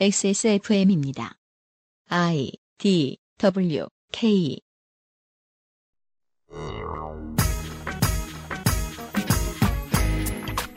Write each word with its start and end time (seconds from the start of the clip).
XSFM입니다. 0.00 1.34
I 2.08 2.50
D 2.78 3.18
W 3.38 3.86
K 4.10 4.58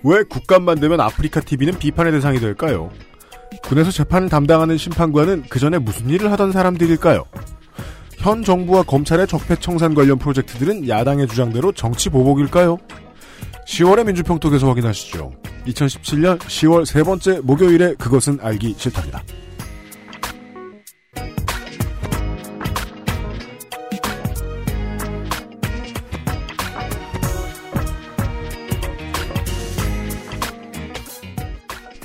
왜 0.03 0.23
국감만 0.23 0.79
되면 0.79 0.99
아프리카 0.99 1.41
TV는 1.41 1.79
비판의 1.79 2.11
대상이 2.11 2.39
될까요? 2.39 2.91
군에서 3.63 3.89
재판을 3.89 4.29
담당하는 4.29 4.77
심판관은 4.77 5.45
그 5.49 5.59
전에 5.59 5.79
무슨 5.79 6.09
일을 6.09 6.31
하던 6.33 6.51
사람들일까요? 6.51 7.25
현 8.17 8.43
정부와 8.43 8.83
검찰의 8.83 9.27
적폐청산 9.27 9.95
관련 9.95 10.19
프로젝트들은 10.19 10.87
야당의 10.87 11.27
주장대로 11.27 11.71
정치 11.71 12.09
보복일까요? 12.09 12.77
10월의 13.65 14.05
민주평톡에서 14.05 14.67
확인하시죠. 14.67 15.31
2017년 15.67 16.37
10월 16.39 16.85
세 16.85 17.03
번째 17.03 17.39
목요일에 17.41 17.95
그것은 17.95 18.39
알기 18.41 18.75
싫답니다. 18.77 19.23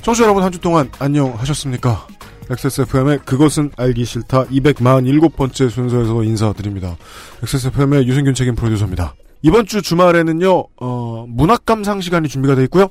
청취자 0.01 0.23
여러분 0.23 0.43
한 0.43 0.51
주 0.51 0.59
동안 0.59 0.89
안녕하셨습니까? 0.99 2.07
XSFM의 2.49 3.19
그것은 3.23 3.71
알기 3.77 4.03
싫다 4.03 4.45
247번째 4.45 5.69
순서에서 5.69 6.23
인사드립니다. 6.23 6.97
XSFM의 7.43 8.07
유승균 8.07 8.33
책임 8.33 8.55
프로듀서입니다. 8.55 9.13
이번 9.43 9.65
주 9.65 9.81
주말에는요, 9.81 10.65
어, 10.79 11.25
문학 11.27 11.65
감상 11.65 11.99
시간이 11.99 12.27
준비가 12.27 12.53
되어 12.55 12.63
있고요. 12.65 12.89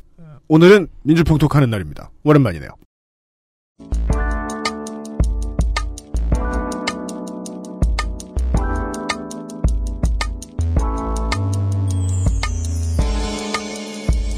오늘은 0.48 0.88
민주평톡하는 1.02 1.70
날입니다. 1.70 2.10
오랜만이네요. 2.24 2.70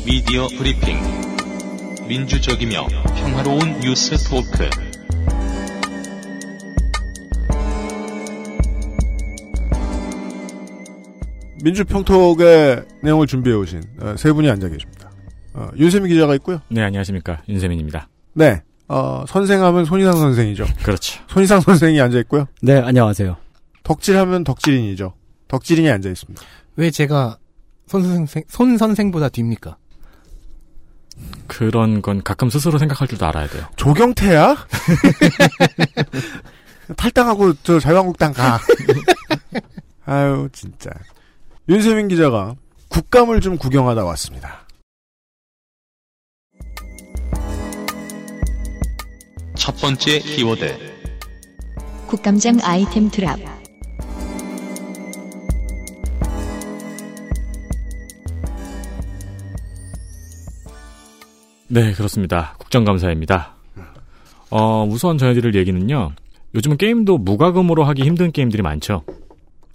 미디어 0.04 0.48
브리핑. 0.48 0.98
민주적이며 2.06 2.88
평화로운 3.16 3.80
뉴스 3.80 4.18
토크. 4.28 4.91
민주평톡의 11.62 12.84
내용을 13.02 13.26
준비해 13.26 13.56
오신 13.56 13.82
어, 14.00 14.14
세 14.18 14.32
분이 14.32 14.50
앉아 14.50 14.68
계십니다. 14.68 15.10
어, 15.54 15.68
윤세미 15.76 16.08
기자가 16.08 16.34
있고요. 16.36 16.60
네, 16.68 16.82
안녕하십니까. 16.82 17.42
윤세민입니다. 17.48 18.08
네, 18.34 18.62
어, 18.88 19.24
선생하면 19.28 19.84
손희상 19.84 20.12
선생이죠. 20.16 20.66
그렇죠. 20.82 21.22
손희상 21.28 21.60
선생이 21.60 22.00
앉아 22.00 22.18
있고요. 22.20 22.46
네, 22.62 22.78
안녕하세요. 22.78 23.36
덕질하면 23.84 24.44
덕질인이죠. 24.44 25.14
덕질인이 25.48 25.90
앉아 25.90 26.08
있습니다. 26.08 26.42
왜 26.76 26.90
제가 26.90 27.38
손 27.86 28.02
선생 28.02 28.42
손 28.48 28.78
선생보다 28.78 29.28
뒤입니까? 29.28 29.76
그런 31.46 32.00
건 32.00 32.22
가끔 32.22 32.48
스스로 32.48 32.78
생각할 32.78 33.06
줄도 33.06 33.26
알아야 33.26 33.46
돼요. 33.46 33.66
조경태야? 33.76 34.56
탈당하고 36.96 37.52
저 37.62 37.78
자유한국당 37.78 38.32
가. 38.32 38.58
아유 40.06 40.48
진짜. 40.52 40.90
윤세민 41.72 42.08
기자가 42.08 42.54
국감을 42.90 43.40
좀 43.40 43.56
구경하다 43.56 44.04
왔습니다. 44.04 44.66
첫 49.54 49.74
번째 49.80 50.18
키워드. 50.18 50.76
국감장 52.08 52.58
아이템 52.62 53.10
드랍 53.10 53.38
네, 61.68 61.94
그렇습니다. 61.94 62.54
국정감사입니다. 62.58 63.54
어, 64.50 64.84
우선 64.84 65.16
전해드릴 65.16 65.54
얘기는요. 65.54 66.12
요즘은 66.54 66.76
게임도 66.76 67.16
무과금으로 67.16 67.84
하기 67.84 68.02
힘든 68.02 68.30
게임들이 68.30 68.62
많죠. 68.62 69.04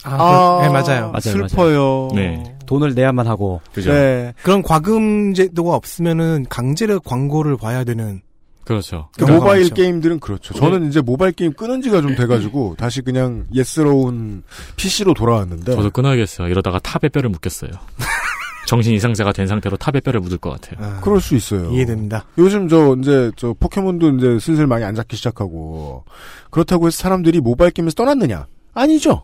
아, 0.10 0.58
그- 0.60 0.66
네, 0.66 0.70
맞아요. 0.72 1.12
맞아요, 1.12 1.48
슬퍼요. 1.48 2.10
네. 2.16 2.44
돈을 2.66 2.94
내야만 2.96 3.28
하고 3.28 3.62
그죠? 3.74 3.92
네. 3.94 4.34
그런 4.44 4.62
과금 4.62 5.34
제도가 5.34 5.76
없으면은 5.76 6.46
강제로 6.50 7.00
광고를 7.00 7.56
봐야 7.58 7.84
되는 7.84 8.22
그렇죠. 8.66 9.08
그 9.18 9.24
모바일 9.24 9.64
그렇죠. 9.64 9.76
게임들은 9.76 10.20
그렇죠. 10.20 10.54
저는 10.54 10.90
이제 10.90 11.00
모바일 11.00 11.32
게임 11.32 11.54
끊은 11.54 11.82
지가 11.82 12.02
좀 12.02 12.16
돼가지고 12.16 12.76
다시 12.78 13.02
그냥 13.02 13.46
예스러운 13.54 14.44
PC로 14.76 15.14
돌아왔는데 15.14 15.74
저도 15.74 15.90
끊어야겠어요. 15.92 16.50
이러다가 16.50 16.78
탑에 16.80 17.08
뼈를 17.08 17.30
묻겠어요. 17.30 17.72
정신 18.68 18.94
이상자가 18.94 19.32
된 19.32 19.48
상태로 19.48 19.78
탑에 19.78 20.02
뼈를 20.02 20.20
묻을 20.20 20.38
것 20.38 20.50
같아요. 20.50 20.86
아, 20.86 21.00
그럴 21.00 21.22
수 21.22 21.38
있어요. 21.38 21.72
이해됩니다. 21.72 22.26
요즘 22.38 22.68
저 22.68 22.98
이제 23.00 23.32
저 23.38 23.54
포켓몬도 23.58 24.10
이제 24.18 24.38
슬슬 24.40 24.68
많이 24.68 24.84
안 24.84 24.94
잡기 24.94 25.16
시작하고 25.16 26.04
그렇다고 26.52 26.88
해서 26.88 26.98
사람들이 26.98 27.40
모바일 27.40 27.72
게임에서 27.72 27.96
떠났느냐? 27.96 28.46
아니죠. 28.74 29.24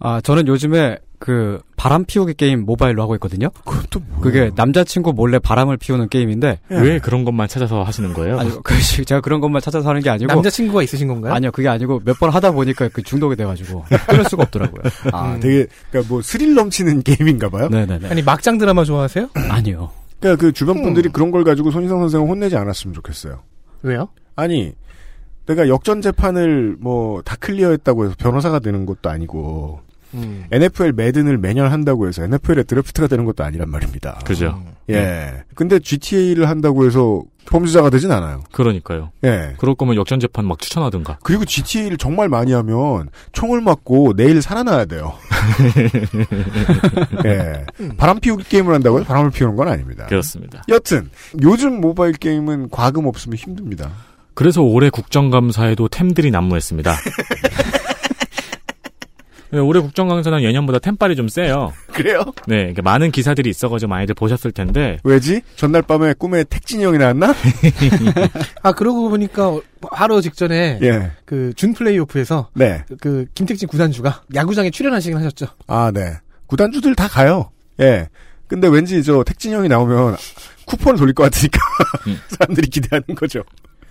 아 0.00 0.20
저는 0.22 0.46
요즘에 0.48 0.98
그 1.18 1.60
바람 1.76 2.06
피우기 2.06 2.32
게임 2.34 2.64
모바일로 2.64 3.02
하고 3.02 3.14
있거든요. 3.16 3.50
그것도 3.66 4.00
뭐 4.00 4.20
그게 4.22 4.50
남자친구 4.56 5.12
몰래 5.12 5.38
바람을 5.38 5.76
피우는 5.76 6.08
게임인데 6.08 6.58
예. 6.70 6.74
왜 6.74 6.98
그런 6.98 7.24
것만 7.24 7.46
찾아서 7.48 7.82
하시는 7.82 8.14
거예요? 8.14 8.38
아니 8.38 8.50
그 8.64 8.74
제가 9.04 9.20
그런 9.20 9.40
것만 9.42 9.60
찾아서 9.60 9.88
하는 9.90 10.00
게 10.00 10.08
아니고 10.08 10.32
남자친구가 10.32 10.82
있으신 10.82 11.08
건가요? 11.08 11.34
아니요 11.34 11.52
그게 11.52 11.68
아니고 11.68 12.00
몇 12.04 12.18
번 12.18 12.30
하다 12.30 12.52
보니까 12.52 12.88
그 12.88 13.02
중독이 13.02 13.36
돼가지고 13.36 13.84
끊을 14.08 14.24
수가 14.24 14.44
없더라고요. 14.44 14.82
아, 15.12 15.34
음. 15.34 15.40
되게 15.40 15.66
그러니까 15.90 16.12
뭐 16.12 16.22
스릴 16.22 16.54
넘치는 16.54 17.02
게임인가 17.04 17.50
봐요. 17.50 17.68
네네네. 17.68 18.08
아니 18.08 18.22
막장 18.22 18.56
드라마 18.56 18.84
좋아하세요? 18.84 19.28
아니요. 19.34 19.90
그러니까 20.20 20.40
그 20.40 20.52
주변 20.52 20.82
분들이 20.82 21.08
음. 21.10 21.12
그런 21.12 21.30
걸 21.30 21.44
가지고 21.44 21.70
손희상 21.70 21.98
선생을 22.00 22.26
혼내지 22.26 22.56
않았으면 22.56 22.94
좋겠어요. 22.94 23.42
왜요? 23.82 24.08
아니 24.36 24.72
내가 25.46 25.68
역전 25.68 26.00
재판을 26.00 26.76
뭐 26.80 27.20
다 27.22 27.36
클리어했다고 27.36 28.04
해서 28.06 28.14
변호사가 28.18 28.60
되는 28.60 28.86
것도 28.86 29.10
아니고 29.10 29.80
음. 30.14 30.44
NFL 30.50 30.92
매든을 30.92 31.38
매년 31.38 31.70
한다고 31.70 32.08
해서 32.08 32.24
NFL에 32.24 32.64
드래프트가 32.64 33.06
되는 33.06 33.24
것도 33.24 33.44
아니란 33.44 33.70
말입니다. 33.70 34.20
그죠? 34.24 34.62
예. 34.90 35.44
근데 35.54 35.78
GTA를 35.78 36.48
한다고 36.48 36.84
해서 36.84 37.22
범죄자가 37.46 37.90
되진 37.90 38.12
않아요. 38.12 38.42
그러니까요. 38.52 39.10
예. 39.24 39.54
그럴 39.58 39.74
거면 39.74 39.96
역전 39.96 40.20
재판 40.20 40.46
막 40.46 40.58
추천하든가. 40.58 41.18
그리고 41.22 41.44
GTA를 41.44 41.96
정말 41.96 42.28
많이 42.28 42.52
하면 42.52 43.08
총을 43.32 43.60
맞고 43.60 44.14
내일 44.14 44.42
살아나야 44.42 44.84
돼요. 44.84 45.14
예. 47.24 47.64
바람 47.96 48.20
피우기 48.20 48.44
게임을 48.44 48.74
한다고요? 48.74 49.04
바람을 49.04 49.30
피우는 49.30 49.56
건 49.56 49.68
아닙니다. 49.68 50.06
그렇습니다. 50.06 50.62
여튼 50.68 51.10
요즘 51.42 51.80
모바일 51.80 52.12
게임은 52.12 52.70
과금 52.70 53.06
없으면 53.06 53.36
힘듭니다. 53.36 53.90
그래서 54.34 54.62
올해 54.62 54.90
국정감사에도 54.90 55.88
템들이 55.88 56.30
난무했습니다. 56.30 56.94
네, 59.52 59.58
올해 59.58 59.80
국정감사는 59.80 60.42
예년보다 60.42 60.78
템빨이 60.78 61.16
좀 61.16 61.28
세요. 61.28 61.72
그래요? 61.92 62.22
네, 62.46 62.62
이렇게 62.62 62.82
많은 62.82 63.10
기사들이 63.10 63.50
있어가지고 63.50 63.88
많이들 63.88 64.14
보셨을 64.14 64.52
텐데, 64.52 64.98
왜지? 65.02 65.42
전날 65.56 65.82
밤에 65.82 66.14
꿈에 66.14 66.44
택진이 66.44 66.84
형이 66.84 66.98
나왔나? 66.98 67.34
아 68.62 68.72
그러고 68.72 69.08
보니까 69.08 69.58
하루 69.90 70.22
직전에 70.22 70.78
예. 70.82 71.10
그준 71.24 71.74
플레이오프에서 71.74 72.50
네. 72.54 72.84
그 73.00 73.26
김택진 73.34 73.68
구단주가 73.68 74.22
야구장에 74.34 74.70
출연하시긴 74.70 75.18
하셨죠. 75.18 75.46
아, 75.66 75.90
네. 75.92 76.12
구단주들 76.46 76.94
다 76.94 77.08
가요. 77.08 77.50
예. 77.80 78.08
근데 78.46 78.68
왠지 78.68 79.02
저 79.02 79.22
택진 79.24 79.52
형이 79.52 79.68
나오면 79.68 80.16
쿠폰을 80.66 80.98
돌릴 80.98 81.14
것 81.14 81.24
같으니까 81.24 81.58
음. 82.06 82.18
사람들이 82.28 82.68
기대하는 82.68 83.14
거죠. 83.14 83.42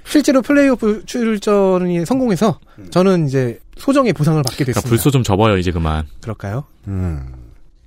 실제로 0.05 0.41
플레이오프 0.41 1.03
출전이 1.05 2.05
성공해서 2.05 2.59
저는 2.89 3.27
이제 3.27 3.59
소정의 3.79 4.13
보상을 4.13 4.41
받게 4.43 4.63
그러니까 4.65 4.81
됐습니다. 4.81 4.89
불소 4.89 5.11
좀 5.11 5.23
접어요, 5.23 5.57
이제 5.57 5.71
그만. 5.71 6.05
그럴까요? 6.21 6.65
음. 6.87 7.33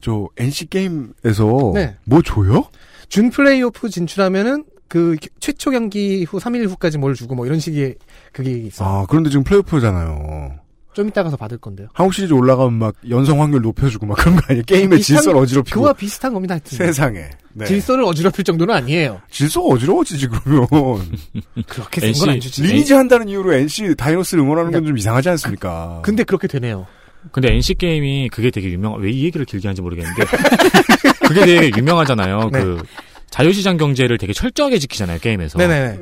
저 0.01 0.29
NC 0.37 0.67
게임에서 0.71 1.73
네. 1.75 1.97
뭐 2.05 2.23
줘요? 2.23 2.65
준 3.09 3.31
플레이오프 3.31 3.89
진출하면은 3.89 4.65
그 4.89 5.17
최초 5.41 5.71
경기 5.71 6.25
후 6.25 6.39
3일 6.39 6.69
후까지 6.69 6.99
뭘 6.99 7.15
주고 7.15 7.35
뭐 7.35 7.47
이런 7.47 7.59
식의 7.61 7.95
그게 8.33 8.53
있어요. 8.53 8.89
아, 8.89 9.07
그런데 9.09 9.31
지금 9.31 9.45
플레이오프잖아요. 9.45 10.59
좀 10.95 11.09
이따 11.09 11.23
가서 11.23 11.37
받을 11.37 11.57
건데요. 11.59 11.89
한국 11.95 12.13
시리즈 12.13 12.33
올라가면 12.35 12.75
막 12.75 12.95
연성 13.09 13.41
확률 13.41 13.63
높여주고 13.63 14.05
막 14.07 14.17
그런 14.19 14.37
거 14.37 14.43
아니에요? 14.49 14.65
게임의 14.67 14.99
비슷한- 14.99 15.03
질서를 15.19 15.41
어지럽히고. 15.41 15.81
그와 15.81 15.93
비슷한 15.95 16.33
겁니다. 16.35 16.55
하여튼. 16.55 16.77
세상에. 16.77 17.31
네. 17.55 17.65
질서를 17.67 18.05
어지럽힐 18.05 18.45
정도는 18.45 18.75
아니에요. 18.75 19.21
질서가 19.31 19.69
어지러워지지 19.75 20.29
그러면. 20.29 20.69
그렇게 21.69 22.01
센건안 22.13 22.41
주지. 22.41 22.63
리니지 22.63 22.93
한다는 22.95 23.29
이유로 23.29 23.55
NC 23.55 23.95
다이노스를 23.97 24.43
응원하는 24.45 24.71
건좀 24.73 24.99
이상하지 24.99 25.29
않습니까? 25.31 26.01
근데 26.05 26.25
그렇게 26.25 26.47
되네요. 26.49 26.87
근데 27.31 27.53
NC 27.55 27.75
게임이 27.77 28.29
그게 28.31 28.51
되게 28.51 28.69
유명, 28.71 28.97
왜 29.01 29.11
이 29.13 29.25
얘기를 29.25 29.47
길게 29.47 29.69
하는지 29.69 29.81
모르겠는데, 29.81 30.25
그게 31.27 31.47
되게 31.47 31.71
유명하잖아요. 31.79 32.51
네. 32.53 32.61
그, 32.65 32.83
자유시장 33.31 33.77
경제를 33.77 34.19
되게 34.19 34.33
철저하게 34.33 34.79
지키잖아요, 34.79 35.21
게임에서. 35.21 35.57
네네. 35.59 35.99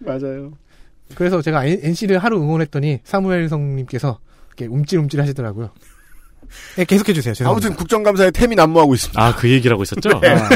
맞아요. 0.00 0.52
그래서 1.14 1.42
제가 1.42 1.64
NC를 1.66 2.18
하루 2.18 2.40
응원했더니 2.40 3.00
사무엘 3.04 3.48
성님께서 3.48 4.18
이렇게 4.48 4.66
움찔움찔 4.66 5.20
하시더라고요. 5.20 5.70
네, 6.76 6.84
계속해 6.84 7.12
주세요. 7.12 7.32
죄송합니다. 7.34 7.66
아무튼 7.68 7.78
국정감사에 7.78 8.30
템이 8.32 8.56
난무하고 8.56 8.94
있습니다. 8.94 9.22
아, 9.24 9.34
그 9.36 9.48
얘기를 9.48 9.72
하고 9.74 9.82
있었죠? 9.84 10.18
네. 10.20 10.28
아, 10.34 10.48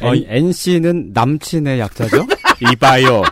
어, 0.00 0.14
NC는 0.14 1.10
남친의 1.12 1.78
약자죠? 1.78 2.26
이봐요. 2.72 3.22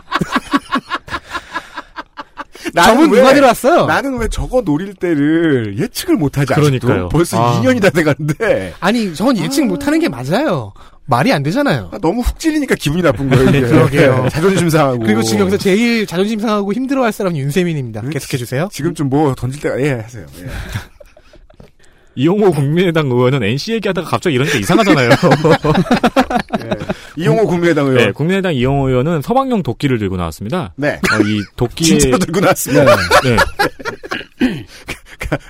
점은 2.75 3.09
왜- 3.11 3.19
누가 3.19 3.33
들어왔어요? 3.33 3.85
나는 3.85 4.17
왜 4.19 4.27
저거 4.29 4.61
노릴 4.61 4.93
때를 4.93 5.77
예측을 5.79 6.15
못하지 6.15 6.53
아직도? 6.53 6.79
그러니까요. 6.87 7.09
벌써 7.09 7.41
아. 7.43 7.59
2년이 7.61 7.81
다 7.81 7.89
돼가는데 7.89 8.73
아니, 8.79 9.13
저건 9.15 9.37
예측 9.37 9.65
못하는 9.65 9.99
게 9.99 10.07
맞아요. 10.07 10.71
말이 11.11 11.31
안 11.33 11.43
되잖아요. 11.43 11.89
아, 11.93 11.97
너무 11.99 12.21
훅 12.21 12.39
찔리니까 12.39 12.73
기분이 12.75 13.03
나쁜 13.03 13.29
거예요. 13.29 13.49
이게. 13.49 13.59
그러게요. 13.67 14.27
자존심 14.31 14.69
상하고. 14.69 14.99
그리고 14.99 15.21
지금 15.21 15.41
여기서 15.41 15.57
제일 15.57 16.07
자존심 16.07 16.39
상하고 16.39 16.71
힘들어할 16.73 17.11
사람은 17.11 17.37
윤세민입니다. 17.37 18.01
음, 18.01 18.09
계속해 18.09 18.37
주세요. 18.37 18.69
지금 18.71 18.95
좀 18.95 19.09
뭐 19.11 19.35
던질 19.35 19.61
때가 19.61 19.81
예 19.81 19.91
하세요. 19.91 20.25
예. 20.39 20.47
이용호 22.15 22.51
국민의당 22.51 23.07
의원은 23.07 23.43
NC 23.43 23.73
얘기하다가 23.73 24.07
갑자기 24.09 24.35
이런 24.35 24.47
게 24.47 24.59
이상하잖아요. 24.59 25.09
예. 26.63 26.69
이용호 27.17 27.45
국민의당 27.47 27.87
의원. 27.87 27.97
네, 28.05 28.11
국민의당 28.11 28.53
이용호 28.53 28.89
의원은 28.89 29.21
서방용 29.21 29.63
도끼를 29.63 29.97
들고 29.99 30.15
나왔습니다. 30.17 30.73
네. 30.77 30.93
어, 30.93 31.19
이 31.25 31.41
도끼에 31.57 31.97
진짜로 31.99 32.17
들고 32.19 32.39
나왔습니다. 32.41 32.95
네, 33.23 33.37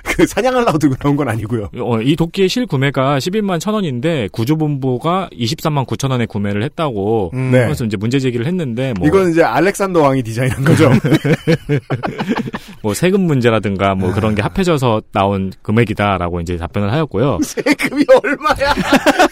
그 0.04 0.26
사냥하려고 0.26 0.78
들고 0.78 0.96
나온 0.96 1.16
건 1.16 1.28
아니고요. 1.28 1.70
어, 1.78 2.00
이 2.00 2.16
도끼의 2.16 2.48
실 2.48 2.66
구매가 2.66 3.18
11만 3.18 3.60
천 3.60 3.74
원인데 3.74 4.28
구조본부가 4.32 5.30
23만 5.32 5.86
9천 5.86 6.10
원에 6.10 6.26
구매를 6.26 6.62
했다고 6.64 7.30
음. 7.34 7.50
네. 7.50 7.64
그래서 7.64 7.84
이제 7.84 7.96
문제 7.96 8.18
제기를 8.18 8.46
했는데 8.46 8.92
뭐, 8.98 9.06
이건 9.08 9.30
이제 9.30 9.42
알렉산더 9.42 10.00
왕이 10.00 10.22
디자인한 10.22 10.64
거죠. 10.64 10.90
뭐 12.82 12.94
세금 12.94 13.22
문제라든가 13.22 13.94
뭐 13.94 14.12
그런 14.12 14.34
게 14.34 14.42
합해져서 14.42 15.02
나온 15.12 15.52
금액이다라고 15.62 16.40
이제 16.40 16.56
답변을 16.56 16.92
하였고요. 16.92 17.38
세금이 17.42 18.04
얼마야? 18.22 18.74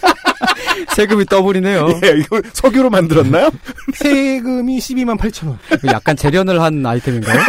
세금이 0.95 1.27
더블이네요. 1.27 2.01
예, 2.05 2.19
이거 2.19 2.41
석유로 2.53 2.91
만들었나요? 2.91 3.51
세금이 3.95 4.79
12만 4.79 5.19
8천 5.19 5.49
원. 5.49 5.59
약간 5.87 6.17
재련을 6.17 6.61
한 6.63 6.85
아이템인가요? 6.85 7.41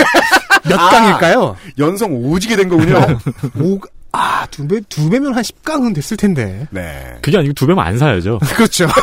몇 0.63 0.80
아. 0.80 0.90
강일까요? 0.90 1.56
연성 1.78 2.13
오지게 2.13 2.56
된 2.56 2.69
거군요. 2.69 2.96
오, 3.60 3.80
아, 4.12 4.46
두 4.52 4.68
배, 4.68 4.81
두 4.90 5.10
배면 5.10 5.34
한 5.34 5.42
10강은 5.42 5.96
됐을 5.96 6.18
텐데. 6.18 6.68
네. 6.69 7.18
그게 7.22 7.38
아니고 7.38 7.54
두 7.54 7.66
배면 7.66 7.84
안 7.84 7.98
사야죠. 7.98 8.40
그렇죠. 8.56 8.88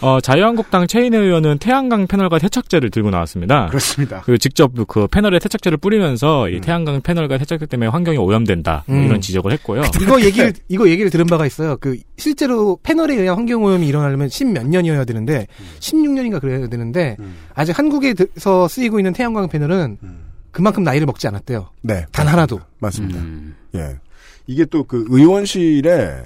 어, 0.00 0.20
자유한국당 0.20 0.86
최인혜 0.86 1.18
의원은 1.18 1.58
태양광 1.58 2.06
패널과 2.06 2.38
세척제를 2.38 2.90
들고 2.90 3.10
나왔습니다. 3.10 3.66
그렇습니다. 3.66 4.20
그 4.20 4.38
직접 4.38 4.70
그 4.86 5.08
패널에 5.08 5.40
세척제를 5.40 5.78
뿌리면서 5.78 6.48
이 6.48 6.60
태양광 6.60 7.00
패널과 7.00 7.38
세척제 7.38 7.66
때문에 7.66 7.90
환경이 7.90 8.16
오염된다 8.16 8.84
뭐 8.86 8.96
음. 8.96 9.04
이런 9.06 9.20
지적을 9.20 9.50
했고요. 9.52 9.82
이거 10.00 10.22
얘기를, 10.22 10.52
이거 10.68 10.88
얘기를 10.88 11.10
들은 11.10 11.26
바가 11.26 11.46
있어요. 11.46 11.76
그, 11.80 11.98
실제로 12.16 12.78
패널에 12.82 13.16
의한 13.16 13.38
환경 13.38 13.64
오염이 13.64 13.86
일어나려면 13.88 14.28
10몇 14.28 14.68
년이어야 14.68 15.04
되는데, 15.04 15.46
16년인가 15.80 16.40
그래야 16.40 16.68
되는데, 16.68 17.16
아직 17.54 17.76
한국에서 17.76 18.68
쓰이고 18.68 19.00
있는 19.00 19.12
태양광 19.12 19.48
패널은 19.48 19.98
그만큼 20.52 20.84
나이를 20.84 21.06
먹지 21.06 21.26
않았대요. 21.26 21.70
네. 21.82 22.04
단 22.12 22.26
하나도. 22.28 22.60
맞습니다. 22.78 23.18
음. 23.20 23.54
예. 23.74 23.96
이게 24.46 24.64
또 24.64 24.84
그 24.84 25.04
의원실에 25.10 26.22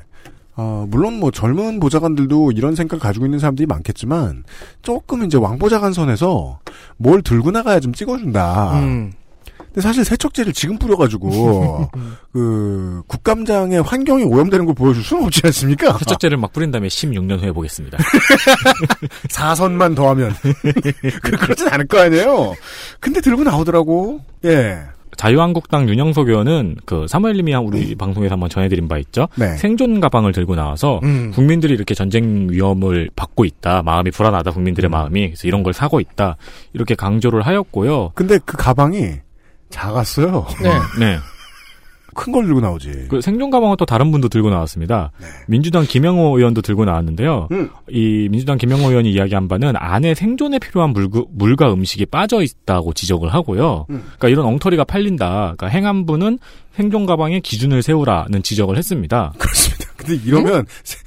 어, 0.57 0.87
물론 0.89 1.15
뭐 1.19 1.31
젊은 1.31 1.81
보좌관들도 1.81 2.53
이런 2.53 2.75
생각을 2.75 3.01
가지고 3.01 3.25
있는 3.27 3.39
사람들이 3.39 3.67
많겠지만 3.67 4.45
조금 4.83 5.25
이제 5.25 5.39
왕보좌관 5.39 5.93
선에서 5.93 6.59
뭘 6.99 7.23
들고 7.23 7.51
나가야 7.51 7.81
좀 7.81 7.93
찍어준다. 7.95 8.79
음. 8.81 9.13
근데 9.59 9.81
사실 9.81 10.05
세척제를 10.05 10.53
지금 10.53 10.77
뿌려가지고 10.79 11.89
그 12.33 13.03
국감장의 13.07 13.81
환경이 13.83 14.25
오염되는 14.25 14.67
걸 14.67 14.75
보여줄 14.75 15.03
수는 15.03 15.25
없지 15.25 15.41
않습니까? 15.47 15.97
세척제를 15.97 16.37
막 16.37 16.53
뿌린 16.53 16.71
다음에 16.71 16.89
16년 16.89 17.41
후에 17.41 17.53
보겠습니다. 17.53 17.97
사선만 19.31 19.95
더하면 19.95 20.35
그- 21.23 21.37
그렇진 21.39 21.69
않을 21.69 21.87
거 21.87 22.01
아니에요. 22.01 22.55
근데 23.01 23.21
들고 23.23 23.45
나오더라고. 23.45 24.21
예. 24.45 24.79
자유한국당 25.17 25.89
윤영석 25.89 26.29
의원은 26.29 26.77
그 26.85 27.07
사무엘님이 27.09 27.55
우리 27.55 27.95
방송에서 27.95 28.35
한번 28.35 28.49
전해드린 28.49 28.89
바 28.89 28.99
있죠. 28.99 29.29
네. 29.37 29.57
생존 29.57 30.01
가방을 30.01 30.33
들고 30.33 30.55
나와서 30.55 31.01
음. 31.03 31.31
국민들이 31.35 31.75
이렇게 31.75 31.95
전쟁 31.95 32.49
위험을 32.51 33.11
받고 33.15 33.45
있다. 33.45 33.83
마음이 33.83 34.11
불안하다. 34.11 34.51
국민들의 34.53 34.91
마음이 34.91 35.29
그래서 35.29 35.47
이런 35.47 35.63
걸 35.63 35.73
사고 35.73 36.01
있다. 36.01 36.37
이렇게 36.73 36.95
강조를 36.95 37.43
하였고요. 37.43 38.13
근데 38.15 38.39
그 38.45 38.57
가방이 38.57 39.13
작았어요. 39.71 40.47
네. 40.63 40.71
네. 41.01 41.19
큰 42.15 42.33
걸 42.33 42.45
들고 42.47 42.61
나오지. 42.61 43.07
그 43.09 43.21
생존 43.21 43.51
가방은 43.51 43.77
또 43.79 43.85
다른 43.87 44.11
분도 44.11 44.29
들고 44.29 44.51
나왔습니다. 44.51 45.11
민주당 45.47 45.85
김영호 45.85 46.37
의원도 46.39 46.63
들고 46.63 46.85
나왔는데요. 46.85 47.49
음. 47.53 47.71
이 47.91 48.29
민주당 48.31 48.59
김영호 48.59 48.91
의원이 48.91 49.13
이야기한 49.13 49.49
바는 49.49 49.75
안에 49.77 50.15
생존에 50.15 50.59
필요한 50.59 50.91
물구, 50.91 51.29
물과 51.33 51.73
음식이 51.73 52.07
빠져 52.07 52.43
있다고 52.43 52.93
지적을 52.93 53.33
하고요. 53.33 53.87
음. 53.91 54.03
그러니까 54.05 54.29
이런 54.29 54.47
엉터리가 54.47 54.85
팔린다. 54.85 55.55
그러니까 55.57 55.67
행안부는 55.69 56.39
생존 56.75 57.07
가방에 57.07 57.41
기준을 57.41 57.83
세우라는 57.83 58.43
지적을 58.43 58.77
했습니다. 58.79 59.33
그렇습니다. 59.39 59.85
근데 59.97 60.15
이러면 60.25 60.67
세- 60.85 60.99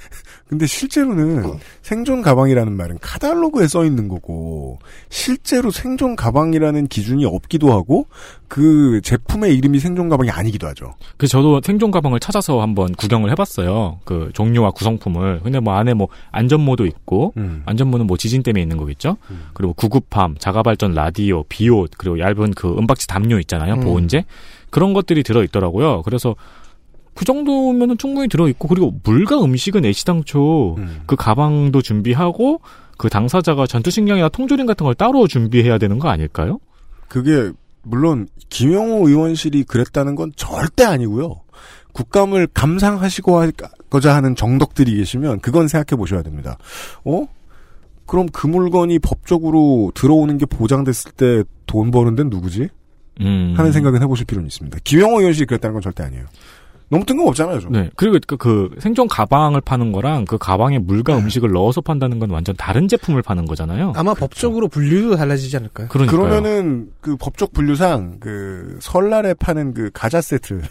근데 0.48 0.64
실제로는 0.66 1.58
생존 1.82 2.22
가방이라는 2.22 2.72
말은 2.72 2.98
카탈로그에 3.00 3.66
써 3.66 3.84
있는 3.84 4.06
거고 4.06 4.78
실제로 5.08 5.72
생존 5.72 6.14
가방이라는 6.14 6.86
기준이 6.86 7.24
없기도 7.24 7.72
하고 7.72 8.06
그 8.46 9.00
제품의 9.02 9.56
이름이 9.56 9.80
생존 9.80 10.08
가방이 10.08 10.30
아니기도 10.30 10.68
하죠. 10.68 10.94
그래서 11.16 11.38
저도 11.38 11.60
생존 11.64 11.90
가방을 11.90 12.20
찾아서 12.20 12.60
한번 12.60 12.92
구경을 12.92 13.30
해봤어요. 13.32 13.98
그 14.04 14.30
종류와 14.34 14.70
구성품을. 14.70 15.40
근데 15.42 15.58
뭐 15.58 15.74
안에 15.74 15.94
뭐 15.94 16.08
안전모도 16.30 16.86
있고 16.86 17.32
음. 17.38 17.62
안전모는 17.66 18.06
뭐 18.06 18.16
지진 18.16 18.44
때문에 18.44 18.62
있는 18.62 18.76
거겠죠. 18.76 19.16
그리고 19.52 19.72
구급함, 19.72 20.36
자가발전 20.38 20.94
라디오, 20.94 21.42
비옷, 21.48 21.90
그리고 21.98 22.20
얇은 22.20 22.52
그 22.54 22.76
은박지 22.78 23.08
담요 23.08 23.40
있잖아요. 23.40 23.74
음. 23.74 23.80
보온제 23.80 24.24
그런 24.70 24.92
것들이 24.92 25.24
들어 25.24 25.42
있더라고요. 25.42 26.02
그래서 26.02 26.36
그 27.16 27.24
정도면은 27.24 27.98
충분히 27.98 28.28
들어 28.28 28.46
있고 28.48 28.68
그리고 28.68 28.94
물과 29.02 29.42
음식은 29.42 29.84
애시당초 29.84 30.76
음. 30.78 31.00
그 31.06 31.16
가방도 31.16 31.82
준비하고 31.82 32.60
그 32.98 33.08
당사자가 33.08 33.66
전투식량이나 33.66 34.28
통조림 34.28 34.66
같은 34.66 34.84
걸 34.84 34.94
따로 34.94 35.26
준비해야 35.26 35.78
되는 35.78 35.98
거 35.98 36.08
아닐까요? 36.08 36.60
그게 37.08 37.50
물론 37.82 38.28
김영호 38.48 39.08
의원실이 39.08 39.64
그랬다는 39.64 40.14
건 40.14 40.32
절대 40.36 40.84
아니고요. 40.84 41.40
국감을 41.92 42.46
감상하시고 42.52 43.40
하고자 43.40 44.14
하는 44.14 44.36
정덕들이 44.36 44.96
계시면 44.96 45.40
그건 45.40 45.66
생각해 45.68 45.98
보셔야 45.98 46.22
됩니다. 46.22 46.58
어? 47.04 47.26
그럼 48.06 48.28
그 48.32 48.46
물건이 48.46 48.98
법적으로 49.00 49.90
들어오는 49.94 50.38
게 50.38 50.46
보장됐을 50.46 51.12
때 51.12 51.42
돈 51.66 51.90
버는 51.90 52.14
데는 52.14 52.30
누구지? 52.30 52.68
음. 53.20 53.54
하는 53.56 53.72
생각은 53.72 54.02
해보실 54.02 54.26
필요는 54.26 54.46
있습니다. 54.46 54.78
김영호 54.84 55.18
의원실이 55.20 55.46
그랬다는 55.46 55.74
건 55.74 55.82
절대 55.82 56.02
아니에요. 56.04 56.26
너무 56.88 57.04
뜬금없잖아요, 57.04 57.60
좀. 57.60 57.72
네. 57.72 57.90
그리고 57.96 58.18
그, 58.26 58.36
그 58.36 58.70
생존 58.78 59.08
가방을 59.08 59.60
파는 59.60 59.90
거랑 59.90 60.24
그 60.24 60.38
가방에 60.38 60.78
물과 60.78 61.18
음식을 61.18 61.50
넣어서 61.50 61.80
판다는 61.80 62.18
건 62.20 62.30
완전 62.30 62.54
다른 62.56 62.86
제품을 62.86 63.22
파는 63.22 63.44
거잖아요. 63.46 63.92
아마 63.96 64.14
법적으로 64.14 64.68
분류도 64.68 65.16
달라지지 65.16 65.56
않을까요? 65.56 65.88
그러니까요. 65.88 66.18
그러면은 66.20 66.90
그 67.00 67.16
법적 67.16 67.52
분류상 67.52 68.18
그 68.20 68.78
설날에 68.80 69.34
파는 69.34 69.74
그 69.74 69.90
가자 69.92 70.20
세트 70.20 70.62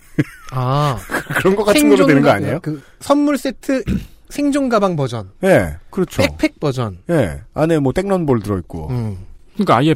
아. 0.52 0.98
그런 1.40 1.56
거 1.56 1.64
같은 1.66 1.90
거로 1.90 2.06
되는 2.06 2.22
거 2.22 2.30
가- 2.30 2.36
아니에요? 2.36 2.60
그 2.62 2.82
선물 3.02 3.38
세트 3.38 3.84
생존 4.30 4.70
가방 4.70 4.96
버전, 4.96 5.30
예, 5.44 5.76
그렇죠. 5.92 6.22
백팩 6.22 6.60
버전. 6.60 6.98
예, 7.12 7.42
안에 7.54 7.78
뭐 7.80 7.94
땡런볼 7.94 8.42
들어있고. 8.42 8.88
음. 8.90 9.18
그러니까 9.54 9.78
아예 9.78 9.94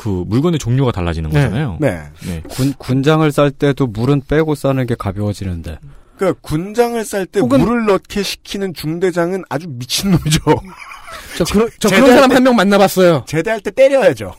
그 0.00 0.08
물건의 0.26 0.58
종류가 0.58 0.92
달라지는 0.92 1.28
네. 1.28 1.42
거잖아요. 1.44 1.76
네. 1.78 2.02
네. 2.26 2.40
군, 2.48 2.72
군장을 2.78 3.30
쌀 3.32 3.50
때도 3.50 3.86
물은 3.86 4.22
빼고 4.26 4.54
싸는 4.54 4.86
게 4.86 4.94
가벼워지는데. 4.94 5.78
그러니까 6.16 6.40
군장을 6.40 7.04
쌀때 7.04 7.40
혹은- 7.40 7.58
물을 7.60 7.84
넣게 7.84 8.22
시키는 8.22 8.72
중대장은 8.72 9.44
아주 9.50 9.66
미친놈이죠. 9.68 10.40
저 11.36 11.44
그런 11.44 11.68
저 11.78 11.88
제대할 11.90 12.02
그런 12.04 12.14
사람 12.16 12.28
때- 12.30 12.34
한명 12.36 12.56
만나봤어요. 12.56 13.24
제대할 13.28 13.60
때 13.60 13.70
때려야죠. 13.70 14.32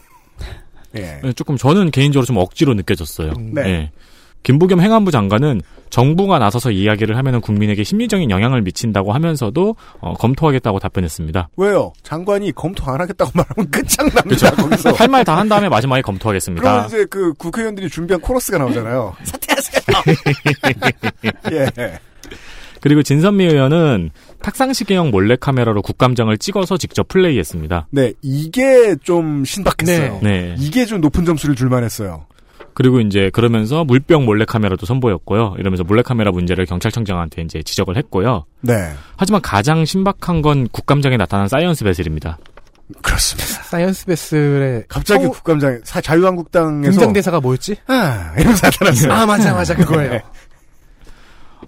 예. 0.98 1.20
네, 1.24 1.34
조금 1.34 1.58
저는 1.58 1.92
개인적으로 1.92 2.26
좀 2.26 2.38
억지로 2.38 2.74
느껴졌어요. 2.74 3.34
네. 3.54 3.62
예. 3.68 3.92
김부겸 4.44 4.82
행안부 4.82 5.12
장관은 5.12 5.62
정부가 5.90 6.40
나서서 6.40 6.72
이야기를 6.72 7.18
하면 7.18 7.42
국민에게 7.42 7.84
심리적인 7.84 8.32
영향을 8.32 8.62
미친다고 8.62 9.12
하면서도 9.14 9.76
어, 10.00 10.14
검토하겠다고 10.14 10.80
답변했습니다. 10.80 11.50
왜요? 11.58 11.92
장관이 12.04 12.54
검토 12.54 12.90
안 12.92 13.02
하겠다고 13.02 13.32
말하면 13.34 13.70
끝장납니다, 13.72 14.52
거기서. 14.52 14.92
할 14.94 15.08
말 15.10 15.24
다 15.26 15.36
한 15.38 15.50
다음에 15.50 15.68
마지막에 15.70 16.02
검토하겠습니다. 16.02 16.86
이제 16.88 17.06
그 17.10 17.34
국회의원들이 17.34 17.90
준비한 17.90 18.22
코러스가 18.22 18.58
나오잖아요. 18.58 19.16
사퇴하세요! 19.24 19.82
예. 21.52 22.00
그리고 22.80 23.04
진선미 23.04 23.46
의원은 23.46 24.10
탁상시계형 24.42 25.12
몰래카메라로 25.12 25.84
국감장을 25.84 26.36
찍어서 26.40 26.78
직접 26.78 27.08
플레이했습니다. 27.10 27.88
네, 27.92 28.14
이게 28.24 28.96
좀 29.04 29.46
신박했어요. 29.46 30.20
네. 30.24 30.56
이게 30.58 30.86
좀 30.86 31.00
높은 31.02 31.24
점수를 31.26 31.56
줄만 31.56 31.84
했어요. 31.84 32.26
그리고 32.74 33.00
이제 33.02 33.30
그러면서 33.34 33.84
물병 33.84 34.26
몰래카메라도 34.26 34.86
선보였고요. 34.86 35.56
이러면서 35.60 35.84
몰래카메라 35.84 36.32
문제를 36.32 36.66
경찰청장한테 36.66 37.42
이제 37.44 37.62
지적을 37.64 37.98
했고요. 37.98 38.46
네. 38.62 38.74
하지만 39.18 39.42
가장 39.42 39.86
신박한 39.86 40.42
건 40.42 40.68
국감장에 40.72 41.18
나타난 41.18 41.48
Science 41.48 41.84
Vessel입니다. 41.84 42.38
그렇습니다. 43.02 43.64
Science 43.64 44.06
Vessel의 44.06 44.84
갑자기 44.88 45.22
처음 45.24 45.32
국감장, 45.34 45.80
사- 45.84 46.02
자유한국당에서. 46.02 46.92
등장 46.92 47.14
대사가 47.14 47.40
뭐였지? 47.40 47.76
아, 47.88 48.34
이러면서 48.38 48.68
나타났어요. 48.68 49.14
아 49.14 49.26
맞아 49.26 49.54
맞아 49.54 49.76
그거예요. 49.76 50.12
네. 50.12 50.22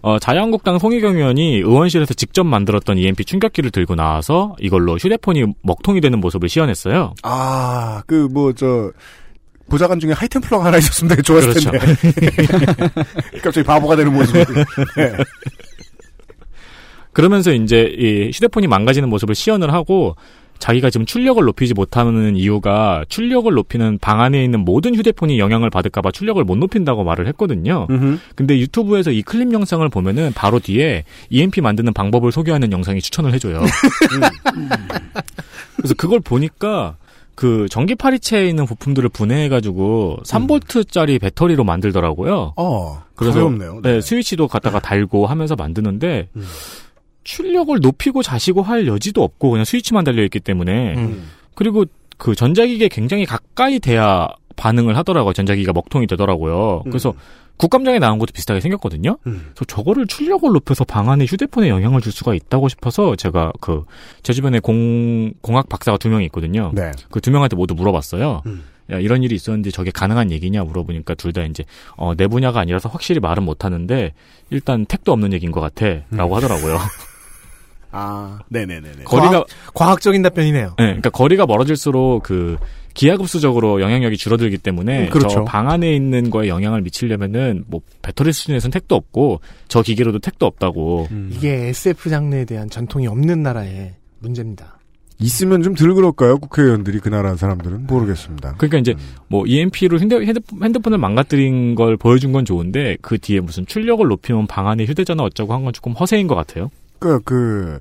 어, 0.01 0.19
자유한국당 0.19 0.79
송희경 0.79 1.15
의원이 1.15 1.57
의원실에서 1.59 2.13
직접 2.15 2.43
만들었던 2.43 2.97
EMP 2.97 3.23
충격기를 3.23 3.71
들고 3.71 3.95
나와서 3.95 4.53
이걸로 4.59 4.97
휴대폰이 4.97 5.45
먹통이 5.61 6.01
되는 6.01 6.19
모습을 6.19 6.49
시연했어요. 6.49 7.13
아, 7.23 8.03
그, 8.05 8.27
뭐, 8.29 8.51
저, 8.51 8.91
보좌관 9.69 9.99
중에 9.99 10.11
하이템플러가 10.11 10.65
하나 10.65 10.77
있었으면 10.77 11.09
되게 11.09 11.21
좋았을 11.21 11.53
그렇죠. 11.53 11.71
텐데. 11.71 11.95
갑자기 13.41 13.65
바보가 13.65 13.95
되는 13.95 14.13
모습. 14.13 14.35
네. 14.97 15.13
그러면서 17.11 17.53
이제 17.53 17.93
이 17.97 18.31
휴대폰이 18.33 18.67
망가지는 18.67 19.09
모습을 19.09 19.35
시연을 19.35 19.73
하고 19.73 20.15
자기가 20.59 20.89
지금 20.89 21.05
출력을 21.05 21.43
높이지 21.43 21.73
못하는 21.73 22.37
이유가 22.37 23.03
출력을 23.09 23.51
높이는 23.53 23.97
방 23.99 24.21
안에 24.21 24.43
있는 24.43 24.61
모든 24.61 24.95
휴대폰이 24.95 25.37
영향을 25.37 25.69
받을까봐 25.69 26.11
출력을 26.11 26.41
못 26.43 26.57
높인다고 26.57 27.03
말을 27.03 27.27
했거든요. 27.27 27.87
음흠. 27.89 28.19
근데 28.35 28.57
유튜브에서 28.59 29.11
이 29.11 29.23
클립 29.23 29.51
영상을 29.51 29.87
보면은 29.89 30.31
바로 30.33 30.59
뒤에 30.59 31.03
EMP 31.29 31.61
만드는 31.61 31.93
방법을 31.93 32.31
소개하는 32.31 32.71
영상이 32.71 33.01
추천을 33.01 33.33
해줘요. 33.33 33.61
그래서 35.75 35.93
그걸 35.95 36.19
보니까 36.21 36.95
그 37.35 37.67
전기 37.69 37.95
파리채에 37.95 38.47
있는 38.47 38.65
부품들을 38.65 39.09
분해해가지고 39.09 40.19
3볼트짜리 40.23 41.19
배터리로 41.19 41.63
만들더라고요. 41.63 42.53
어, 42.55 43.03
그래서 43.15 43.39
가볍네요. 43.39 43.81
네, 43.81 44.01
스위치도 44.01 44.47
갖다가 44.47 44.79
달고 44.79 45.25
하면서 45.25 45.55
만드는데 45.55 46.29
음. 46.35 46.45
출력을 47.23 47.79
높이고 47.81 48.21
자시고 48.21 48.61
할 48.61 48.85
여지도 48.87 49.23
없고 49.23 49.51
그냥 49.51 49.65
스위치만 49.65 50.03
달려 50.03 50.23
있기 50.23 50.39
때문에 50.39 50.95
음. 50.95 51.29
그리고 51.55 51.85
그 52.17 52.35
전자기기에 52.35 52.89
굉장히 52.89 53.25
가까이 53.25 53.79
돼야 53.79 54.27
반응을 54.55 54.95
하더라고요. 54.97 55.33
전자기기가 55.33 55.73
먹통이 55.73 56.05
되더라고요. 56.07 56.83
그래서 56.83 57.13
국감장에 57.57 57.99
나온 57.99 58.19
것도 58.19 58.31
비슷하게 58.33 58.59
생겼거든요. 58.61 59.17
음. 59.27 59.51
그래서 59.53 59.65
저거를 59.67 60.07
출력을 60.07 60.49
높여서 60.51 60.83
방 60.83 61.09
안에 61.09 61.25
휴대폰에 61.25 61.69
영향을 61.69 62.01
줄 62.01 62.11
수가 62.11 62.33
있다고 62.33 62.67
싶어서 62.69 63.15
제가 63.15 63.53
그 63.61 63.85
제 64.23 64.33
주변에 64.33 64.59
공 64.59 65.33
공학 65.41 65.69
박사가 65.69 65.97
두 65.97 66.09
명이 66.09 66.25
있거든요. 66.25 66.71
네. 66.73 66.91
그 67.11 67.19
두 67.21 67.31
명한테 67.31 67.55
모두 67.55 67.73
물어봤어요. 67.75 68.41
음. 68.45 68.63
야, 68.91 68.99
이런 68.99 69.23
일이 69.23 69.33
있었는데 69.35 69.71
저게 69.71 69.91
가능한 69.91 70.29
얘기냐 70.31 70.63
물어보니까 70.63 71.13
둘 71.15 71.31
다 71.31 71.43
이제 71.43 71.63
어, 71.95 72.13
내 72.15 72.27
분야가 72.27 72.59
아니라서 72.59 72.89
확실히 72.89 73.19
말은 73.21 73.43
못 73.43 73.63
하는데 73.63 74.13
일단 74.49 74.85
택도 74.85 75.11
없는 75.13 75.31
얘기인 75.33 75.51
것 75.53 75.61
같아라고 75.61 76.35
하더라고요. 76.35 76.77
아, 77.93 78.39
네네네네. 78.49 79.03
거리가 79.05 79.45
과학 79.73 80.01
적인 80.01 80.21
답변이네요. 80.23 80.67
네, 80.77 80.85
그러니까 80.85 81.09
거리가 81.09 81.45
멀어질수록 81.45 82.23
그 82.23 82.57
기하급수적으로 82.95 83.81
영향력이 83.81 84.17
줄어들기 84.17 84.57
때문에 84.59 85.05
음, 85.05 85.09
그렇죠. 85.09 85.29
저방 85.29 85.69
안에 85.69 85.95
있는 85.95 86.29
거에 86.29 86.47
영향을 86.47 86.81
미치려면은 86.81 87.63
뭐 87.67 87.81
배터리 88.01 88.31
수준에서는 88.31 88.71
택도 88.71 88.95
없고 88.95 89.41
저 89.67 89.81
기계로도 89.81 90.19
택도 90.19 90.45
없다고. 90.45 91.07
음. 91.11 91.29
이게 91.33 91.67
SF 91.69 92.09
장르에 92.09 92.45
대한 92.45 92.69
전통이 92.69 93.07
없는 93.07 93.41
나라의 93.41 93.93
문제입니다. 94.19 94.77
있으면 95.19 95.61
좀 95.63 95.73
덜 95.75 95.93
그럴까요? 95.95 96.37
국회의원들이 96.37 96.99
그 96.99 97.09
나라 97.09 97.35
사람들은 97.35 97.87
모르겠습니다. 97.87 98.55
그러니까 98.57 98.77
이제 98.79 98.93
뭐 99.27 99.45
EMP로 99.45 99.99
핸드, 99.99 100.13
핸드폰, 100.23 100.63
핸드폰을 100.63 100.97
망가뜨린 100.97 101.75
걸 101.75 101.97
보여준 101.97 102.31
건 102.31 102.45
좋은데 102.45 102.97
그 103.01 103.17
뒤에 103.17 103.39
무슨 103.39 103.65
출력을 103.65 104.05
높이면 104.07 104.47
방 104.47 104.67
안에 104.67 104.85
휴대전화 104.85 105.23
어쩌고 105.23 105.53
한 105.53 105.63
건 105.63 105.71
조금 105.73 105.93
허세인 105.93 106.27
것 106.27 106.35
같아요. 106.35 106.69
그, 107.03 107.19
그, 107.25 107.79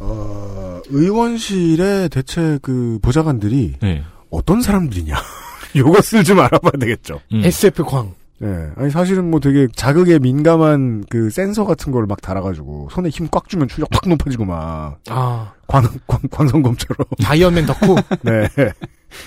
어, 0.00 0.80
의원실에 0.88 2.08
대체 2.08 2.58
그 2.62 2.98
보좌관들이 3.02 3.74
네. 3.80 4.02
어떤 4.30 4.60
사람들이냐. 4.60 5.14
요것을 5.76 6.24
좀 6.24 6.40
알아봐야 6.40 6.72
되겠죠. 6.80 7.20
음. 7.32 7.42
SF 7.44 7.84
광. 7.84 8.12
예. 8.42 8.70
아니, 8.76 8.90
사실은 8.90 9.30
뭐 9.30 9.38
되게 9.38 9.68
자극에 9.76 10.18
민감한 10.18 11.04
그 11.10 11.28
센서 11.30 11.64
같은 11.66 11.92
걸 11.92 12.06
막 12.06 12.20
달아가지고 12.22 12.88
손에 12.90 13.08
힘 13.10 13.28
꽉 13.30 13.48
주면 13.48 13.68
출력 13.68 13.88
확 13.92 14.08
높아지고 14.08 14.46
막 14.46 14.96
아 15.10 15.52
광, 15.68 15.84
광, 16.08 16.20
광선검처럼. 16.30 17.06
자이언맨 17.22 17.66
덕후. 17.66 17.96
네. 18.22 18.48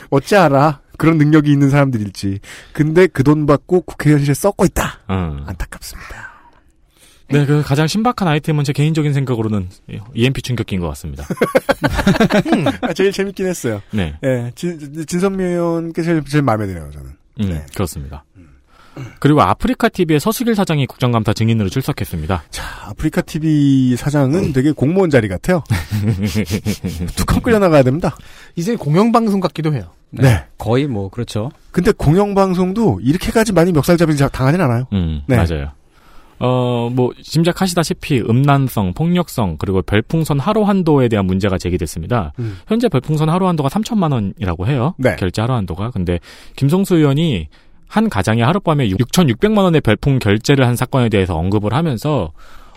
어찌 0.10 0.36
알아? 0.36 0.82
그런 0.98 1.18
능력이 1.18 1.50
있는 1.51 1.70
사람들일지. 1.70 2.39
근데 2.74 3.08
그 3.08 3.24
돈 3.24 3.46
받고 3.46 3.82
국회의원실에 3.82 4.34
썩고 4.34 4.65
있다. 4.65 5.00
음. 5.12 5.44
안타깝습니다. 5.46 6.33
네, 7.30 7.46
그 7.46 7.62
가장 7.63 7.88
신박한 7.88 8.27
아이템은 8.27 8.63
제 8.63 8.74
개인적인 8.74 9.13
생각으로는 9.13 9.70
EMP 10.13 10.42
충격기인 10.42 10.82
것 10.82 10.88
같습니다. 10.89 11.25
아, 12.82 12.94
제일 12.94 13.12
재밌긴 13.12 13.48
했어요. 13.48 13.82
네, 13.92 14.15
예, 14.24 14.51
진, 14.56 15.06
진선미 15.06 15.44
의원께 15.44 16.01
제일, 16.03 16.24
제일 16.25 16.44
마음에 16.44 16.68
드네요, 16.68 16.89
저는. 16.92 17.10
음, 17.42 17.50
네. 17.50 17.65
그렇습니다. 17.74 18.24
그리고 19.20 19.42
아프리카 19.42 19.89
TV의 19.89 20.20
서수길 20.20 20.56
사장이 20.56 20.86
국정감사 20.86 21.34
증인으로 21.34 21.70
출석했습니다. 21.70 22.44
자, 22.51 22.63
아프리카 22.89 23.22
TV 23.22 23.96
사장은 23.96 24.53
되게 24.53 24.72
공무원 24.72 25.10
자리 25.10 25.27
같아요. 25.27 25.63
뚜껑 27.15 27.42
끌려 27.42 27.58
나가야 27.60 27.84
됩니다. 27.84 28.15
이제 28.56 28.75
공영방송 28.75 29.39
같기도 29.39 29.74
해요. 29.74 29.89
네. 30.12 30.46
거의 30.60 30.86
뭐 30.86 31.10
그렇죠. 31.10 31.51
근데 31.72 31.92
공영방송도 31.92 33.00
이렇게까지 33.01 33.53
많이 33.53 33.72
멱살 33.72 33.98
잡이 33.98 34.15
당하진 34.15 34.62
않아요. 34.62 34.86
음, 34.94 35.24
네. 35.27 35.38
맞아요. 35.38 35.72
어, 36.45 36.89
뭐, 36.91 37.12
짐작하시다시피 37.21 38.21
음란성, 38.21 38.93
폭력성, 38.93 39.55
그리고 39.57 39.81
별풍선 39.81 40.39
하루 40.39 40.63
한도에 40.63 41.07
대한 41.07 41.25
문제가 41.25 41.57
제기됐습니다. 41.57 42.33
음. 42.39 42.57
현재 42.67 42.89
별풍선 42.89 43.29
하루 43.29 43.47
한도가 43.47 43.69
3천만 43.69 44.12
원이라고 44.12 44.67
해요. 44.67 44.93
네. 44.97 45.15
결제 45.15 45.41
하루 45.41 45.53
한도가. 45.53 45.91
근데 45.91 46.19
김성수 46.57 46.97
의원이 46.97 47.47
한 47.88 48.09
가장이 48.09 48.41
하룻밤에 48.41 48.89
6,600만 48.89 49.59
원의 49.59 49.79
별풍 49.79 50.19
결제를 50.19 50.67
한 50.67 50.75
사건에 50.75 51.07
대해서 51.07 51.35
언급을 51.38 51.73
하면서 51.73 52.31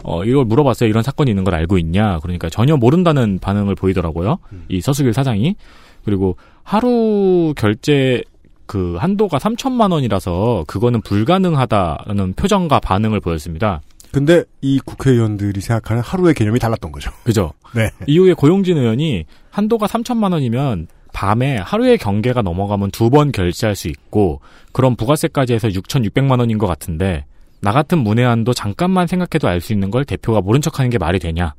어, 0.04 0.24
이걸 0.24 0.44
물어봤어요. 0.44 0.88
이런 0.88 1.02
사건이 1.02 1.30
있는 1.30 1.42
걸 1.42 1.54
알고 1.54 1.78
있냐. 1.78 2.20
그러니까 2.20 2.48
전혀 2.48 2.76
모른다는 2.76 3.40
반응을 3.40 3.74
보이더라고요. 3.74 4.38
이 4.68 4.80
서수길 4.80 5.12
사장이. 5.12 5.56
그리고 6.04 6.36
하루 6.62 7.52
결제 7.56 8.22
그 8.66 8.96
한도가 8.98 9.38
3천만 9.38 9.92
원이라서 9.92 10.64
그거는 10.66 11.00
불가능하다는 11.02 12.34
표정과 12.34 12.80
반응을 12.80 13.20
보였습니다. 13.20 13.80
근데 14.12 14.44
이 14.62 14.78
국회의원들이 14.84 15.60
생각하는 15.60 16.02
하루의 16.02 16.34
개념이 16.34 16.58
달랐던 16.58 16.90
거죠. 16.92 17.10
그죠? 17.24 17.52
네. 17.74 17.90
이후에 18.06 18.32
고용진 18.34 18.76
의원이 18.78 19.24
한도가 19.50 19.86
3천만 19.86 20.32
원이면 20.32 20.88
밤에 21.12 21.56
하루의 21.58 21.98
경계가 21.98 22.42
넘어가면 22.42 22.90
두 22.90 23.10
번 23.10 23.32
결제할 23.32 23.74
수 23.76 23.88
있고 23.88 24.40
그럼 24.72 24.96
부가세까지 24.96 25.52
해서 25.54 25.68
6,600만 25.68 26.38
원인 26.40 26.58
것 26.58 26.66
같은데 26.66 27.24
나 27.60 27.72
같은 27.72 27.98
문외한도 27.98 28.52
잠깐만 28.52 29.06
생각해도 29.06 29.48
알 29.48 29.60
수 29.60 29.72
있는 29.72 29.90
걸 29.90 30.04
대표가 30.04 30.40
모른 30.40 30.60
척하는 30.60 30.90
게 30.90 30.98
말이 30.98 31.18
되냐? 31.18 31.54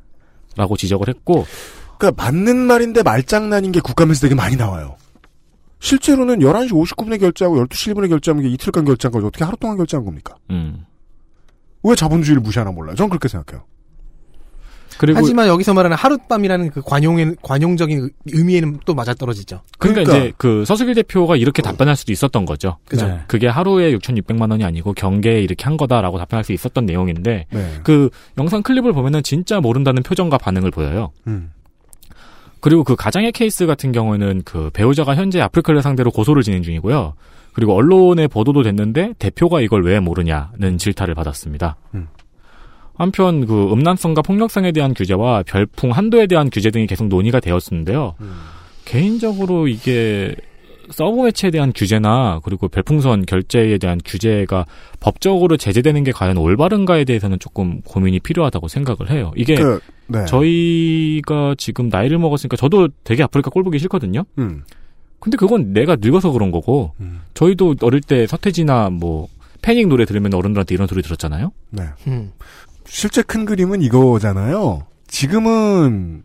라고 0.56 0.78
지적을 0.78 1.08
했고 1.10 1.46
그러니까 1.98 2.24
맞는 2.24 2.56
말인데 2.56 3.04
말장난인 3.04 3.72
게 3.72 3.80
국감에서 3.80 4.22
되게 4.22 4.36
많이 4.36 4.56
나와요. 4.56 4.96
실제로는 5.80 6.40
11시 6.40 6.72
59분에 6.72 7.20
결제하고 7.20 7.58
12시 7.66 7.94
1분에 7.94 8.10
결제하면 8.10 8.46
이게 8.46 8.54
이틀간 8.54 8.86
결제한 8.86 9.12
거죠. 9.12 9.28
어떻게 9.28 9.46
하루 9.46 9.58
동안 9.58 9.78
결제한 9.78 10.06
겁니까? 10.06 10.36
음. 10.50 10.86
왜 11.84 11.96
자본주의를 11.96 12.42
무시하나 12.42 12.72
몰라요. 12.72 12.96
전 12.96 13.10
그렇게 13.10 13.28
생각해요. 13.28 13.66
그리고 14.98 15.20
하지만 15.20 15.48
여기서 15.48 15.74
말하는 15.74 15.96
하룻밤이라는 15.96 16.72
그 16.72 16.82
관용 16.82 17.36
관용적인 17.42 18.10
의미에는 18.32 18.80
또 18.86 18.96
맞아떨어지죠. 18.96 19.62
그러니까, 19.78 20.04
그러니까. 20.04 20.26
이제 20.26 20.34
그 20.38 20.66
서수길 20.66 20.96
대표가 20.96 21.36
이렇게 21.36 21.62
답변할 21.62 21.96
수도 21.96 22.12
있었던 22.12 22.46
거죠. 22.46 22.78
그죠. 22.88 23.08
네. 23.08 23.20
그게 23.28 23.48
하루에 23.48 23.96
6,600만 23.96 24.50
원이 24.50 24.64
아니고 24.64 24.94
경계에 24.94 25.42
이렇게 25.42 25.66
한 25.66 25.78
거다라고 25.78 26.18
답변할 26.18 26.44
수 26.44 26.54
있었던 26.54 26.86
내용인데 26.86 27.46
네. 27.50 27.80
그 27.84 28.10
영상 28.38 28.64
클립을 28.64 28.94
보면은 28.94 29.24
진짜 29.24 29.60
모른다는 29.60 30.04
표정과 30.04 30.38
반응을 30.40 30.72
보여요. 30.72 31.12
음. 31.28 31.52
그리고 32.60 32.84
그 32.84 32.96
가장의 32.96 33.32
케이스 33.32 33.66
같은 33.66 33.92
경우에는 33.92 34.42
그 34.46 34.70
배우자가 34.74 35.16
현재 35.16 35.40
아프리카를 35.42 35.82
상대로 35.82 36.12
고소를 36.12 36.44
진행 36.44 36.64
중이고요. 36.64 37.14
그리고 37.54 37.74
언론에 37.74 38.28
보도도 38.28 38.64
됐는데 38.64 39.14
대표가 39.20 39.62
이걸 39.62 39.84
왜 39.84 40.00
모르냐는 40.00 40.78
질타를 40.78 41.16
받았습니다. 41.16 41.76
음. 41.96 42.08
한편 42.96 43.46
그 43.46 43.72
음란성과 43.72 44.24
폭력성에 44.24 44.72
대한 44.72 44.94
규제와 44.94 45.44
별풍 45.44 45.92
한도에 45.92 46.28
대한 46.28 46.50
규제 46.50 46.72
등이 46.72 46.88
계속 46.88 47.08
논의가 47.08 47.40
되었는데요. 47.40 48.16
개인적으로 48.86 49.68
이게 49.68 50.36
sub 50.90 51.24
매체에 51.24 51.52
대한 51.52 51.72
규제나 51.74 52.40
그리고 52.44 52.68
별풍선 52.68 53.26
결제에 53.26 53.78
대한 53.78 54.00
규제가 54.04 54.66
법적으로 55.00 55.58
제재되는 55.58 56.04
게 56.04 56.12
과연 56.12 56.38
올바른가에 56.38 57.04
대해서는 57.04 57.40
조금 57.40 57.82
고민이 57.82 58.20
필요하다고 58.20 58.68
생각을 58.68 59.12
해요. 59.12 59.32
이게 59.36 59.56
그 59.56 59.80
네. 60.08 60.26
저희가 60.26 61.56
지금 61.58 61.90
나이를 61.90 62.18
먹었으니까 62.18 62.58
저도 62.58 62.90
되게 63.04 63.24
아프리카 63.24 63.50
꼴 63.50 63.64
보기 63.64 63.80
싫거든요. 63.80 64.24
음. 64.38 64.64
근데 65.20 65.38
그건 65.38 65.74
내가 65.74 65.96
늙어서 66.00 66.32
그런 66.32 66.52
거고 66.52 66.94
음. 67.00 67.22
저희도 67.34 67.76
어릴 67.82 68.02
때 68.02 68.28
서태지나 68.28 68.90
뭐 68.92 69.28
패닉 69.62 69.88
노래 69.88 70.06
들으면 70.06 70.34
어른들한테 70.34 70.76
이런 70.76 70.88
소리 70.88 71.02
들었잖아요. 71.02 71.52
네. 71.72 71.84
음. 72.08 72.32
실제 72.86 73.22
큰 73.22 73.46
그림은 73.46 73.82
이거잖아요. 73.82 74.86
지금은 75.08 76.24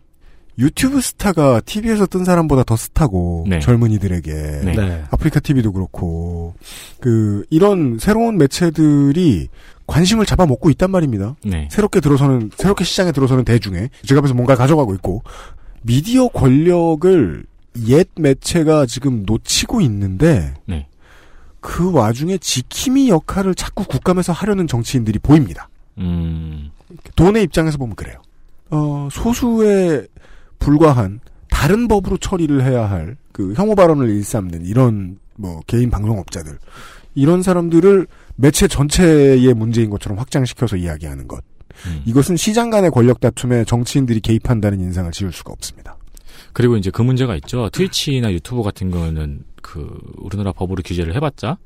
유튜브 0.57 1.01
스타가 1.01 1.61
TV에서 1.61 2.05
뜬 2.05 2.23
사람보다 2.23 2.63
더 2.63 2.75
스타고 2.75 3.45
네. 3.47 3.59
젊은이들에게 3.59 4.33
네. 4.63 4.75
네. 4.75 5.03
아프리카 5.09 5.39
TV도 5.39 5.71
그렇고 5.71 6.53
그 6.99 7.43
이런 7.49 7.97
새로운 7.99 8.37
매체들이 8.37 9.49
관심을 9.87 10.25
잡아먹고 10.25 10.69
있단 10.71 10.91
말입니다. 10.91 11.35
네. 11.43 11.67
새롭게 11.71 11.99
들어서는 11.99 12.51
새롭게 12.55 12.83
시장에 12.83 13.11
들어서는 13.11 13.43
대중에 13.43 13.89
제 14.05 14.15
앞에서 14.15 14.33
뭔가 14.33 14.55
가져가고 14.55 14.93
있고 14.95 15.23
미디어 15.81 16.27
권력을 16.27 17.45
옛 17.87 18.07
매체가 18.15 18.85
지금 18.85 19.23
놓치고 19.25 19.81
있는데 19.81 20.53
네. 20.65 20.87
그 21.59 21.91
와중에 21.91 22.37
지킴이 22.37 23.09
역할을 23.09 23.55
자꾸 23.55 23.85
국감에서 23.85 24.33
하려는 24.33 24.67
정치인들이 24.67 25.19
보입니다. 25.19 25.69
음. 25.97 26.71
돈의 27.15 27.43
입장에서 27.43 27.77
보면 27.77 27.95
그래요. 27.95 28.21
어, 28.69 29.07
소수에 29.11 30.05
불과한 30.63 31.19
다른 31.49 31.87
법으로 31.87 32.17
처리를 32.17 32.63
해야 32.63 32.89
할 32.89 33.15
그 33.33 33.53
혐오 33.57 33.75
발언을 33.75 34.09
일삼는 34.09 34.65
이런 34.65 35.17
뭐 35.35 35.59
개인 35.67 35.89
방송업자들 35.89 36.57
이런 37.15 37.41
사람들을 37.41 38.07
매체 38.35 38.67
전체의 38.67 39.53
문제인 39.55 39.89
것처럼 39.89 40.17
확장시켜서 40.19 40.77
이야기하는 40.77 41.27
것. 41.27 41.43
음. 41.87 42.01
이것은 42.05 42.37
시장 42.37 42.69
간의 42.69 42.91
권력 42.91 43.19
다툼에 43.19 43.65
정치인들이 43.65 44.21
개입한다는 44.21 44.79
인상을 44.79 45.11
지울 45.11 45.33
수가 45.33 45.51
없습니다. 45.51 45.97
그리고 46.53 46.77
이제 46.77 46.91
그 46.91 47.01
문제가 47.01 47.35
있죠. 47.37 47.69
트위치나 47.69 48.31
유튜브 48.31 48.61
같은 48.61 48.91
경우는 48.91 49.43
그 49.61 49.99
우리나라 50.17 50.51
법으로 50.51 50.83
규제를 50.83 51.15
해봤자 51.15 51.57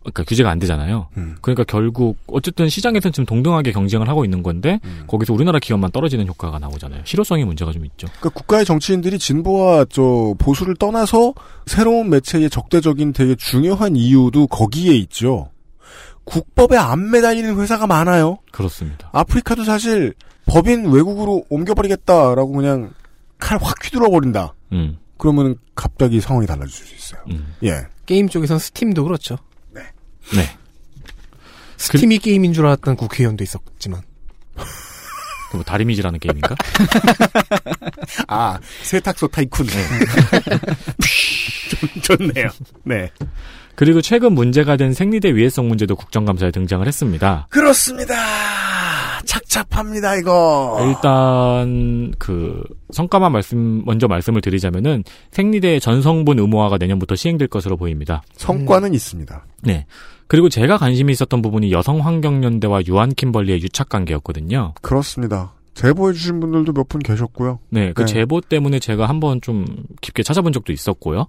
그러니까 0.00 0.24
규제가 0.24 0.50
안 0.50 0.58
되잖아요. 0.58 1.08
음. 1.16 1.36
그러니까 1.42 1.64
결국 1.64 2.16
어쨌든 2.28 2.68
시장에서는 2.68 3.12
지금 3.12 3.26
동등하게 3.26 3.72
경쟁을 3.72 4.08
하고 4.08 4.24
있는 4.24 4.42
건데 4.42 4.80
음. 4.84 5.04
거기서 5.06 5.34
우리나라 5.34 5.58
기업만 5.58 5.90
떨어지는 5.90 6.26
효과가 6.28 6.58
나오잖아요. 6.58 7.02
실효성의 7.04 7.44
문제가 7.44 7.72
좀 7.72 7.84
있죠. 7.86 8.06
그러니까 8.18 8.30
국가의 8.30 8.64
정치인들이 8.64 9.18
진보와 9.18 9.86
저 9.90 10.34
보수를 10.38 10.76
떠나서 10.76 11.34
새로운 11.66 12.08
매체의 12.10 12.48
적대적인 12.48 13.12
되게 13.12 13.34
중요한 13.34 13.96
이유도 13.96 14.46
거기에 14.46 14.94
있죠. 14.96 15.50
국법에 16.24 16.76
안 16.76 17.10
매달리는 17.10 17.58
회사가 17.58 17.86
많아요. 17.86 18.38
그렇습니다. 18.52 19.08
아프리카도 19.12 19.64
사실 19.64 20.14
법인 20.46 20.86
외국으로 20.90 21.44
옮겨버리겠다라고 21.50 22.52
그냥 22.52 22.92
칼 23.38 23.58
확 23.62 23.84
휘둘러 23.84 24.10
버린다. 24.10 24.54
음. 24.72 24.98
그러면 25.16 25.56
갑자기 25.74 26.20
상황이 26.20 26.46
달라질 26.46 26.70
수 26.70 26.94
있어요. 26.94 27.20
음. 27.30 27.54
예. 27.64 27.86
게임 28.06 28.28
쪽에선 28.28 28.58
스팀도 28.58 29.04
그렇죠. 29.04 29.36
네. 30.34 30.56
스팀이 31.76 32.18
게임인 32.18 32.52
줄 32.52 32.66
알았던 32.66 32.96
국회의원도 32.96 33.44
있었지만. 33.44 34.02
그뭐 35.50 35.62
다리미지라는 35.62 36.18
게임인가? 36.18 36.54
아 38.28 38.58
세탁소 38.82 39.28
타이쿤. 39.28 39.66
좀 41.70 42.18
좋네요. 42.18 42.48
네. 42.84 43.10
그리고 43.74 44.02
최근 44.02 44.32
문제가 44.32 44.76
된 44.76 44.92
생리대 44.92 45.34
위해성 45.36 45.68
문제도 45.68 45.94
국정감사에 45.94 46.50
등장을 46.50 46.84
했습니다. 46.86 47.46
그렇습니다. 47.48 48.14
착잡합니다 49.24 50.16
이거. 50.16 50.84
일단 50.88 52.12
그 52.18 52.62
성과만 52.90 53.30
말씀 53.30 53.84
먼저 53.84 54.08
말씀을 54.08 54.40
드리자면은 54.40 55.04
생리대 55.30 55.78
전성분 55.78 56.40
의무화가 56.40 56.78
내년부터 56.78 57.14
시행될 57.14 57.48
것으로 57.48 57.76
보입니다. 57.76 58.22
성과는 58.36 58.94
있습니다. 58.94 59.46
네. 59.62 59.86
그리고 60.28 60.48
제가 60.48 60.76
관심이 60.78 61.10
있었던 61.12 61.40
부분이 61.42 61.72
여성환경연대와 61.72 62.82
유한 62.86 63.14
킴벌리의 63.14 63.62
유착 63.62 63.88
관계였거든요. 63.88 64.74
그렇습니다. 64.82 65.52
제보해 65.74 66.12
주신 66.12 66.40
분들도 66.40 66.72
몇 66.72 66.88
분 66.88 67.00
계셨고요. 67.00 67.60
네, 67.70 67.92
그 67.92 68.02
네. 68.02 68.06
제보 68.06 68.40
때문에 68.40 68.78
제가 68.80 69.08
한번 69.08 69.40
좀 69.40 69.64
깊게 70.00 70.24
찾아본 70.24 70.52
적도 70.52 70.72
있었고요. 70.72 71.26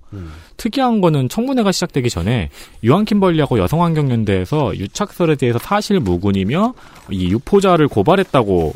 특이한 0.57 1.01
거는 1.01 1.29
청문회가 1.29 1.71
시작되기 1.71 2.09
전에 2.09 2.49
유한 2.83 3.05
킴벌리하고 3.05 3.59
여성환경연대에서 3.59 4.75
유착설에 4.77 5.35
대해서 5.35 5.59
사실 5.59 5.99
무근이며 5.99 6.73
이 7.11 7.29
유포자를 7.29 7.87
고발했다고 7.87 8.73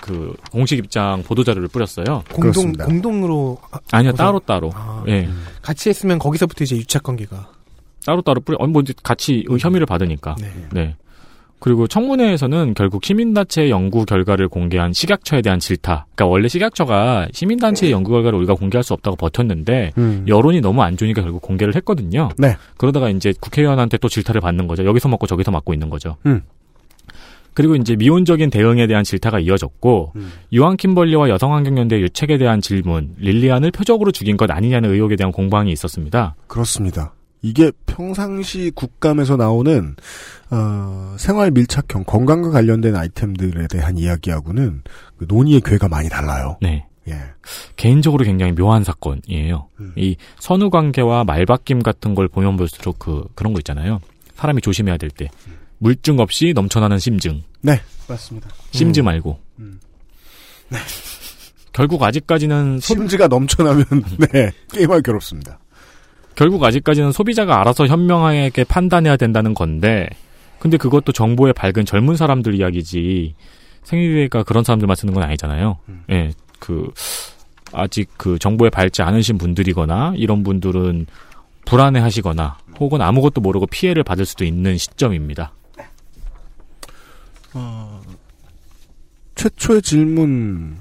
그 0.00 0.34
공식 0.50 0.78
입장 0.78 1.22
보도 1.22 1.44
자료를 1.44 1.68
뿌렸어요. 1.68 2.04
공동, 2.32 2.40
그렇습니다. 2.40 2.84
공동으로 2.84 3.58
아, 3.70 3.78
아니요, 3.92 4.10
고소- 4.12 4.16
따로 4.16 4.38
따로. 4.40 4.70
아, 4.74 5.04
예, 5.08 5.28
같이 5.62 5.88
했으면 5.88 6.18
거기서부터 6.18 6.64
이제 6.64 6.76
유착 6.76 7.04
관계가. 7.04 7.48
따로 8.06 8.22
따로 8.22 8.40
뿌려. 8.40 8.56
어, 8.60 8.66
뭐 8.66 8.82
이제 8.82 8.94
같이 9.02 9.44
혐의를 9.60 9.86
받으니까. 9.86 10.36
네. 10.40 10.48
네. 10.72 10.96
그리고 11.58 11.88
청문회에서는 11.88 12.74
결국 12.74 13.04
시민단체 13.04 13.70
연구 13.70 14.04
결과를 14.04 14.48
공개한 14.48 14.92
식약처에 14.92 15.42
대한 15.42 15.58
질타. 15.58 16.06
그러니까 16.14 16.26
원래 16.26 16.48
식약처가 16.48 17.28
시민단체의 17.32 17.92
연구 17.92 18.12
결과를 18.12 18.38
우리가 18.38 18.54
공개할 18.54 18.84
수 18.84 18.92
없다고 18.92 19.16
버텼는데 19.16 19.92
음. 19.98 20.24
여론이 20.28 20.60
너무 20.60 20.82
안 20.82 20.96
좋으니까 20.96 21.22
결국 21.22 21.42
공개를 21.42 21.74
했거든요. 21.76 22.28
네. 22.36 22.56
그러다가 22.76 23.08
이제 23.08 23.32
국회의원한테 23.40 23.96
또 23.98 24.08
질타를 24.08 24.40
받는 24.40 24.66
거죠. 24.66 24.84
여기서 24.84 25.08
맞고 25.08 25.26
저기서 25.26 25.50
맞고 25.50 25.72
있는 25.72 25.88
거죠. 25.88 26.16
음. 26.26 26.42
그리고 27.54 27.74
이제 27.74 27.96
미온적인 27.96 28.50
대응에 28.50 28.86
대한 28.86 29.02
질타가 29.02 29.40
이어졌고 29.40 30.12
음. 30.14 30.30
유한 30.52 30.76
킴벌리와 30.76 31.30
여성환경연대 31.30 32.00
유책에 32.00 32.36
대한 32.36 32.60
질문, 32.60 33.14
릴리안을 33.16 33.70
표적으로 33.70 34.12
죽인 34.12 34.36
것 34.36 34.50
아니냐는 34.50 34.92
의혹에 34.92 35.16
대한 35.16 35.32
공방이 35.32 35.72
있었습니다. 35.72 36.34
그렇습니다. 36.48 37.14
이게 37.46 37.70
평상시 37.86 38.72
국감에서 38.74 39.36
나오는 39.36 39.94
어, 40.50 41.14
생활 41.18 41.52
밀착형 41.52 42.04
건강과 42.04 42.50
관련된 42.50 42.96
아이템들에 42.96 43.68
대한 43.68 43.96
이야기하고는 43.96 44.82
그 45.16 45.26
논의의 45.28 45.60
궤가 45.60 45.88
많이 45.88 46.08
달라요. 46.08 46.58
네. 46.60 46.86
예. 47.08 47.14
개인적으로 47.76 48.24
굉장히 48.24 48.52
묘한 48.52 48.82
사건이에요. 48.82 49.68
음. 49.78 49.92
이 49.96 50.16
선후 50.40 50.70
관계와 50.70 51.22
말바뀜 51.22 51.82
같은 51.84 52.16
걸 52.16 52.26
보면 52.26 52.56
볼수록 52.56 52.98
그 52.98 53.24
그런 53.36 53.52
거 53.52 53.60
있잖아요. 53.60 54.00
사람이 54.34 54.60
조심해야 54.60 54.96
될 54.96 55.10
때 55.10 55.28
물증 55.78 56.18
없이 56.18 56.52
넘쳐나는 56.54 56.98
심증, 56.98 57.42
네, 57.60 57.80
맞습니다. 58.08 58.48
심즈 58.72 59.00
말고. 59.00 59.38
음. 59.60 59.78
결국 61.72 62.02
아직까지는 62.02 62.80
소, 62.80 62.94
심지가 62.94 63.28
넘쳐나면 63.28 63.84
네 64.32 64.50
게임하기 64.72 65.02
괴롭습니다. 65.02 65.60
결국 66.36 66.62
아직까지는 66.62 67.12
소비자가 67.12 67.60
알아서 67.60 67.86
현명하게 67.86 68.64
판단해야 68.64 69.16
된다는 69.16 69.54
건데, 69.54 70.08
근데 70.58 70.76
그것도 70.76 71.12
정보에 71.12 71.52
밝은 71.52 71.84
젊은 71.84 72.16
사람들 72.16 72.54
이야기지 72.54 73.34
생리대가 73.82 74.42
그런 74.42 74.62
사람들만 74.62 74.96
쓰는 74.96 75.14
건 75.14 75.22
아니잖아요. 75.22 75.78
음. 75.88 76.04
예, 76.10 76.32
그 76.58 76.90
아직 77.72 78.08
그 78.16 78.38
정보에 78.38 78.70
밝지 78.70 79.02
않으신 79.02 79.38
분들이거나 79.38 80.14
이런 80.16 80.42
분들은 80.42 81.06
불안해하시거나 81.64 82.58
혹은 82.78 83.00
아무것도 83.02 83.40
모르고 83.40 83.66
피해를 83.66 84.02
받을 84.02 84.24
수도 84.24 84.44
있는 84.44 84.78
시점입니다. 84.78 85.52
최초의 89.34 89.82
질문 89.82 90.76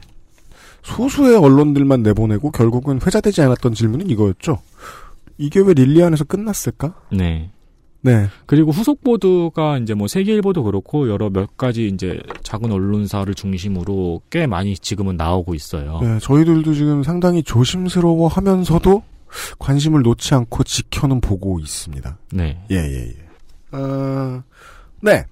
소수의 0.81 1.37
언론들만 1.37 2.03
내보내고 2.03 2.51
결국은 2.51 2.99
회자되지 3.05 3.41
않았던 3.41 3.73
질문은 3.73 4.09
이거였죠. 4.09 4.59
이게 5.37 5.59
왜 5.59 5.73
릴리안에서 5.73 6.23
끝났을까? 6.23 6.95
네. 7.11 7.51
네. 8.01 8.27
그리고 8.45 8.69
후속 8.71 9.03
보도가 9.03 9.79
이제 9.79 9.95
뭐 9.95 10.07
세계일보도 10.07 10.63
그렇고 10.63 11.09
여러 11.09 11.31
몇 11.31 11.57
가지 11.57 11.87
이제 11.87 12.21
작은 12.43 12.71
언론사를 12.71 13.33
중심으로 13.33 14.21
꽤 14.29 14.45
많이 14.45 14.77
지금은 14.77 15.17
나오고 15.17 15.55
있어요. 15.55 15.99
네, 16.01 16.19
저희들도 16.19 16.73
지금 16.75 17.01
상당히 17.01 17.41
조심스러워 17.41 18.27
하면서도 18.27 19.01
관심을 19.57 20.03
놓지 20.03 20.35
않고 20.35 20.63
지켜는 20.63 21.19
보고 21.19 21.59
있습니다. 21.59 22.17
네. 22.33 22.63
예, 22.69 22.75
예, 22.75 23.07
예. 23.07 23.77
어, 23.77 24.43
네. 25.01 25.25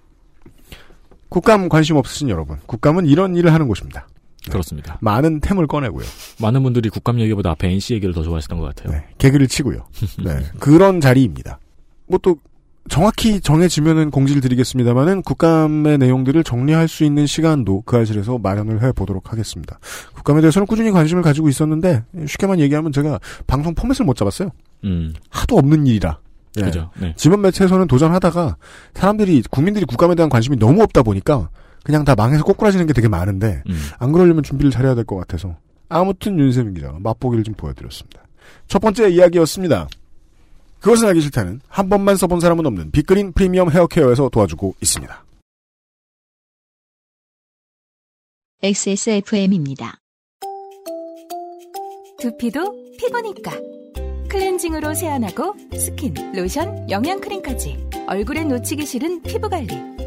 국감 1.29 1.69
관심 1.69 1.95
없으신 1.97 2.29
여러분. 2.29 2.57
국감은 2.65 3.05
이런 3.05 3.35
일을 3.35 3.53
하는 3.53 3.67
곳입니다. 3.67 4.07
그렇습니다. 4.49 4.97
많은 5.01 5.39
템을 5.39 5.67
꺼내고요. 5.67 6.05
많은 6.41 6.63
분들이 6.63 6.89
국감 6.89 7.19
얘기보다 7.19 7.51
앞에 7.51 7.69
NC 7.69 7.95
얘기를 7.95 8.13
더 8.13 8.23
좋아하셨던 8.23 8.59
것 8.59 8.75
같아요. 8.75 8.93
네, 8.93 9.05
개그를 9.17 9.47
치고요. 9.47 9.85
네, 10.23 10.39
그런 10.59 10.99
자리입니다. 10.99 11.59
뭐 12.07 12.19
또 12.21 12.37
정확히 12.89 13.39
정해지면은 13.39 14.11
공지를 14.11 14.41
드리겠습니다만은 14.41 15.21
국감의 15.21 15.97
내용들을 15.99 16.43
정리할 16.43 16.87
수 16.87 17.03
있는 17.03 17.25
시간도 17.25 17.83
그 17.85 17.97
아실에서 17.97 18.37
마련을 18.37 18.83
해 18.83 18.91
보도록 18.91 19.31
하겠습니다. 19.31 19.79
국감에 20.15 20.41
대해서는 20.41 20.65
꾸준히 20.65 20.91
관심을 20.91 21.23
가지고 21.23 21.47
있었는데 21.47 22.03
쉽게만 22.27 22.59
얘기하면 22.59 22.91
제가 22.91 23.19
방송 23.47 23.73
포맷을 23.73 24.05
못 24.05 24.17
잡았어요. 24.17 24.49
음, 24.83 25.13
하도 25.29 25.57
없는 25.57 25.87
일이라. 25.87 26.19
예. 26.57 26.61
그죠. 26.61 26.91
네. 26.99 27.13
지문 27.15 27.41
매체에서는 27.41 27.87
도전하다가 27.87 28.57
사람들이 28.93 29.43
국민들이 29.49 29.85
국감에 29.85 30.13
대한 30.15 30.29
관심이 30.29 30.57
너무 30.57 30.83
없다 30.83 31.03
보니까 31.03 31.49
그냥 31.83 32.05
다 32.05 32.15
망해서 32.15 32.43
꼬꾸라지는 32.43 32.87
게 32.87 32.93
되게 32.93 33.07
많은데 33.07 33.61
음. 33.69 33.89
안 33.99 34.11
그러려면 34.11 34.41
준비를 34.43 34.71
잘해야 34.71 34.95
될 34.95 35.03
것 35.05 35.17
같아서 35.17 35.57
아무튼 35.89 36.39
윤세민 36.39 36.73
기자가 36.73 36.97
맛보기를 36.99 37.43
좀 37.43 37.53
보여드렸습니다. 37.55 38.21
첫 38.67 38.79
번째 38.79 39.09
이야기였습니다. 39.09 39.87
그것은 40.79 41.07
알기 41.07 41.21
싫다는 41.21 41.61
한 41.67 41.89
번만 41.89 42.15
써본 42.17 42.39
사람은 42.39 42.65
없는 42.65 42.91
빅그린 42.91 43.31
프리미엄 43.33 43.69
헤어케어에서 43.69 44.29
도와주고 44.29 44.75
있습니다. 44.81 45.23
XSFM입니다. 48.61 49.97
두피도 52.19 52.95
피부니까 52.97 53.51
클렌징으로 54.29 54.93
세안하고 54.93 55.53
스킨, 55.77 56.13
로션, 56.33 56.89
영양크림까지 56.89 57.89
얼굴에 58.07 58.45
놓치기 58.45 58.85
싫은 58.85 59.21
피부관리 59.23 59.92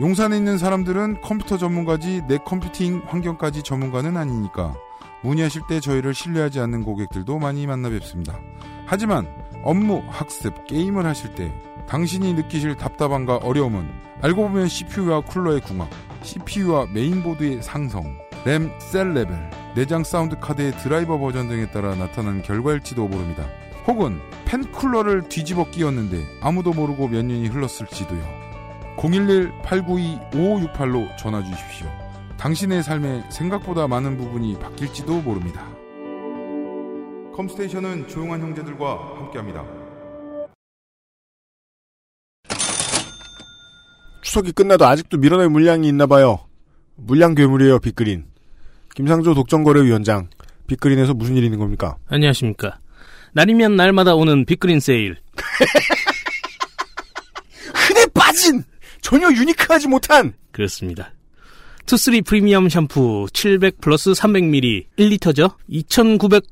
용산에 0.00 0.38
있는 0.38 0.56
사람들은 0.56 1.20
컴퓨터 1.20 1.58
전문가지 1.58 2.22
내 2.26 2.38
컴퓨팅 2.38 3.02
환경까지 3.04 3.62
전문가는 3.62 4.16
아니니까 4.16 4.74
문의하실 5.22 5.62
때 5.68 5.78
저희를 5.78 6.14
신뢰하지 6.14 6.58
않는 6.58 6.84
고객들도 6.84 7.38
많이 7.38 7.66
만나 7.66 7.90
뵙습니다. 7.90 8.40
하지만 8.86 9.28
업무, 9.62 10.02
학습, 10.08 10.66
게임을 10.66 11.04
하실 11.04 11.34
때 11.34 11.52
당신이 11.86 12.32
느끼실 12.32 12.76
답답함과 12.76 13.40
어려움은 13.42 13.90
알고 14.22 14.48
보면 14.48 14.68
CPU와 14.68 15.20
쿨러의 15.20 15.60
궁합, 15.60 15.90
CPU와 16.22 16.86
메인보드의 16.94 17.62
상성, 17.62 18.16
램, 18.46 18.72
셀 18.78 19.12
레벨, 19.12 19.50
내장 19.74 20.02
사운드 20.02 20.38
카드의 20.38 20.78
드라이버 20.78 21.18
버전 21.18 21.46
등에 21.48 21.70
따라 21.72 21.94
나타나는 21.94 22.40
결과일지도 22.40 23.06
모릅니다. 23.06 23.44
혹은 23.86 24.18
팬 24.46 24.62
쿨러를 24.72 25.28
뒤집어 25.28 25.68
끼웠는데 25.70 26.24
아무도 26.40 26.72
모르고 26.72 27.08
몇 27.08 27.22
년이 27.22 27.48
흘렀을지도요. 27.48 28.39
011-892-5568로 29.00 31.16
전화 31.16 31.42
주십시오. 31.42 31.90
당신의 32.36 32.82
삶에 32.82 33.24
생각보다 33.30 33.88
많은 33.88 34.18
부분이 34.18 34.58
바뀔지도 34.58 35.22
모릅니다. 35.22 35.66
컴스테이션은 37.34 38.08
조용한 38.08 38.40
형제들과 38.40 39.16
함께합니다. 39.16 39.64
추석이 44.22 44.52
끝나도 44.52 44.86
아직도 44.86 45.18
밀어낼 45.18 45.48
물량이 45.48 45.88
있나 45.88 46.06
봐요. 46.06 46.38
물량 46.96 47.34
괴물이에요, 47.34 47.80
빅그린. 47.80 48.26
김상조 48.94 49.34
독점거래위원장. 49.34 50.28
빅그린에서 50.66 51.14
무슨 51.14 51.36
일이 51.36 51.46
있는 51.46 51.58
겁니까? 51.58 51.96
안녕하십니까. 52.08 52.78
날이면 53.32 53.76
날마다 53.76 54.14
오는 54.14 54.44
빅그린 54.44 54.80
세일. 54.80 55.16
흔해 57.74 58.06
빠진! 58.12 58.64
전혀 59.00 59.30
unique하지 59.30 59.88
못한! 59.88 60.32
그렇습니다. 60.52 61.12
투쓰리 61.86 62.22
프리미엄 62.22 62.68
샴푸 62.68 63.26
700 63.32 63.80
플러스 63.80 64.12
300ml 64.12 64.84
1리터죠? 64.98 65.54
2,900, 65.68 66.44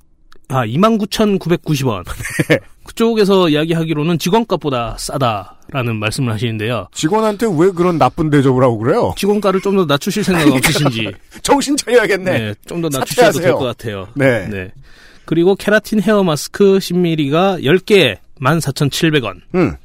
아, 0.49 0.65
29,990원. 0.67 2.05
그쪽에서 2.85 3.51
이야기하기로는 3.51 4.19
직원값보다 4.19 4.97
싸다라는 4.99 5.97
말씀을 5.97 6.33
하시는데요. 6.33 6.89
직원한테 6.95 7.47
왜 7.59 7.71
그런 7.71 7.99
나쁜 7.99 8.31
대접을 8.31 8.63
하고 8.63 8.79
그래요? 8.79 9.15
직원가를 9.19 9.61
좀 9.61 9.77
더 9.77 9.85
낮추실 9.85 10.25
생각 10.25 10.49
없으신지. 10.49 11.13
정신 11.43 11.77
차려야겠네. 11.77 12.39
네, 12.39 12.55
좀 12.67 12.81
더 12.81 12.89
낮추셔도. 12.89 13.41
될 13.41 13.53
것 13.53 13.59
같아요. 13.65 14.09
네. 14.15 14.49
네. 14.49 14.73
그리고 15.27 15.55
케라틴 15.55 16.01
헤어 16.03 16.23
마스크 16.23 16.79
10ml가 16.79 17.63
10개 17.63 18.17
14,700원. 18.41 19.43
음. 19.55 19.77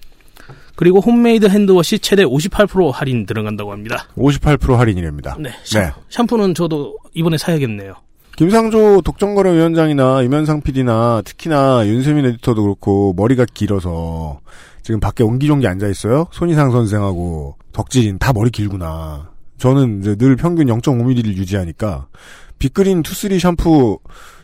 그리고 0.75 0.99
홈메이드 0.99 1.45
핸드워시 1.47 1.99
최대 1.99 2.23
58% 2.23 2.91
할인 2.91 3.25
들어간다고 3.25 3.71
합니다. 3.71 4.07
58% 4.17 4.75
할인이랍니다. 4.75 5.37
네. 5.39 5.51
샴, 5.63 5.91
샴푸는 6.09 6.53
저도 6.55 6.97
이번에 7.13 7.37
사야겠네요. 7.37 7.93
김상조 8.35 9.01
독점거래위원장이나 9.01 10.23
유면상 10.23 10.61
PD나 10.61 11.21
특히나 11.23 11.85
윤세민 11.85 12.25
에디터도 12.25 12.63
그렇고 12.63 13.13
머리가 13.15 13.45
길어서 13.53 14.39
지금 14.81 14.99
밖에 14.99 15.23
옹기종기 15.23 15.67
앉아 15.67 15.87
있어요. 15.87 16.27
손희상 16.31 16.71
선생하고 16.71 17.57
덕질인 17.71 18.17
다 18.17 18.33
머리 18.33 18.49
길구나. 18.49 19.31
저는 19.57 20.01
이제 20.01 20.15
늘 20.15 20.35
평균 20.35 20.65
0.5mm를 20.67 21.25
유지하니까 21.25 22.07
빅그린 22.57 23.03
투쓰리 23.03 23.39
샴푸 23.39 23.99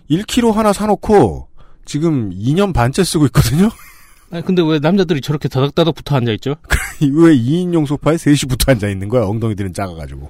1kg 0.10 0.54
하나 0.54 0.72
사놓고 0.72 1.48
지금 1.86 2.30
2년 2.30 2.74
반째 2.74 3.04
쓰고 3.04 3.26
있거든요. 3.28 3.70
아니, 4.32 4.44
근데 4.44 4.62
왜 4.62 4.80
남자들이 4.80 5.22
저렇게 5.22 5.48
다닥다닥 5.50 5.96
붙어 5.96 6.16
앉아있죠? 6.16 6.56
왜 7.02 7.36
2인용 7.36 7.86
소파에 7.88 8.16
셋이 8.16 8.48
붙어 8.48 8.72
앉아있는 8.72 9.10
거야? 9.10 9.24
엉덩이들은 9.26 9.74
작아가지고. 9.74 10.30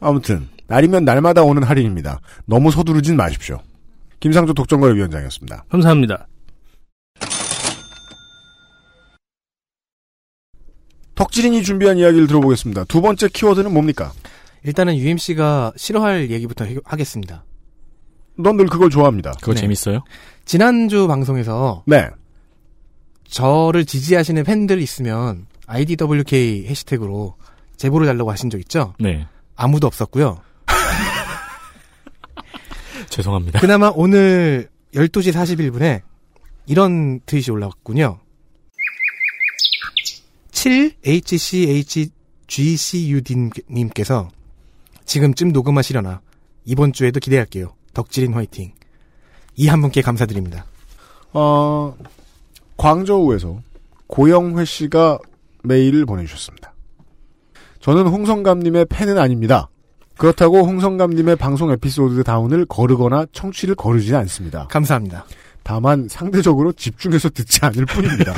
아무튼 0.00 0.48
날이면 0.68 1.04
날마다 1.04 1.42
오는 1.42 1.62
할인입니다. 1.62 2.20
너무 2.46 2.70
서두르진 2.70 3.16
마십시오. 3.16 3.60
김상조 4.20 4.54
독점거래위원장이었습니다. 4.54 5.64
감사합니다. 5.68 6.26
덕질인이 11.14 11.62
준비한 11.62 11.98
이야기를 11.98 12.26
들어보겠습니다. 12.26 12.84
두 12.84 13.02
번째 13.02 13.28
키워드는 13.28 13.72
뭡니까? 13.72 14.12
일단은 14.64 14.96
UMC가 14.96 15.72
싫어할 15.76 16.30
얘기부터 16.30 16.64
해- 16.64 16.76
하겠습니다. 16.84 17.44
넌 18.38 18.56
늘 18.56 18.66
그걸 18.66 18.88
좋아합니다. 18.88 19.32
그거 19.40 19.52
네. 19.52 19.60
재밌어요? 19.60 20.02
지난주 20.46 21.06
방송에서 21.06 21.84
네. 21.86 22.08
저를 23.30 23.84
지지하시는 23.84 24.42
팬들 24.44 24.80
있으면 24.82 25.46
IDWK 25.66 26.66
해시태그로 26.66 27.34
제보를 27.76 28.06
달라고 28.06 28.30
하신 28.30 28.50
적 28.50 28.58
있죠? 28.60 28.94
네. 28.98 29.26
아무도 29.56 29.86
없었고요. 29.86 30.40
죄송합니다. 33.08 33.60
그나마 33.60 33.90
오늘 33.94 34.68
12시 34.94 35.32
41분에 35.32 36.02
이런 36.66 37.20
트윗이 37.26 37.50
올라왔군요. 37.50 38.18
7HCHGCUD님께서 42.90 44.28
지금쯤 45.04 45.52
녹음하시려나 45.52 46.20
이번 46.64 46.92
주에도 46.92 47.20
기대할게요. 47.20 47.74
덕질인 47.94 48.34
화이팅. 48.34 48.72
이 49.56 49.68
한 49.68 49.80
분께 49.80 50.00
감사드립니다. 50.02 50.64
어, 51.32 51.96
광저우에서 52.80 53.60
고영회 54.06 54.64
씨가 54.64 55.18
메일을 55.64 56.06
보내주셨습니다. 56.06 56.72
저는 57.80 58.06
홍성감님의 58.06 58.86
팬은 58.86 59.18
아닙니다. 59.18 59.68
그렇다고 60.16 60.62
홍성감님의 60.64 61.36
방송 61.36 61.70
에피소드 61.72 62.24
다운을 62.24 62.64
거르거나 62.64 63.26
청취를 63.32 63.74
거르지 63.74 64.16
않습니다. 64.16 64.66
감사합니다. 64.68 65.26
다만 65.62 66.08
상대적으로 66.08 66.72
집중해서 66.72 67.28
듣지 67.28 67.58
않을 67.62 67.84
뿐입니다. 67.84 68.32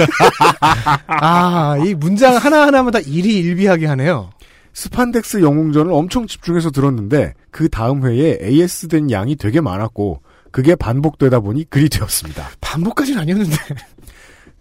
아, 1.06 1.76
이 1.84 1.94
문장 1.94 2.34
하나하나마다 2.34 2.98
일이 2.98 3.38
일비하게 3.38 3.86
하네요. 3.86 4.30
스판덱스 4.74 5.42
영웅전을 5.42 5.92
엄청 5.92 6.26
집중해서 6.26 6.72
들었는데 6.72 7.34
그 7.52 7.68
다음 7.68 8.04
회에 8.04 8.38
AS된 8.42 9.12
양이 9.12 9.36
되게 9.36 9.60
많았고 9.60 10.20
그게 10.50 10.74
반복되다 10.74 11.38
보니 11.40 11.70
글이 11.70 11.88
되었습니다. 11.88 12.50
반복까지는 12.60 13.20
아니었는데. 13.20 13.56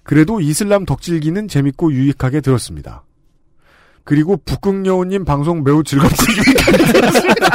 그래도 0.04 0.42
이슬람 0.42 0.86
덕질기는 0.86 1.48
재밌고 1.48 1.94
유익하게 1.94 2.42
들었습니다. 2.42 3.04
그리고 4.04 4.38
북극여우님 4.38 5.26
방송 5.26 5.64
매우 5.64 5.84
즐겁고 5.84 6.16
유익하게 6.34 6.78
들었습니다. 6.92 7.50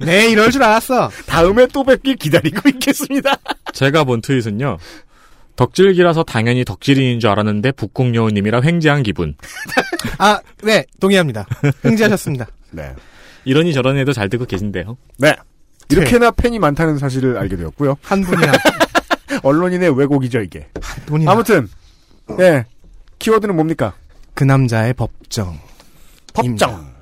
네, 0.04 0.28
이럴 0.28 0.50
줄 0.50 0.62
알았어. 0.62 1.08
다음에 1.26 1.66
또 1.68 1.84
뵙길 1.84 2.16
기다리고 2.16 2.68
있겠습니다. 2.74 3.36
제가 3.72 4.04
본 4.04 4.20
트윗은요. 4.20 4.78
덕질기라서 5.56 6.24
당연히 6.24 6.64
덕질인인 6.64 7.20
줄 7.20 7.30
알았는데 7.30 7.72
북극여우님이라 7.72 8.60
횡재한 8.62 9.04
기분. 9.04 9.36
아, 10.18 10.40
네, 10.64 10.84
동의합니다. 10.98 11.46
흥지하셨습니다. 11.82 12.46
네. 12.72 12.92
이러니 13.44 13.72
저러니 13.72 14.00
해도 14.00 14.12
잘 14.12 14.28
듣고 14.28 14.46
계신데요. 14.46 14.96
네. 15.18 15.36
이렇게나 15.90 16.32
팬이 16.32 16.58
많다는 16.58 16.98
사실을 16.98 17.36
알게 17.38 17.56
되었고요. 17.56 17.96
한 18.02 18.22
분이나. 18.22 18.52
언론인의 19.42 19.96
왜곡이죠, 19.98 20.40
이게. 20.40 20.68
돈이나. 21.06 21.32
아무튼, 21.32 21.68
예. 22.40 22.64
키워드는 23.18 23.54
뭡니까? 23.56 23.94
그 24.34 24.44
남자의 24.44 24.94
법정. 24.94 25.58
법정. 26.32 26.94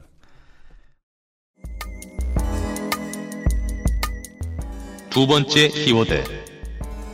두 5.12 5.26
번째 5.26 5.68
키워드 5.68 6.24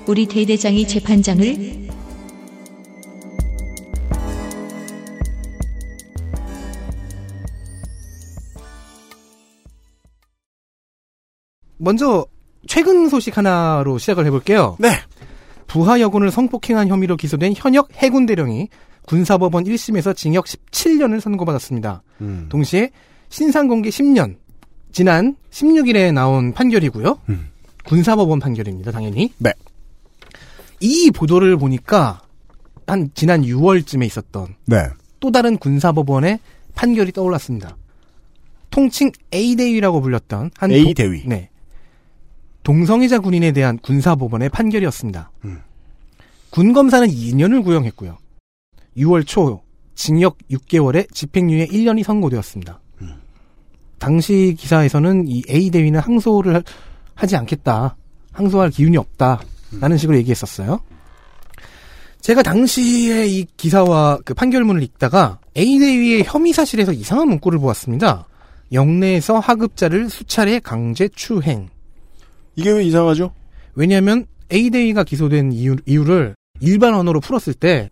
우리 0.06 0.26
대대장이 0.26 0.86
재판장을 0.86 1.88
먼저 11.78 12.26
최근 12.68 13.09
소식 13.09 13.37
하나로 13.38 13.98
시작을 13.98 14.26
해볼게요. 14.26 14.76
네. 14.78 14.90
부하 15.66 16.00
여군을 16.00 16.31
성폭행한 16.31 16.88
혐의로 16.88 17.16
기소된 17.16 17.54
현역 17.57 17.88
해군 17.94 18.26
대령이 18.26 18.68
군사법원 19.07 19.64
1심에서 19.64 20.14
징역 20.14 20.44
17년을 20.44 21.20
선고받았습니다. 21.20 22.02
음. 22.20 22.46
동시에 22.50 22.90
신상공개 23.31 23.88
10년, 23.88 24.37
지난 24.92 25.35
16일에 25.50 26.12
나온 26.12 26.52
판결이고요. 26.52 27.18
음. 27.31 27.48
군사법원 27.85 28.38
판결입니다, 28.38 28.92
당연히. 28.92 29.33
네. 29.38 29.52
이 30.81 31.11
보도를 31.11 31.57
보니까 31.57 32.20
한 32.87 33.11
지난 33.14 33.42
6월쯤에 33.42 34.04
있었던 34.07 34.54
네. 34.66 34.76
또 35.20 35.31
다른 35.31 35.57
군사법원의 35.57 36.38
판결이 36.74 37.12
떠올랐습니다. 37.12 37.76
통칭 38.70 39.11
A대위라고 39.33 40.00
불렸던 40.02 40.50
한 40.57 40.70
A 40.70 40.85
동- 40.85 40.94
대위. 40.94 41.22
네. 41.26 41.47
동성애자 42.72 43.20
군인에 43.20 43.52
대한 43.52 43.78
군사법원의 43.78 44.50
판결이었습니다. 44.50 45.31
음. 45.46 45.62
군 46.50 46.74
검사는 46.74 47.09
2년을 47.09 47.64
구형했고요. 47.64 48.18
6월 48.98 49.26
초 49.26 49.62
징역 49.94 50.37
6개월에 50.50 51.11
집행유예 51.14 51.68
1년이 51.68 52.02
선고되었습니다. 52.02 52.78
음. 53.00 53.14
당시 53.98 54.54
기사에서는 54.59 55.28
이 55.28 55.42
A 55.48 55.70
대위는 55.70 55.98
항소를 55.98 56.57
하- 56.57 56.62
하지 57.14 57.37
않겠다. 57.37 57.96
항소할 58.33 58.68
기운이 58.68 58.98
없다. 58.98 59.40
라는 59.81 59.96
식으로 59.96 60.18
얘기했었어요. 60.18 60.81
제가 62.20 62.42
당시에 62.42 63.28
이 63.28 63.46
기사와 63.57 64.18
그 64.26 64.35
판결문을 64.35 64.83
읽다가 64.83 65.38
A 65.57 65.78
대위의 65.78 66.24
혐의 66.26 66.52
사실에서 66.52 66.92
이상한 66.92 67.28
문구를 67.28 67.61
보았습니다. 67.61 68.26
영내에서 68.72 69.38
하급자를 69.38 70.11
수차례 70.11 70.59
강제 70.59 71.09
추행. 71.09 71.70
이게 72.58 72.72
왜 72.72 72.82
이상하죠? 72.84 73.30
왜냐하면 73.76 74.26
A 74.52 74.70
대위가 74.70 75.04
기소된 75.04 75.52
이유, 75.52 75.76
이유를 75.86 76.34
일반 76.60 76.94
언어로 76.94 77.20
풀었을 77.20 77.54
때 77.54 77.88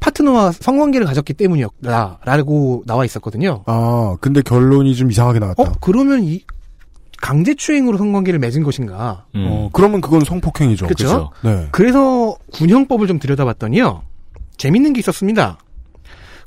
파트너와 0.00 0.52
성관계를 0.52 1.06
가졌기 1.06 1.34
때문이었다라고 1.34 2.84
나와 2.86 3.04
있었거든요. 3.04 3.62
아, 3.66 4.16
근데 4.22 4.40
결론이 4.40 4.94
좀 4.94 5.10
이상하게 5.10 5.40
나왔다. 5.40 5.62
어 5.62 5.72
그러면 5.82 6.24
이 6.24 6.42
강제 7.20 7.54
추행으로 7.54 7.98
성관계를 7.98 8.38
맺은 8.38 8.62
것인가? 8.62 9.26
음. 9.34 9.46
어, 9.46 9.70
그러면 9.74 10.00
그건 10.00 10.24
성폭행이죠. 10.24 10.86
그쵸? 10.86 11.30
네. 11.44 11.68
그래서 11.70 12.34
군형법을 12.54 13.06
좀 13.06 13.18
들여다봤더니요. 13.18 14.02
재밌는 14.56 14.94
게 14.94 15.00
있었습니다. 15.00 15.58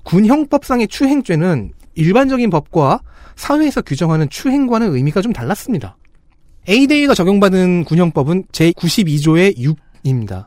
군형법상의 0.01 0.87
추행죄는 0.87 1.73
일반적인 1.93 2.49
법과 2.49 3.01
사회에서 3.35 3.83
규정하는 3.83 4.27
추행과는 4.31 4.95
의미가 4.95 5.21
좀 5.21 5.31
달랐습니다. 5.31 5.95
A대위가 6.67 7.13
적용받은 7.13 7.84
군형법은 7.86 8.45
제92조의 8.52 9.58
6입니다. 10.04 10.45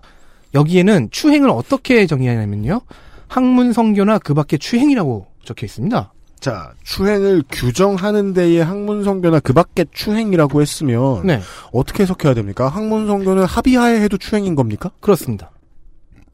여기에는 0.54 1.08
추행을 1.10 1.50
어떻게 1.50 2.06
정의하냐면요. 2.06 2.80
학문 3.28 3.72
성교나 3.72 4.18
그 4.18 4.34
밖의 4.34 4.58
추행이라고 4.58 5.26
적혀 5.44 5.66
있습니다. 5.66 6.12
자, 6.40 6.72
추행을 6.84 7.42
규정하는 7.50 8.32
데에 8.32 8.60
학문 8.60 9.04
성교나 9.04 9.40
그 9.40 9.52
밖에 9.52 9.84
추행이라고 9.90 10.60
했으면 10.62 11.26
네, 11.26 11.40
어떻게 11.72 12.02
해석해야 12.02 12.34
됩니까? 12.34 12.68
학문 12.68 13.06
성교는 13.06 13.44
합의하에 13.44 14.00
해도 14.00 14.16
추행인 14.16 14.54
겁니까? 14.54 14.90
그렇습니다. 15.00 15.50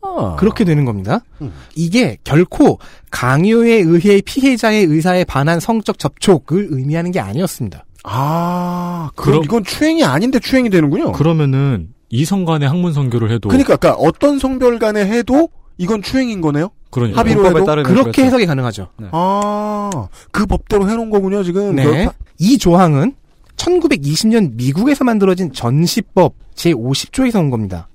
아. 0.03 0.37
그렇게 0.39 0.65
되는 0.65 0.85
겁니다. 0.85 1.21
음. 1.41 1.53
이게 1.75 2.19
결코 2.25 2.79
강요에 3.11 3.75
의해 3.75 4.21
피해자의 4.21 4.85
의사에 4.85 5.25
반한 5.25 5.61
성적 5.61 5.99
접촉을 5.99 6.69
의미하는 6.71 7.13
게 7.13 7.21
아니었습니다. 7.21 7.85
아, 8.05 9.11
그럼 9.17 9.33
그럼- 9.41 9.45
이건 9.45 9.65
추행이 9.65 10.05
아닌데 10.05 10.39
추행이 10.39 10.71
되는군요. 10.71 11.13
그러면은 11.13 11.89
이성 12.11 12.45
간의 12.45 12.69
학문 12.69 12.93
선교를 12.93 13.31
해도 13.31 13.49
그러니까, 13.49 13.77
그러니까 13.77 14.03
어떤 14.03 14.39
성별 14.39 14.79
간에 14.79 15.05
해도 15.07 15.49
이건 15.79 16.03
추행인 16.03 16.41
거네요? 16.41 16.71
그러니까 16.91 17.21
합의로 17.21 17.47
해도? 17.47 17.65
따르면 17.65 17.85
그렇게 17.91 18.11
그렇죠. 18.11 18.23
해석이 18.23 18.47
가능하죠. 18.47 18.89
아, 19.13 19.91
그 20.31 20.45
법대로 20.45 20.89
해놓은 20.91 21.09
거군요, 21.11 21.43
지금. 21.43 21.75
네. 21.75 21.85
그렇다? 21.85 22.13
이 22.39 22.59
조항은 22.59 23.15
1920년 23.57 24.57
미국에서 24.57 25.05
만들어진 25.05 25.53
전시법 25.53 26.35
제50조에서 26.55 27.37
온 27.39 27.51
겁니다. 27.51 27.89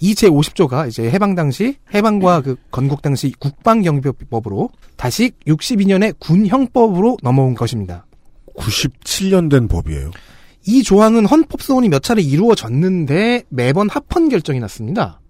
이 0.00 0.14
제50조가 0.14 0.88
이제 0.88 1.08
해방 1.10 1.34
당시, 1.34 1.76
해방과 1.94 2.40
그 2.40 2.56
건국 2.70 3.02
당시 3.02 3.32
국방경비법으로 3.38 4.70
다시 4.96 5.30
62년에 5.46 6.14
군형법으로 6.18 7.18
넘어온 7.22 7.54
것입니다. 7.54 8.06
97년 8.60 9.50
된 9.50 9.68
법이에요. 9.68 10.10
이 10.66 10.82
조항은 10.82 11.26
헌법 11.26 11.62
소원이 11.62 11.88
몇 11.88 12.02
차례 12.02 12.22
이루어졌는데 12.22 13.44
매번 13.48 13.88
합헌 13.88 14.28
결정이 14.28 14.60
났습니다. 14.60 15.20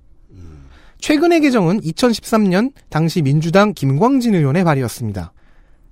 최근의 0.99 1.40
개정은 1.40 1.81
2013년 1.81 2.73
당시 2.90 3.23
민주당 3.23 3.73
김광진 3.73 4.35
의원의 4.35 4.64
발의였습니다. 4.64 5.33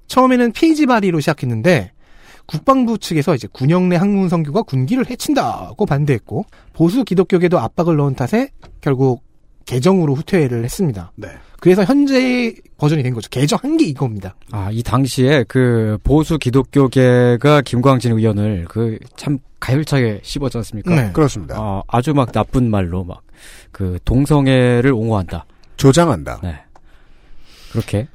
처음에는 0.06 0.52
페이지 0.52 0.86
발의로 0.86 1.20
시작했는데 1.20 1.92
국방부 2.46 2.98
측에서 2.98 3.34
이제 3.34 3.46
군영 3.52 3.88
내 3.88 3.96
학문 3.96 4.28
성교가 4.28 4.62
군기를 4.62 5.10
해친다고 5.10 5.86
반대했고 5.86 6.44
보수 6.72 7.04
기독교계도 7.04 7.58
압박을 7.58 7.96
넣은 7.96 8.14
탓에 8.14 8.50
결국 8.80 9.22
개정으로 9.68 10.14
후퇴를 10.14 10.64
했습니다. 10.64 11.12
네. 11.16 11.28
그래서 11.60 11.84
현재 11.84 12.54
버전이 12.78 13.02
된 13.02 13.12
거죠. 13.12 13.28
개정한 13.28 13.76
게 13.76 13.84
이겁니다. 13.84 14.34
아, 14.50 14.70
이 14.72 14.82
당시에 14.82 15.44
그 15.46 15.98
보수 16.04 16.38
기독교계가 16.38 17.60
김광진 17.62 18.12
의원을 18.12 18.64
그 18.68 18.98
참 19.16 19.38
가열차게 19.60 20.20
씹었지 20.22 20.56
않습니까? 20.58 20.94
네. 20.94 21.10
그렇습니다. 21.12 21.56
어, 21.60 21.82
아주 21.88 22.14
막 22.14 22.32
나쁜 22.32 22.70
말로 22.70 23.04
막 23.04 23.20
그 23.70 23.98
동성애를 24.04 24.90
옹호한다. 24.92 25.44
조장한다. 25.76 26.40
네. 26.42 26.56
그렇게 27.70 28.08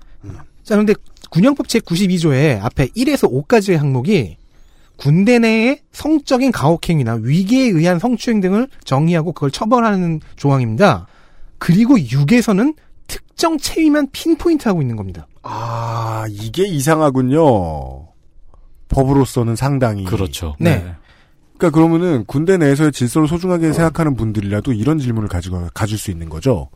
자, 0.63 0.75
그런데 0.75 0.93
군형법 1.29 1.67
제92조에 1.67 2.59
앞에 2.61 2.87
1에서 2.87 3.31
5까지의 3.31 3.77
항목이 3.77 4.35
군대 4.97 5.39
내의 5.39 5.79
성적인 5.93 6.51
가혹행위나 6.51 7.19
위계에 7.21 7.67
의한 7.69 7.99
성추행 7.99 8.41
등을 8.41 8.67
정의하고 8.83 9.31
그걸 9.31 9.51
처벌하는 9.51 10.19
조항입니다. 10.35 11.07
그리고 11.57 11.95
6에서는 11.95 12.75
특정 13.07 13.57
체위만 13.57 14.09
핀포인트하고 14.11 14.81
있는 14.81 14.95
겁니다. 14.95 15.27
아, 15.43 16.25
이게 16.29 16.65
이상하군요. 16.65 18.07
법으로서는 18.89 19.55
상당히. 19.55 20.03
그렇죠. 20.05 20.55
네. 20.59 20.95
그러니까 21.57 21.69
그러면은 21.77 22.25
군대 22.27 22.57
내에서의 22.57 22.91
질서를 22.91 23.27
소중하게 23.27 23.73
생각하는 23.73 24.15
분들이라도 24.15 24.73
이런 24.73 24.99
질문을 24.99 25.29
가지고 25.29 25.67
가질 25.73 25.97
수 25.97 26.11
있는 26.11 26.29
거죠. 26.29 26.69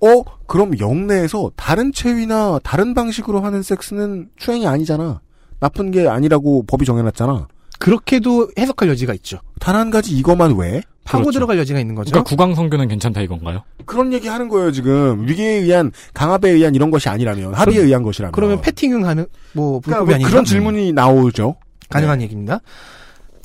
어, 0.00 0.22
그럼 0.46 0.78
영내에서 0.78 1.50
다른 1.56 1.92
체위나 1.92 2.60
다른 2.62 2.94
방식으로 2.94 3.40
하는 3.40 3.62
섹스는 3.62 4.28
추행이 4.36 4.66
아니잖아. 4.66 5.20
나쁜 5.60 5.90
게 5.90 6.06
아니라고 6.06 6.64
법이 6.66 6.84
정해놨잖아. 6.84 7.48
그렇게도 7.80 8.50
해석할 8.58 8.88
여지가 8.90 9.14
있죠. 9.14 9.38
단 9.60 9.74
한 9.76 9.90
가지 9.90 10.16
이것만 10.16 10.56
왜? 10.56 10.82
파고 11.08 11.24
그렇죠. 11.24 11.38
들어갈 11.38 11.58
여지가 11.58 11.80
있는 11.80 11.94
거죠. 11.94 12.10
그러니까 12.10 12.28
국왕 12.28 12.54
선교는 12.54 12.88
괜찮다 12.88 13.22
이건가요? 13.22 13.62
그런 13.86 14.12
얘기 14.12 14.28
하는 14.28 14.48
거예요, 14.48 14.70
지금. 14.72 15.26
위계에 15.26 15.60
의한, 15.60 15.90
강압에 16.12 16.50
의한 16.50 16.74
이런 16.74 16.90
것이 16.90 17.08
아니라면, 17.08 17.54
합의에 17.54 17.80
의한 17.82 18.02
것이라면. 18.02 18.32
그러면 18.32 18.60
패팅은 18.60 19.02
가능, 19.02 19.26
뭐, 19.52 19.80
그러니까 19.80 20.04
불법이 20.04 20.06
뭐 20.06 20.14
아닌가? 20.14 20.30
그런 20.30 20.44
질문이 20.44 20.92
나오죠. 20.92 21.56
가능한 21.88 22.20
얘기입니다. 22.22 22.60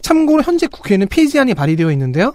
참고로 0.02 0.44
현재 0.44 0.68
국회에는 0.68 1.08
폐지안이 1.08 1.54
발의되어 1.54 1.92
있는데요. 1.94 2.34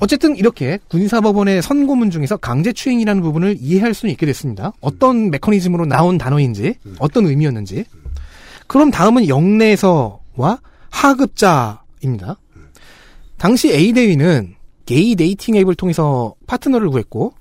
어쨌든 0.00 0.36
이렇게 0.36 0.78
군사법원의 0.88 1.62
선고문 1.62 2.10
중에서 2.10 2.36
강제추행이라는 2.36 3.22
부분을 3.22 3.56
이해할 3.58 3.94
수는 3.94 4.12
있게 4.12 4.26
됐습니다. 4.26 4.72
어떤 4.80 5.30
메커니즘으로 5.30 5.86
나온 5.86 6.18
단어인지, 6.18 6.74
어떤 6.98 7.26
의미였는지. 7.26 7.84
그럼 8.66 8.90
다음은 8.90 9.28
영내에서와 9.28 10.58
하급자입니다. 10.90 12.36
당시 13.44 13.74
A대위는 13.74 14.54
게이 14.86 15.16
dating 15.16 15.56
앱을 15.56 15.74
통해서 15.74 16.34
파트너를 16.46 16.88
구했고, 16.88 17.34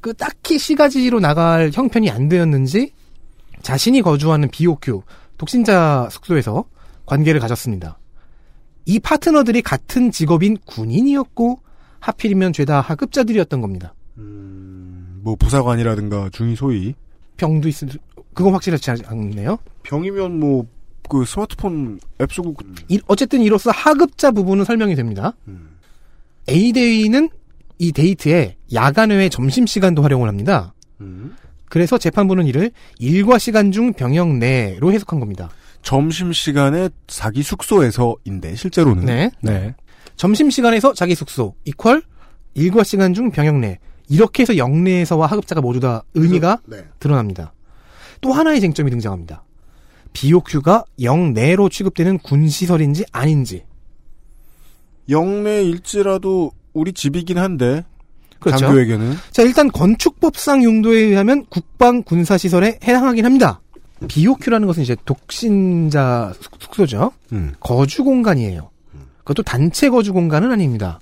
그 0.00 0.14
딱히 0.14 0.60
시가지로 0.60 1.18
나갈 1.18 1.72
형편이 1.74 2.08
안 2.08 2.28
되었는지, 2.28 2.92
자신이 3.60 4.00
거주하는 4.00 4.48
BOQ, 4.48 5.02
독신자 5.38 6.06
숙소에서 6.08 6.66
관계를 7.04 7.40
가졌습니다. 7.40 7.98
이 8.86 9.00
파트너들이 9.00 9.60
같은 9.62 10.12
직업인 10.12 10.56
군인이었고, 10.66 11.58
하필이면 11.98 12.52
죄다 12.52 12.80
하급자들이었던 12.80 13.60
겁니다. 13.60 13.92
뭐, 14.14 15.34
부사관이라든가 15.34 16.30
중위 16.30 16.54
소위. 16.54 16.94
병도 17.38 17.66
있을, 17.66 17.88
그건 18.34 18.52
확실하지 18.52 18.92
않네요. 19.04 19.58
병이면 19.82 20.38
뭐 20.38 20.64
그 21.10 21.24
스마트폰 21.26 21.98
앱 22.22 22.32
쓰고 22.32 22.54
그- 22.54 22.64
이- 22.88 23.00
어쨌든 23.08 23.42
이로써 23.42 23.70
하급자 23.70 24.30
부분은 24.30 24.64
설명이 24.64 24.94
됩니다. 24.94 25.34
A대위는 26.48 27.28
이 27.78 27.92
데이트에 27.92 28.56
야간 28.72 29.10
외에 29.10 29.28
점심 29.28 29.66
시간도 29.66 30.02
활용을 30.02 30.28
합니다. 30.28 30.72
그래서 31.68 31.98
재판부는 31.98 32.46
이를 32.46 32.70
일과 32.98 33.38
시간 33.38 33.72
중 33.72 33.92
병역 33.92 34.28
내로 34.36 34.92
해석한 34.92 35.20
겁니다. 35.20 35.50
점심 35.82 36.32
시간에 36.32 36.88
자기 37.06 37.42
숙소에서인데 37.42 38.54
실제로는 38.56 39.04
네. 39.04 39.30
네. 39.40 39.74
점심 40.16 40.50
시간에서 40.50 40.92
자기 40.94 41.14
숙소, 41.14 41.54
이퀄, 41.64 42.00
일과 42.54 42.84
시간 42.84 43.14
중 43.14 43.30
병역 43.30 43.56
내. 43.58 43.78
이렇게 44.08 44.42
해서 44.42 44.56
영내에서와 44.56 45.26
하급자가 45.26 45.60
모두 45.60 45.80
다 45.80 46.02
의미가 46.14 46.58
네. 46.66 46.84
드러납니다. 46.98 47.52
또 48.20 48.32
하나의 48.32 48.60
쟁점이 48.60 48.90
등장합니다. 48.90 49.44
BOQ가 50.12 50.84
영내로 51.02 51.68
취급되는 51.68 52.18
군시설인지 52.18 53.04
아닌지. 53.12 53.64
영내일지라도 55.08 56.52
우리 56.72 56.92
집이긴 56.92 57.38
한데 57.38 57.84
그렇죠. 58.38 58.58
장교에게는 58.58 59.14
자, 59.32 59.42
일단 59.42 59.70
건축법상 59.70 60.64
용도에 60.64 60.98
의하면 60.98 61.44
국방 61.50 62.02
군사 62.02 62.38
시설에 62.38 62.78
해당하긴 62.82 63.24
합니다. 63.24 63.60
BOQ라는 64.08 64.66
것은 64.66 64.82
이제 64.82 64.96
독신자 65.04 66.32
숙- 66.40 66.62
숙소죠. 66.62 67.12
음. 67.32 67.52
거주 67.60 68.02
공간이에요. 68.04 68.70
그것도 69.18 69.42
단체 69.42 69.90
거주 69.90 70.12
공간은 70.14 70.50
아닙니다. 70.50 71.00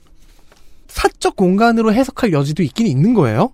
사적 0.88 1.36
공간으로 1.36 1.92
해석할 1.92 2.32
여지도 2.32 2.62
있긴 2.64 2.86
있는 2.86 3.14
거예요. 3.14 3.52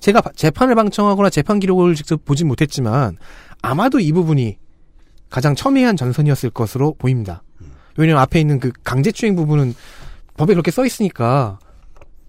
제가 0.00 0.22
바- 0.22 0.30
재판을 0.34 0.74
방청하거나 0.74 1.28
재판 1.28 1.60
기록을 1.60 1.94
직접 1.94 2.24
보진 2.24 2.48
못했지만 2.48 3.18
아마도 3.60 4.00
이 4.00 4.12
부분이 4.12 4.56
가장 5.30 5.54
첨예한 5.54 5.96
전선이었을 5.96 6.50
것으로 6.50 6.94
보입니다. 6.98 7.42
왜냐면 7.96 8.20
앞에 8.22 8.40
있는 8.40 8.58
그 8.60 8.72
강제추행 8.84 9.36
부분은 9.36 9.74
법에 10.36 10.54
그렇게 10.54 10.70
써 10.70 10.84
있으니까 10.84 11.58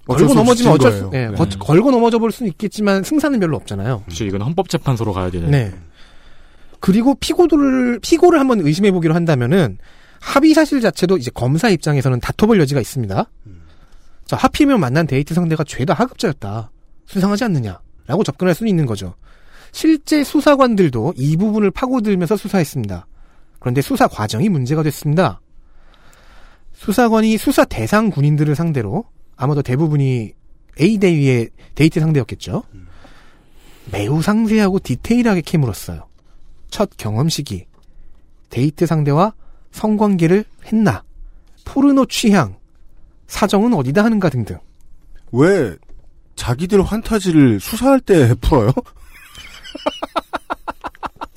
걸고 0.08 0.34
넘어지면 0.34 0.56
찐 0.56 0.68
어쩔 0.88 0.92
수. 0.92 1.10
예, 1.14 1.28
네. 1.28 1.36
거- 1.36 1.46
걸고 1.60 1.92
넘어져 1.92 2.20
볼 2.20 2.32
수는 2.32 2.52
있겠지만 2.52 3.04
승산은 3.04 3.40
별로 3.40 3.56
없잖아요. 3.58 4.04
그렇죠. 4.06 4.26
이건 4.26 4.42
헌법재판소로 4.42 5.14
가야 5.14 5.30
되는. 5.30 5.50
네. 5.52 5.74
그리고 6.80 7.16
피고를 7.16 8.00
피고를 8.02 8.40
한번 8.40 8.60
의심해 8.62 8.92
보기로 8.92 9.14
한다면은 9.14 9.78
합의 10.20 10.54
사실 10.54 10.82
자체도 10.82 11.18
이제 11.18 11.32
검사 11.34 11.70
입장에서는 11.70 12.20
다퉈볼 12.20 12.60
여지가 12.60 12.82
있습니다. 12.82 13.30
자, 14.26 14.36
하필이면 14.38 14.80
만난 14.80 15.08
데이트 15.08 15.34
상대가 15.34 15.64
죄다 15.64 15.94
하급자였다. 15.94 16.72
수상하지 17.06 17.44
않느냐라고 17.46 18.24
접근할 18.26 18.56
수는 18.56 18.70
있는 18.70 18.86
거죠. 18.86 19.16
실제 19.72 20.24
수사관들도 20.24 21.14
이 21.18 21.38
부분을 21.38 21.72
파고들면서 21.72 22.38
수사했습니다. 22.38 23.08
그런데 23.60 23.82
수사 23.82 24.08
과정이 24.08 24.50
문제가 24.50 24.84
됐습니다. 24.84 25.40
수사관이 26.74 27.38
수사 27.38 27.64
대상 27.64 28.10
군인들을 28.10 28.56
상대로 28.56 29.06
아마도 29.36 29.62
대부분이 29.62 30.34
A 30.80 30.98
대위의 30.98 31.50
데이트 31.76 32.00
상대였겠죠. 32.00 32.64
매우 33.92 34.22
상세하고 34.22 34.80
디테일하게 34.80 35.42
캐물었어요. 35.42 36.08
첫 36.70 36.90
경험 36.98 37.30
시기, 37.30 37.66
데이트 38.50 38.86
상대와 38.86 39.34
성관계를 39.72 40.46
했나, 40.66 41.04
포르노 41.66 42.06
취향, 42.06 42.58
사정은 43.28 43.74
어디다 43.74 44.04
하는가 44.04 44.30
등등. 44.30 44.58
왜 45.32 45.76
자기들 46.36 46.82
환타지를 46.82 47.60
수사할 47.60 48.00
때 48.00 48.34
풀어요? 48.42 48.72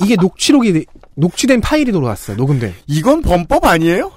이게 0.02 0.16
녹취록이 0.16 0.86
녹취된 1.14 1.60
파일이 1.60 1.92
돌아왔어요. 1.92 2.36
녹음된. 2.36 2.74
이건 2.86 3.22
범법 3.22 3.64
아니에요? 3.64 4.12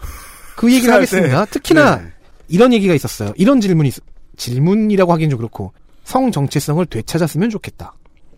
그 0.56 0.74
얘기를 0.74 0.94
하겠습니다. 0.94 1.46
때. 1.46 1.52
특히나 1.52 1.98
네. 1.98 2.08
이런 2.48 2.74
얘기가 2.74 2.94
있었어요. 2.94 3.34
이런 3.38 3.62
질문이 3.62 3.90
있- 3.90 4.02
질문이라고 4.38 5.14
하기엔 5.14 5.30
좀 5.30 5.38
그렇고 5.38 5.74
성 6.04 6.32
정체성을 6.32 6.84
되찾았으면 6.88 7.50
좋겠다. 7.50 7.94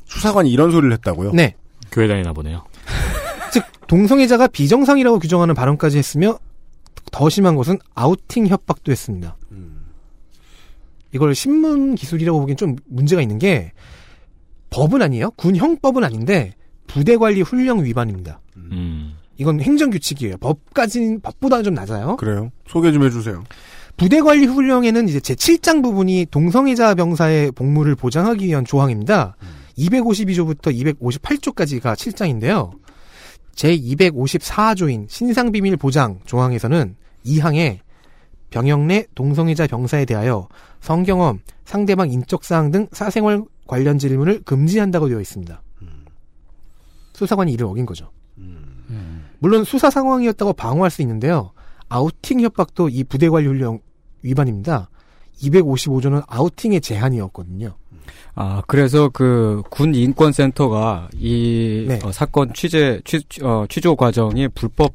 수사관이 0.05 0.51
이런 0.51 0.71
소리를 0.71 0.91
했다고요? 0.93 1.31
네. 1.33 1.55
교회 1.91 2.07
다니나 2.07 2.33
보네요. 2.33 2.65
즉 3.53 3.63
동성애자가 3.87 4.47
비정상이라고 4.47 5.19
규정하는 5.19 5.55
발언까지 5.55 5.97
했으며 5.97 6.37
더 7.11 7.29
심한 7.29 7.55
것은 7.55 7.79
아우팅 7.95 8.47
협박도 8.47 8.91
했습니다. 8.91 9.35
이걸 11.11 11.33
신문 11.33 11.95
기술이라고 11.95 12.39
보기엔 12.39 12.55
좀 12.57 12.75
문제가 12.87 13.21
있는 13.21 13.39
게 13.39 13.71
법은 14.69 15.01
아니에요. 15.01 15.31
군 15.31 15.55
형법은 15.55 16.03
아닌데 16.03 16.53
부대 16.87 17.17
관리 17.17 17.41
훈령 17.41 17.83
위반입니다. 17.83 18.39
음. 18.57 19.15
이건 19.37 19.61
행정 19.61 19.89
규칙이에요. 19.89 20.37
법까지는 20.37 21.21
법보다는 21.21 21.63
좀 21.63 21.73
낮아요. 21.73 22.17
그래요? 22.17 22.51
소개 22.67 22.91
좀 22.91 23.03
해주세요. 23.03 23.43
부대 23.95 24.21
관리 24.21 24.45
훈령에는 24.45 25.07
이제 25.07 25.19
제 25.19 25.33
7장 25.35 25.81
부분이 25.83 26.27
동성애자 26.31 26.95
병사의 26.95 27.51
복무를 27.51 27.95
보장하기 27.95 28.45
위한 28.45 28.65
조항입니다. 28.65 29.35
252조부터 29.77 30.73
258조까지가 30.99 31.93
7장인데요. 31.95 32.71
제 33.55 33.75
254조인 33.75 35.09
신상비밀 35.09 35.77
보장 35.77 36.19
조항에서는 36.25 36.95
2항에 37.25 37.79
병역 38.49 38.85
내 38.85 39.05
동성애자 39.15 39.67
병사에 39.67 40.05
대하여 40.05 40.47
성경험, 40.81 41.39
상대방 41.65 42.09
인적사항 42.09 42.71
등 42.71 42.87
사생활 42.91 43.43
관련 43.69 43.99
질문을 43.99 44.41
금지한다고 44.45 45.09
되어 45.09 45.21
있습니다. 45.21 45.61
수사관이 47.13 47.53
이를 47.53 47.67
어긴 47.67 47.85
거죠. 47.85 48.09
물론 49.37 49.63
수사 49.63 49.89
상황이었다고 49.91 50.53
방어할 50.53 50.89
수 50.89 51.03
있는데요. 51.03 51.51
아우팅 51.87 52.41
협박도 52.41 52.89
이 52.89 53.03
부대 53.03 53.29
관리 53.29 53.45
훈령 53.47 53.79
위반입니다. 54.23 54.89
255조는 55.43 56.23
아우팅의 56.27 56.81
제한이었거든요. 56.81 57.75
아, 58.35 58.61
그래서 58.67 59.09
그 59.09 59.61
군 59.69 59.93
인권센터가 59.93 61.09
이 61.13 61.85
네. 61.87 61.99
어, 62.03 62.11
사건 62.11 62.51
취재 62.53 62.99
취, 63.05 63.19
어, 63.43 63.65
취조 63.69 63.95
과정이 63.95 64.47
불법 64.49 64.93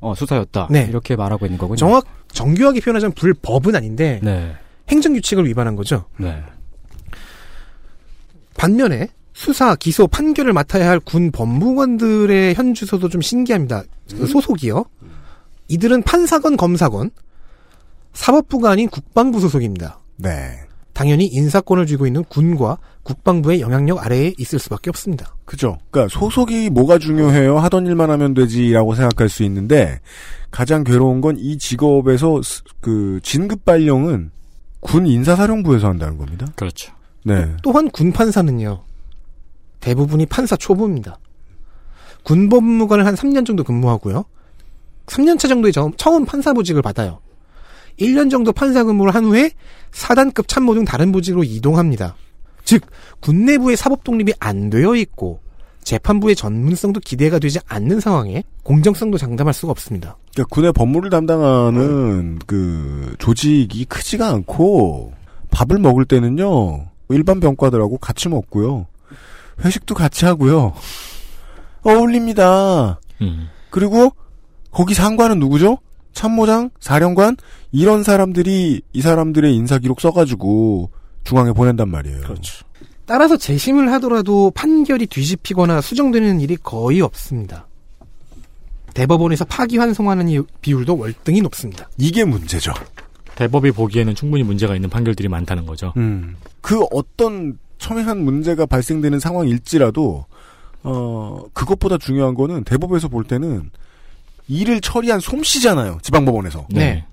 어, 0.00 0.14
수사였다. 0.14 0.68
네. 0.70 0.86
이렇게 0.88 1.14
말하고 1.14 1.44
있는 1.44 1.58
거군요. 1.58 1.76
정확 1.76 2.04
정교하게 2.28 2.80
표현하자면 2.80 3.12
불법은 3.14 3.76
아닌데 3.76 4.18
네. 4.22 4.54
행정 4.88 5.12
규칙을 5.12 5.44
위반한 5.46 5.76
거죠. 5.76 6.06
네. 6.18 6.42
반면에 8.58 9.08
수사, 9.32 9.74
기소, 9.76 10.06
판결을 10.08 10.52
맡아야 10.52 10.90
할 10.90 10.98
군 11.00 11.30
법무관들의 11.30 12.54
현 12.54 12.74
주소도 12.74 13.08
좀 13.08 13.20
신기합니다. 13.22 13.84
그 14.10 14.26
소속이요. 14.26 14.84
이들은 15.68 16.02
판사건 16.02 16.56
검사건 16.56 17.10
사법부가 18.12 18.70
아닌 18.70 18.88
국방부 18.88 19.40
소속입니다. 19.40 20.00
네. 20.16 20.58
당연히 20.92 21.26
인사권을 21.26 21.86
쥐고 21.86 22.08
있는 22.08 22.24
군과 22.24 22.78
국방부의 23.04 23.60
영향력 23.60 24.04
아래에 24.04 24.32
있을 24.38 24.58
수밖에 24.58 24.90
없습니다. 24.90 25.36
그죠. 25.44 25.78
그러니까 25.92 26.18
소속이 26.18 26.70
뭐가 26.70 26.98
중요해요? 26.98 27.58
하던 27.60 27.86
일만 27.86 28.10
하면 28.10 28.34
되지라고 28.34 28.96
생각할 28.96 29.28
수 29.28 29.44
있는데 29.44 30.00
가장 30.50 30.82
괴로운 30.82 31.20
건 31.20 31.36
이 31.38 31.56
직업에서 31.56 32.42
스- 32.42 32.62
그 32.80 33.20
진급 33.22 33.64
발령은 33.64 34.32
군 34.80 35.06
인사사령부에서 35.06 35.86
한다는 35.86 36.18
겁니다. 36.18 36.46
그렇죠. 36.56 36.92
네. 37.24 37.54
또한 37.62 37.90
군 37.90 38.12
판사는요. 38.12 38.82
대부분이 39.80 40.26
판사 40.26 40.56
초보입니다. 40.56 41.18
군법무관을 42.24 43.06
한 43.06 43.14
3년 43.14 43.46
정도 43.46 43.64
근무하고요. 43.64 44.24
3년차 45.06 45.48
정도의 45.48 45.72
저- 45.72 45.90
처음 45.96 46.24
판사 46.24 46.52
보직을 46.52 46.82
받아요. 46.82 47.20
1년 47.98 48.30
정도 48.30 48.52
판사 48.52 48.84
근무를 48.84 49.14
한 49.14 49.24
후에 49.24 49.50
사단급 49.92 50.46
참모 50.48 50.74
등 50.74 50.84
다른 50.84 51.10
보직으로 51.12 51.44
이동합니다. 51.44 52.14
즉, 52.64 52.82
군 53.20 53.44
내부의 53.46 53.76
사법 53.76 54.04
독립이 54.04 54.34
안 54.38 54.68
되어 54.70 54.94
있고 54.96 55.40
재판부의 55.82 56.36
전문성도 56.36 57.00
기대가 57.00 57.38
되지 57.38 57.58
않는 57.66 58.00
상황에 58.00 58.44
공정성도 58.62 59.16
장담할 59.16 59.54
수가 59.54 59.70
없습니다. 59.70 60.18
그러니까 60.34 60.54
군의 60.54 60.72
법무를 60.72 61.08
담당하는 61.08 62.38
그 62.46 63.14
조직이 63.18 63.86
크지가 63.86 64.28
않고 64.28 65.14
밥을 65.50 65.78
먹을 65.78 66.04
때는요 66.04 66.87
일반 67.10 67.40
병과들하고 67.40 67.98
같이 67.98 68.28
먹고요 68.28 68.86
회식도 69.64 69.94
같이 69.94 70.24
하고요 70.24 70.74
어울립니다. 71.82 73.00
음. 73.20 73.48
그리고 73.70 74.12
거기 74.70 74.94
상관은 74.94 75.38
누구죠? 75.38 75.78
참모장, 76.12 76.70
사령관 76.80 77.36
이런 77.72 78.02
사람들이 78.02 78.82
이 78.92 79.00
사람들의 79.02 79.54
인사 79.54 79.78
기록 79.78 80.00
써가지고 80.00 80.90
중앙에 81.24 81.52
보낸단 81.52 81.88
말이에요. 81.88 82.20
그렇죠. 82.22 82.64
따라서 83.06 83.36
재심을 83.36 83.90
하더라도 83.92 84.50
판결이 84.50 85.06
뒤집히거나 85.06 85.80
수정되는 85.80 86.40
일이 86.40 86.56
거의 86.56 87.00
없습니다. 87.00 87.66
대법원에서 88.94 89.44
파기환송하는 89.44 90.28
이- 90.28 90.40
비율도 90.60 90.98
월등히 90.98 91.40
높습니다. 91.42 91.88
이게 91.98 92.24
문제죠. 92.24 92.72
대법이 93.38 93.70
보기에는 93.70 94.16
충분히 94.16 94.42
문제가 94.42 94.74
있는 94.74 94.90
판결들이 94.90 95.28
많다는 95.28 95.64
거죠. 95.64 95.94
그 96.60 96.82
어떤 96.90 97.56
첨예한 97.78 98.18
문제가 98.18 98.66
발생되는 98.66 99.20
상황일지라도 99.20 100.26
어, 100.82 101.44
그것보다 101.52 101.98
중요한 101.98 102.34
거는 102.34 102.64
대법에서 102.64 103.06
볼 103.06 103.22
때는 103.22 103.70
일을 104.48 104.80
처리한 104.80 105.20
솜씨잖아요. 105.20 105.98
지방법원에서. 106.02 106.66
네. 106.70 107.04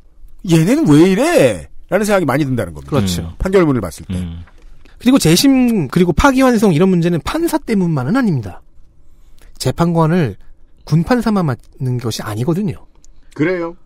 얘네는 0.50 0.88
왜 0.88 1.12
이래? 1.12 1.70
라는 1.90 2.06
생각이 2.08 2.26
많이 2.26 2.44
든다는 2.44 2.74
겁니다. 2.74 2.90
그렇죠. 2.90 3.22
음. 3.22 3.30
판결문을 3.38 3.80
봤을 3.80 4.04
때. 4.08 4.16
음. 4.16 4.40
그리고 4.98 5.20
재심 5.20 5.90
그리고 5.90 6.12
파기환송 6.12 6.74
이런 6.74 6.90
문제는 6.90 7.22
판사 7.24 7.60
때문만은 7.60 8.16
아닙니다. 8.16 8.64
재판관을 9.60 10.38
군 10.86 11.04
판사만 11.04 11.46
맡는 11.46 12.00
것이 12.00 12.24
아니거든요. 12.24 12.84
그래요. 13.36 13.78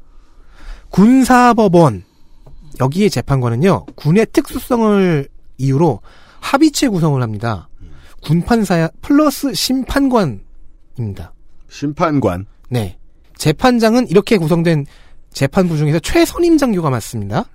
군사법원 0.89 2.03
여기에 2.79 3.09
재판관은요 3.09 3.85
군의 3.95 4.25
특수성을 4.31 5.27
이유로 5.57 6.01
합의체 6.39 6.87
구성을 6.87 7.21
합니다. 7.21 7.69
군 8.21 8.41
판사 8.41 8.89
플러스 9.01 9.53
심판관입니다. 9.53 11.33
심판관. 11.69 12.45
네. 12.69 12.97
재판장은 13.35 14.09
이렇게 14.09 14.37
구성된 14.37 14.85
재판부 15.31 15.77
중에서 15.77 15.99
최선임 15.99 16.57
장교가 16.57 16.89
맞습니다. 16.89 17.45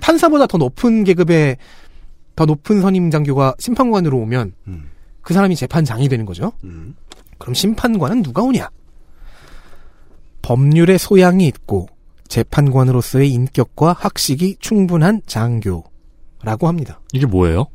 판사보다 0.00 0.46
더 0.46 0.58
높은 0.58 1.04
계급의 1.04 1.56
더 2.36 2.44
높은 2.44 2.80
선임 2.80 3.10
장교가 3.10 3.54
심판관으로 3.58 4.18
오면 4.18 4.52
음. 4.66 4.90
그 5.22 5.34
사람이 5.34 5.56
재판장이 5.56 6.08
되는 6.08 6.26
거죠. 6.26 6.52
음. 6.64 6.94
그럼 7.38 7.54
심판관은 7.54 8.22
누가 8.22 8.42
오냐? 8.42 8.68
법률의 10.42 10.98
소양이 10.98 11.46
있고 11.46 11.88
재판관으로서의 12.28 13.30
인격과 13.30 13.94
학식이 13.98 14.56
충분한 14.60 15.22
장교라고 15.26 16.68
합니다. 16.68 17.00
이게 17.12 17.26
뭐예요? 17.26 17.66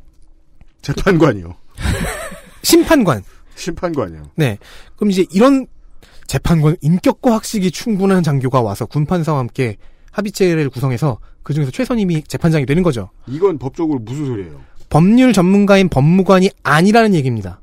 재판관이요. 0.82 1.54
심판관. 2.62 3.22
심판관이요. 3.56 4.30
네. 4.36 4.58
그럼 4.96 5.10
이제 5.10 5.24
이런 5.32 5.66
재판관 6.26 6.76
인격과 6.80 7.34
학식이 7.34 7.70
충분한 7.70 8.22
장교가 8.22 8.62
와서 8.62 8.86
군판사와 8.86 9.38
함께 9.38 9.76
합의체를 10.12 10.70
구성해서 10.70 11.18
그 11.42 11.52
중에서 11.52 11.70
최선임이 11.70 12.22
재판장이 12.22 12.64
되는 12.66 12.82
거죠. 12.82 13.10
이건 13.26 13.58
법적으로 13.58 13.98
무슨 13.98 14.26
소리예요? 14.26 14.60
법률 14.88 15.32
전문가인 15.32 15.88
법무관이 15.88 16.50
아니라는 16.62 17.14
얘기입니다. 17.14 17.60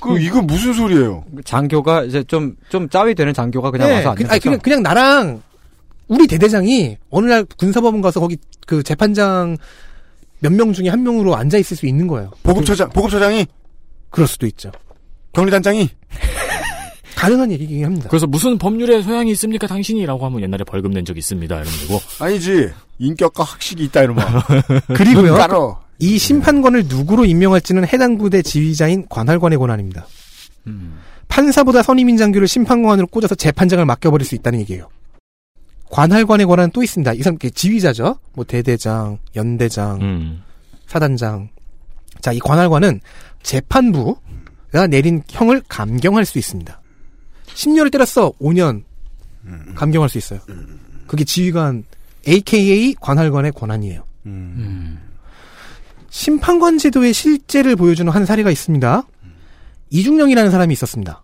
그 0.00 0.20
이건 0.20 0.46
무슨 0.46 0.72
소리예요? 0.72 1.24
장교가 1.44 2.04
이제 2.04 2.22
좀, 2.24 2.54
좀 2.68 2.88
짜위 2.88 3.14
되는 3.14 3.32
장교가 3.34 3.70
그냥 3.70 3.90
와서 3.90 4.14
그, 4.14 4.22
앉는 4.22 4.30
아니, 4.30 4.40
거죠? 4.40 4.42
그냥, 4.42 4.60
그냥 4.60 4.82
나랑 4.82 5.42
우리 6.10 6.26
대대장이 6.26 6.96
어느 7.10 7.26
날 7.26 7.44
군사법원 7.44 8.00
가서 8.02 8.18
거기 8.20 8.36
그 8.66 8.82
재판장 8.82 9.56
몇 10.40 10.52
명 10.52 10.72
중에 10.72 10.88
한 10.88 11.02
명으로 11.04 11.36
앉아 11.36 11.56
있을 11.58 11.76
수 11.76 11.86
있는 11.86 12.06
거예요. 12.08 12.30
보급처장, 12.42 12.90
보급처장이? 12.90 13.46
그럴 14.10 14.26
수도 14.26 14.46
있죠. 14.46 14.72
격리단장이? 15.32 15.88
가능한 17.14 17.52
얘기긴 17.52 17.84
합니다. 17.84 18.08
그래서 18.08 18.26
무슨 18.26 18.56
법률에 18.58 19.02
소양이 19.02 19.30
있습니까 19.32 19.66
당신이라고 19.66 20.24
하면 20.26 20.40
옛날에 20.42 20.64
벌금 20.64 20.90
낸 20.92 21.04
적 21.04 21.16
있습니다 21.18 21.54
이러면 21.54 21.72
되고 21.86 22.00
아니지. 22.18 22.70
인격과 22.98 23.44
학식이 23.44 23.84
있다 23.84 24.02
이러면. 24.02 24.24
그리고요. 24.96 25.36
따로. 25.36 25.76
이 25.98 26.18
심판관을 26.18 26.84
누구로 26.88 27.26
임명할지는 27.26 27.86
해당 27.86 28.16
부대 28.18 28.40
지휘자인 28.42 29.06
관할관의 29.08 29.58
권한입니다. 29.58 30.06
판사보다 31.28 31.82
선임인 31.82 32.16
장교를 32.16 32.48
심판관으로 32.48 33.06
꽂아서 33.06 33.34
재판장을 33.34 33.84
맡겨버릴 33.84 34.26
수 34.26 34.34
있다는 34.34 34.58
얘기예요. 34.60 34.88
관할관의 35.90 36.46
권한은 36.46 36.70
또 36.72 36.82
있습니다. 36.82 37.12
이 37.14 37.22
사람 37.22 37.36
그 37.36 37.50
지휘자죠. 37.50 38.18
뭐 38.32 38.44
대대장, 38.44 39.18
연대장, 39.36 40.00
음. 40.00 40.42
사단장. 40.86 41.50
자, 42.20 42.32
이 42.32 42.38
관할관은 42.38 43.00
재판부가 43.42 44.86
내린 44.88 45.22
형을 45.28 45.62
감경할 45.68 46.24
수 46.24 46.38
있습니다. 46.38 46.80
10년을 47.46 47.90
때렸어. 47.92 48.32
5년 48.40 48.84
감경할 49.74 50.08
수 50.08 50.18
있어요. 50.18 50.40
그게 51.06 51.24
지휘관 51.24 51.84
AKA 52.28 52.94
관할관의 53.00 53.52
권한이에요. 53.52 54.04
심판관 56.10 56.78
제도의 56.78 57.12
실제를 57.12 57.74
보여주는 57.76 58.10
한 58.12 58.26
사례가 58.26 58.50
있습니다. 58.50 59.02
이중령이라는 59.90 60.50
사람이 60.50 60.72
있었습니다. 60.72 61.22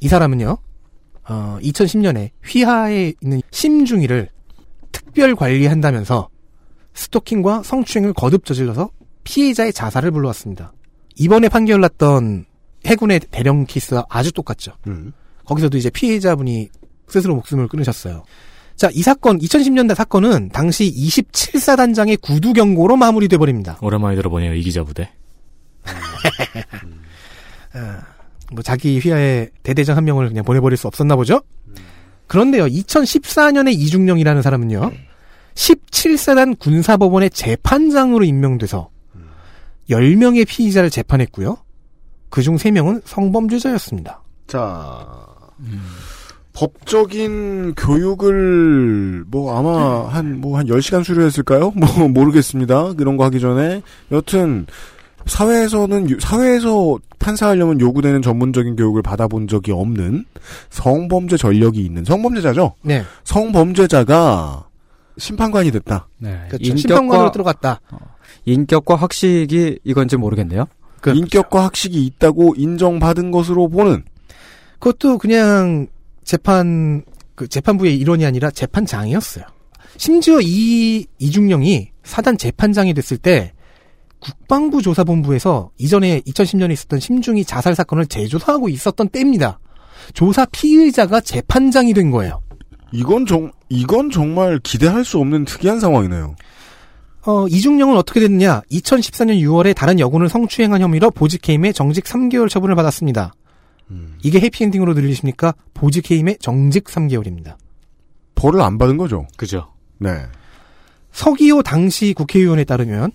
이 0.00 0.08
사람은요, 0.08 0.58
어, 1.28 1.58
2010년에 1.62 2.30
휘하에 2.44 3.12
있는 3.20 3.42
심중이를 3.50 4.28
특별 4.90 5.36
관리한다면서 5.36 6.28
스토킹과 6.94 7.62
성추행을 7.62 8.12
거듭 8.12 8.44
저질러서 8.44 8.90
피해자의 9.24 9.72
자살을 9.72 10.10
불러왔습니다. 10.10 10.72
이번에 11.16 11.48
판결 11.48 11.80
났던 11.80 12.46
해군의 12.86 13.20
대령 13.30 13.66
케이스와 13.66 14.06
아주 14.08 14.32
똑같죠. 14.32 14.72
음. 14.86 15.12
거기서도 15.44 15.78
이제 15.78 15.90
피해자분이 15.90 16.68
스스로 17.08 17.34
목숨을 17.36 17.68
끊으셨어요. 17.68 18.24
자, 18.76 18.88
이 18.92 19.02
사건, 19.02 19.38
2010년대 19.38 19.94
사건은 19.94 20.48
당시 20.48 20.92
27사단장의 20.92 22.20
구두 22.20 22.52
경고로 22.52 22.96
마무리돼 22.96 23.36
버립니다. 23.36 23.78
오랜만에 23.80 24.16
들어보네요 24.16 24.54
이 24.54 24.62
기자 24.62 24.82
부대 24.82 25.12
뭐 28.52 28.62
자기 28.62 28.98
휘하에 28.98 29.48
대대장 29.62 29.96
한 29.96 30.04
명을 30.04 30.28
그냥 30.28 30.44
보내버릴 30.44 30.76
수 30.76 30.86
없었나 30.86 31.16
보죠? 31.16 31.42
그런데요, 32.26 32.66
2014년에 32.66 33.72
이중령이라는 33.72 34.42
사람은요, 34.42 34.92
17사단 35.54 36.58
군사법원의 36.58 37.30
재판장으로 37.30 38.24
임명돼서 38.24 38.88
10명의 39.90 40.46
피의자를 40.46 40.88
재판했고요. 40.88 41.58
그중 42.30 42.56
3명은 42.56 43.02
성범죄자였습니다. 43.04 44.22
자, 44.46 45.06
법적인 46.54 47.74
교육을 47.74 49.24
뭐 49.26 49.58
아마 49.58 50.08
한뭐 50.08 50.58
한 50.58 50.66
10시간 50.66 51.04
수료했을까요? 51.04 51.72
뭐 51.72 52.08
모르겠습니다. 52.08 52.92
이런 52.98 53.16
거 53.16 53.24
하기 53.24 53.40
전에 53.40 53.82
여튼 54.10 54.66
사회에서는 55.26 56.10
유- 56.10 56.20
사회에서 56.20 56.98
판사하려면 57.18 57.80
요구되는 57.80 58.22
전문적인 58.22 58.76
교육을 58.76 59.02
받아본 59.02 59.48
적이 59.48 59.72
없는 59.72 60.24
성범죄 60.70 61.36
전력이 61.36 61.80
있는 61.84 62.04
성범죄자죠. 62.04 62.74
네. 62.82 63.02
성범죄자가 63.24 64.66
심판관이 65.18 65.70
됐다. 65.70 66.08
네. 66.18 66.38
그렇죠. 66.48 66.76
심판관으로 66.76 67.30
들어갔다. 67.32 67.80
인격과 68.44 68.96
학식이 68.96 69.78
이건지 69.84 70.16
모르겠네요. 70.16 70.66
그렇죠. 71.00 71.18
인격과 71.20 71.64
학식이 71.64 72.04
있다고 72.06 72.54
인정받은 72.56 73.30
것으로 73.30 73.68
보는 73.68 74.04
그것도 74.78 75.18
그냥 75.18 75.86
재판 76.24 77.04
그 77.34 77.46
재판부의 77.46 77.96
일원이 77.96 78.24
아니라 78.26 78.50
재판장이었어요. 78.50 79.44
심지어 79.96 80.40
이 80.40 81.06
이중령이 81.18 81.90
사단 82.02 82.36
재판장이 82.38 82.94
됐을 82.94 83.16
때 83.16 83.52
국방부 84.22 84.80
조사본부에서 84.80 85.70
이전에 85.78 86.20
2010년에 86.20 86.72
있었던 86.72 87.00
심중이 87.00 87.44
자살 87.44 87.74
사건을 87.74 88.06
재조사하고 88.06 88.68
있었던 88.68 89.08
때입니다. 89.08 89.58
조사 90.14 90.46
피의자가 90.46 91.20
재판장이 91.20 91.92
된 91.92 92.10
거예요. 92.10 92.40
이건 92.92 93.26
정 93.26 93.50
이건 93.68 94.10
정말 94.10 94.60
기대할 94.62 95.04
수 95.04 95.18
없는 95.18 95.44
특이한 95.44 95.80
상황이네요. 95.80 96.36
어, 97.24 97.46
이중령은 97.48 97.96
어떻게 97.96 98.20
됐느냐? 98.20 98.62
2014년 98.70 99.40
6월에 99.40 99.74
다른 99.74 99.98
여군을 99.98 100.28
성추행한 100.28 100.80
혐의로 100.80 101.10
보직해임에 101.10 101.72
정직 101.72 102.04
3개월 102.04 102.48
처분을 102.48 102.74
받았습니다. 102.74 103.34
이게 104.22 104.40
해피엔딩으로 104.40 104.94
들리십니까? 104.94 105.54
보직해임에 105.74 106.36
정직 106.40 106.84
3개월입니다. 106.84 107.56
벌을 108.34 108.60
안 108.60 108.78
받은 108.78 108.96
거죠. 108.96 109.26
그죠 109.36 109.72
네. 109.98 110.10
서기호 111.12 111.62
당시 111.62 112.14
국회의원에 112.14 112.64
따르면 112.64 113.12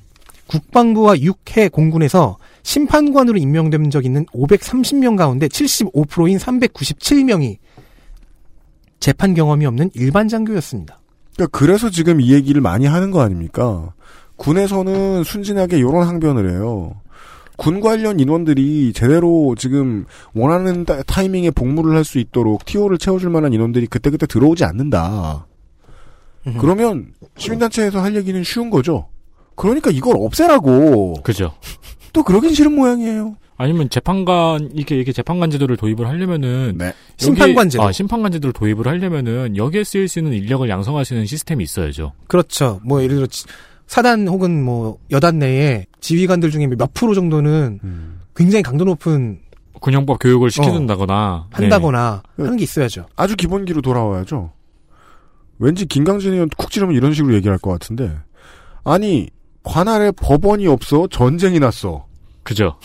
국방부와 0.47 1.15
육해 1.19 1.69
공군에서 1.69 2.37
심판관으로 2.63 3.37
임명된 3.37 3.89
적 3.89 4.05
있는 4.05 4.25
530명 4.27 5.17
가운데 5.17 5.47
75%인 5.47 6.37
397명이 6.37 7.57
재판 8.99 9.33
경험이 9.33 9.65
없는 9.65 9.91
일반 9.93 10.27
장교였습니다. 10.27 10.99
그러니까 11.35 11.57
그래서 11.57 11.89
지금 11.89 12.19
이 12.21 12.31
얘기를 12.33 12.61
많이 12.61 12.85
하는 12.87 13.11
거 13.11 13.21
아닙니까? 13.21 13.93
군에서는 14.37 15.23
순진하게 15.23 15.77
이런 15.77 16.07
항변을 16.07 16.49
해요. 16.51 16.93
군 17.57 17.79
관련 17.81 18.19
인원들이 18.19 18.93
제대로 18.93 19.55
지금 19.57 20.05
원하는 20.35 20.85
타- 20.85 21.01
타이밍에 21.03 21.49
복무를 21.51 21.95
할 21.95 22.03
수 22.03 22.19
있도록 22.19 22.65
TO를 22.65 22.97
채워줄 22.99 23.29
만한 23.31 23.51
인원들이 23.53 23.87
그때그때 23.87 24.27
들어오지 24.27 24.63
않는다. 24.63 25.47
그러면 26.59 27.11
시민단체에서 27.37 27.99
할 27.99 28.15
얘기는 28.15 28.41
쉬운 28.43 28.69
거죠. 28.69 29.09
그러니까 29.57 29.91
이걸 29.91 30.15
없애라고. 30.17 31.15
그죠 31.23 31.53
또 32.13 32.23
그러긴 32.23 32.53
싫은 32.53 32.73
모양이에요. 32.73 33.35
아니면 33.57 33.89
재판관 33.89 34.69
이렇게 34.73 34.95
이렇게 34.95 35.11
재판관 35.11 35.49
제도를 35.49 35.77
도입을 35.77 36.07
하려면은 36.07 36.75
네. 36.77 36.85
여기- 36.85 36.93
심판관 37.17 37.69
제도. 37.69 37.83
아, 37.83 37.91
심판관 37.91 38.31
제도를 38.31 38.53
도입을 38.53 38.87
하려면은 38.87 39.57
여기에 39.57 39.83
쓰일 39.83 40.07
수 40.07 40.19
있는 40.19 40.33
인력을 40.33 40.69
양성할 40.69 41.03
수 41.05 41.13
있는 41.15 41.25
시스템이 41.25 41.63
있어야죠. 41.63 42.13
그렇죠. 42.27 42.79
뭐 42.85 43.01
예를 43.03 43.15
들어 43.15 43.27
지- 43.27 43.45
사단 43.87 44.27
혹은 44.27 44.63
뭐 44.63 44.99
여단 45.11 45.39
내에 45.39 45.85
지휘관들 46.01 46.51
중에 46.51 46.67
몇 46.67 46.93
프로 46.93 47.13
정도는 47.15 47.79
굉장히 48.35 48.61
강도 48.61 48.85
높은 48.85 49.39
군형법 49.79 50.19
교육을 50.19 50.51
시켜준다거나 50.51 51.47
네. 51.51 51.55
한다거나 51.55 52.21
하는 52.37 52.57
게 52.57 52.63
있어야죠. 52.63 53.07
아주 53.15 53.35
기본기로 53.35 53.81
돌아와야죠. 53.81 54.51
왠지 55.59 55.85
김강진 55.87 56.33
의원 56.33 56.49
쿡 56.57 56.69
찌르면 56.69 56.95
이런 56.95 57.13
식으로 57.13 57.33
얘기할 57.35 57.57
것 57.57 57.71
같은데 57.71 58.11
아니 58.83 59.29
관할에 59.67 60.11
법원이 60.11 60.65
없어 60.67 61.07
전쟁이 61.11 61.59
났어. 61.59 62.05
그죠. 62.43 62.75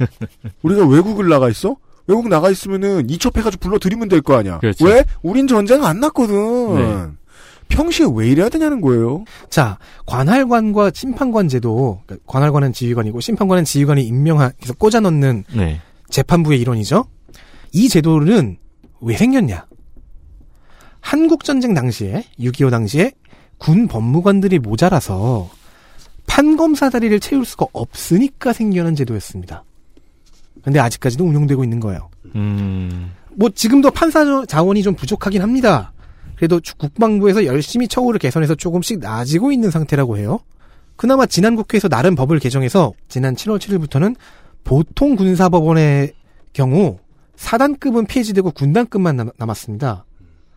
우리가 0.62 0.86
외국을 0.86 1.28
나가 1.28 1.48
있어? 1.50 1.76
외국 2.06 2.28
나가 2.28 2.50
있으면은 2.50 3.08
이첩해가지고 3.10 3.60
불러들이면 3.60 4.08
될 4.08 4.22
거 4.22 4.36
아니야. 4.36 4.58
그렇죠. 4.58 4.84
왜? 4.86 5.04
우린 5.22 5.46
전쟁 5.46 5.84
안 5.84 6.00
났거든. 6.00 6.74
네. 6.76 7.06
평시에 7.68 8.06
왜 8.14 8.28
이래야 8.28 8.48
되냐는 8.48 8.80
거예요. 8.80 9.24
자, 9.48 9.78
관할관과 10.06 10.90
심판관 10.94 11.48
제도, 11.48 12.00
그러니까 12.06 12.24
관할관은 12.30 12.72
지휘관이고 12.72 13.20
심판관은 13.20 13.64
지휘관이 13.64 14.02
임명한, 14.02 14.52
그래서 14.58 14.74
꽂아 14.74 15.00
넣는 15.00 15.44
네. 15.54 15.80
재판부의 16.10 16.60
일원이죠. 16.60 17.04
이 17.72 17.88
제도는 17.88 18.58
왜 19.00 19.16
생겼냐? 19.16 19.66
한국전쟁 21.00 21.74
당시에, 21.74 22.24
6.25 22.38 22.70
당시에 22.70 23.12
군 23.58 23.88
법무관들이 23.88 24.58
모자라서 24.58 25.48
판검사 26.36 26.88
자리를 26.88 27.20
채울 27.20 27.44
수가 27.44 27.66
없으니까 27.74 28.54
생겨난 28.54 28.94
제도였습니다. 28.94 29.64
근데 30.64 30.78
아직까지도 30.80 31.24
운용되고 31.26 31.62
있는 31.62 31.78
거예요. 31.78 32.08
음. 32.36 33.12
뭐 33.34 33.50
지금도 33.50 33.90
판사 33.90 34.24
자원이 34.46 34.82
좀 34.82 34.94
부족하긴 34.94 35.42
합니다. 35.42 35.92
그래도 36.36 36.58
주- 36.60 36.74
국방부에서 36.78 37.44
열심히 37.44 37.86
처우를 37.86 38.18
개선해서 38.18 38.54
조금씩 38.54 39.00
나아지고 39.00 39.52
있는 39.52 39.70
상태라고 39.70 40.16
해요. 40.16 40.40
그나마 40.96 41.26
지난 41.26 41.54
국회에서 41.54 41.88
나름 41.90 42.14
법을 42.14 42.38
개정해서 42.38 42.94
지난 43.08 43.34
7월 43.34 43.58
7일부터는 43.58 44.16
보통 44.64 45.16
군사법원의 45.16 46.14
경우 46.54 46.98
사단급은 47.36 48.06
폐지되고 48.06 48.52
군단급만 48.52 49.16
남, 49.16 49.30
남았습니다. 49.36 50.06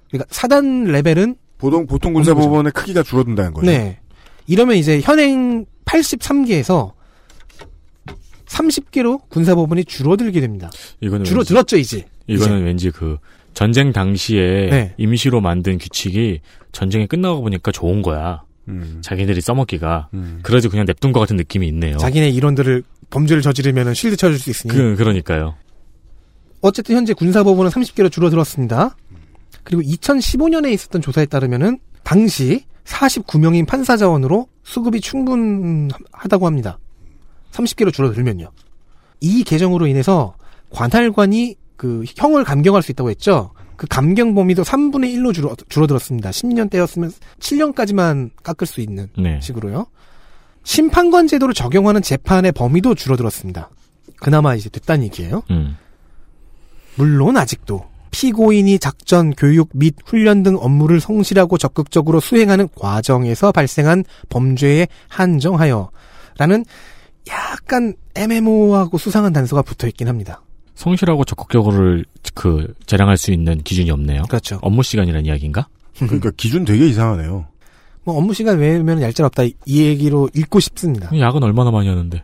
그러니까 0.09 0.27
사단 0.33 0.85
레벨은 0.85 1.35
보통 1.57 1.85
보통 1.85 2.13
군사법원의 2.13 2.71
크기가 2.71 3.03
줄어든다는 3.03 3.53
거죠. 3.53 3.65
네. 3.65 3.99
이러면 4.47 4.77
이제 4.77 5.01
현행 5.01 5.65
83개에서 5.85 6.93
30개로 8.45 9.27
군사법원이 9.29 9.85
줄어들게 9.85 10.39
됩니다. 10.41 10.69
이거는 11.01 11.25
줄어들었죠, 11.25 11.77
이제. 11.77 12.05
왠지, 12.27 12.43
이거는 12.43 12.63
왠지 12.63 12.91
그 12.91 13.17
전쟁 13.53 13.91
당시에 13.91 14.69
네. 14.69 14.93
임시로 14.97 15.41
만든 15.41 15.77
규칙이 15.77 16.41
전쟁이 16.71 17.07
끝나고 17.07 17.41
보니까 17.41 17.71
좋은 17.71 18.01
거야. 18.01 18.43
음. 18.67 18.99
자기들이 19.01 19.41
써먹기가. 19.41 20.09
음. 20.13 20.39
그래서 20.41 20.69
그냥 20.69 20.85
냅둔 20.85 21.11
것 21.11 21.19
같은 21.19 21.35
느낌이 21.35 21.67
있네요. 21.67 21.97
자기네 21.97 22.29
일원들을 22.29 22.83
범죄를 23.09 23.41
저지르면 23.41 23.93
쉴드 23.93 24.17
쳐줄 24.17 24.39
수 24.39 24.49
있으니. 24.49 24.73
그, 24.73 24.95
그러니까요. 24.95 25.55
어쨌든 26.61 26.95
현재 26.95 27.13
군사법원은 27.13 27.71
30개로 27.71 28.11
줄어들었습니다. 28.11 28.95
그리고 29.63 29.81
2015년에 29.83 30.71
있었던 30.73 31.01
조사에 31.01 31.25
따르면은 31.25 31.79
당시 32.03 32.65
49명인 32.85 33.67
판사 33.67 33.97
자원으로 33.97 34.47
수급이 34.63 35.01
충분하다고 35.01 36.45
합니다. 36.45 36.79
30개로 37.51 37.91
줄어들면요. 37.91 38.51
이 39.21 39.43
개정으로 39.43 39.87
인해서 39.87 40.35
관할관이 40.69 41.55
그 41.77 42.03
형을 42.15 42.43
감경할 42.43 42.81
수 42.81 42.91
있다고 42.91 43.09
했죠. 43.09 43.51
그 43.75 43.87
감경 43.87 44.35
범위도 44.35 44.63
3분의 44.63 45.15
1로 45.15 45.33
줄어, 45.33 45.55
줄어들었습니다. 45.67 46.29
10년 46.29 46.69
때였으면 46.69 47.11
7년까지만 47.39 48.31
깎을 48.43 48.67
수 48.67 48.81
있는 48.81 49.09
네. 49.17 49.39
식으로요. 49.41 49.87
심판관 50.63 51.27
제도를 51.27 51.53
적용하는 51.53 52.01
재판의 52.01 52.51
범위도 52.53 52.95
줄어들었습니다. 52.95 53.69
그나마 54.19 54.55
이제 54.55 54.69
됐다는 54.69 55.03
얘기예요. 55.05 55.43
음. 55.51 55.77
물론 56.95 57.37
아직도 57.37 57.85
피고인이 58.19 58.79
작전, 58.79 59.31
교육 59.31 59.69
및 59.73 59.95
훈련 60.05 60.41
등 60.41 60.55
업무를 60.57 61.01
성실하고 61.01 61.57
적극적으로 61.57 62.21
수행하는 62.21 62.69
과정에서 62.73 63.51
발생한 63.51 64.05
범죄에 64.29 64.87
한정하여 65.09 65.89
라는 66.37 66.63
약간 67.27 67.93
애매모호하고 68.15 68.97
수상한 68.97 69.33
단서가 69.33 69.61
붙어 69.63 69.85
있긴 69.87 70.07
합니다. 70.07 70.41
성실하고 70.75 71.25
적극적으로 71.25 72.03
그 72.33 72.73
자랑할 72.85 73.17
수 73.17 73.33
있는 73.33 73.57
기준이 73.61 73.91
없네요. 73.91 74.23
그렇죠. 74.29 74.59
업무 74.61 74.81
시간이라는 74.81 75.25
이야기인가? 75.25 75.67
그러니까 75.99 76.31
기준 76.37 76.63
되게 76.63 76.87
이상하네요. 76.87 77.45
뭐 78.05 78.17
업무 78.17 78.33
시간 78.33 78.59
외면 78.59 79.01
얄짤없다 79.01 79.43
이- 79.43 79.53
이 79.65 79.83
얘기로 79.83 80.29
읽고 80.33 80.61
싶습니다. 80.61 81.09
야근 81.19 81.43
얼마나 81.43 81.69
많이 81.71 81.89
하는데. 81.89 82.23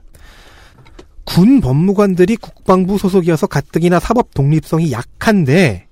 군 1.24 1.62
법무관들이 1.62 2.38
국방부 2.38 2.98
소속이어서 2.98 3.48
가뜩이나 3.48 4.00
사법 4.00 4.34
독립성이 4.34 4.92
약한데 4.92 5.88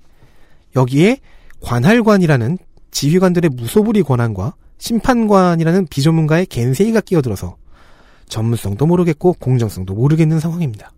여기에 0.76 1.18
관할관이라는 1.60 2.58
지휘관들의 2.90 3.50
무소불위 3.50 4.02
권한과 4.02 4.54
심판관이라는 4.78 5.86
비전문가의 5.86 6.46
갠세이가 6.46 7.00
끼어들어서 7.02 7.56
전문성도 8.28 8.86
모르겠고 8.86 9.34
공정성도 9.34 9.94
모르겠는 9.94 10.40
상황입니다. 10.40 10.92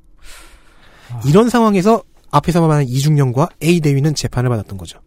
이런 1.27 1.49
상황에서 1.49 2.03
앞에서 2.31 2.67
말한 2.67 2.85
이중령과 2.89 3.49
A 3.63 3.81
대위는 3.81 4.15
재판을 4.15 4.49
받았던 4.49 4.79
거죠. 4.79 5.01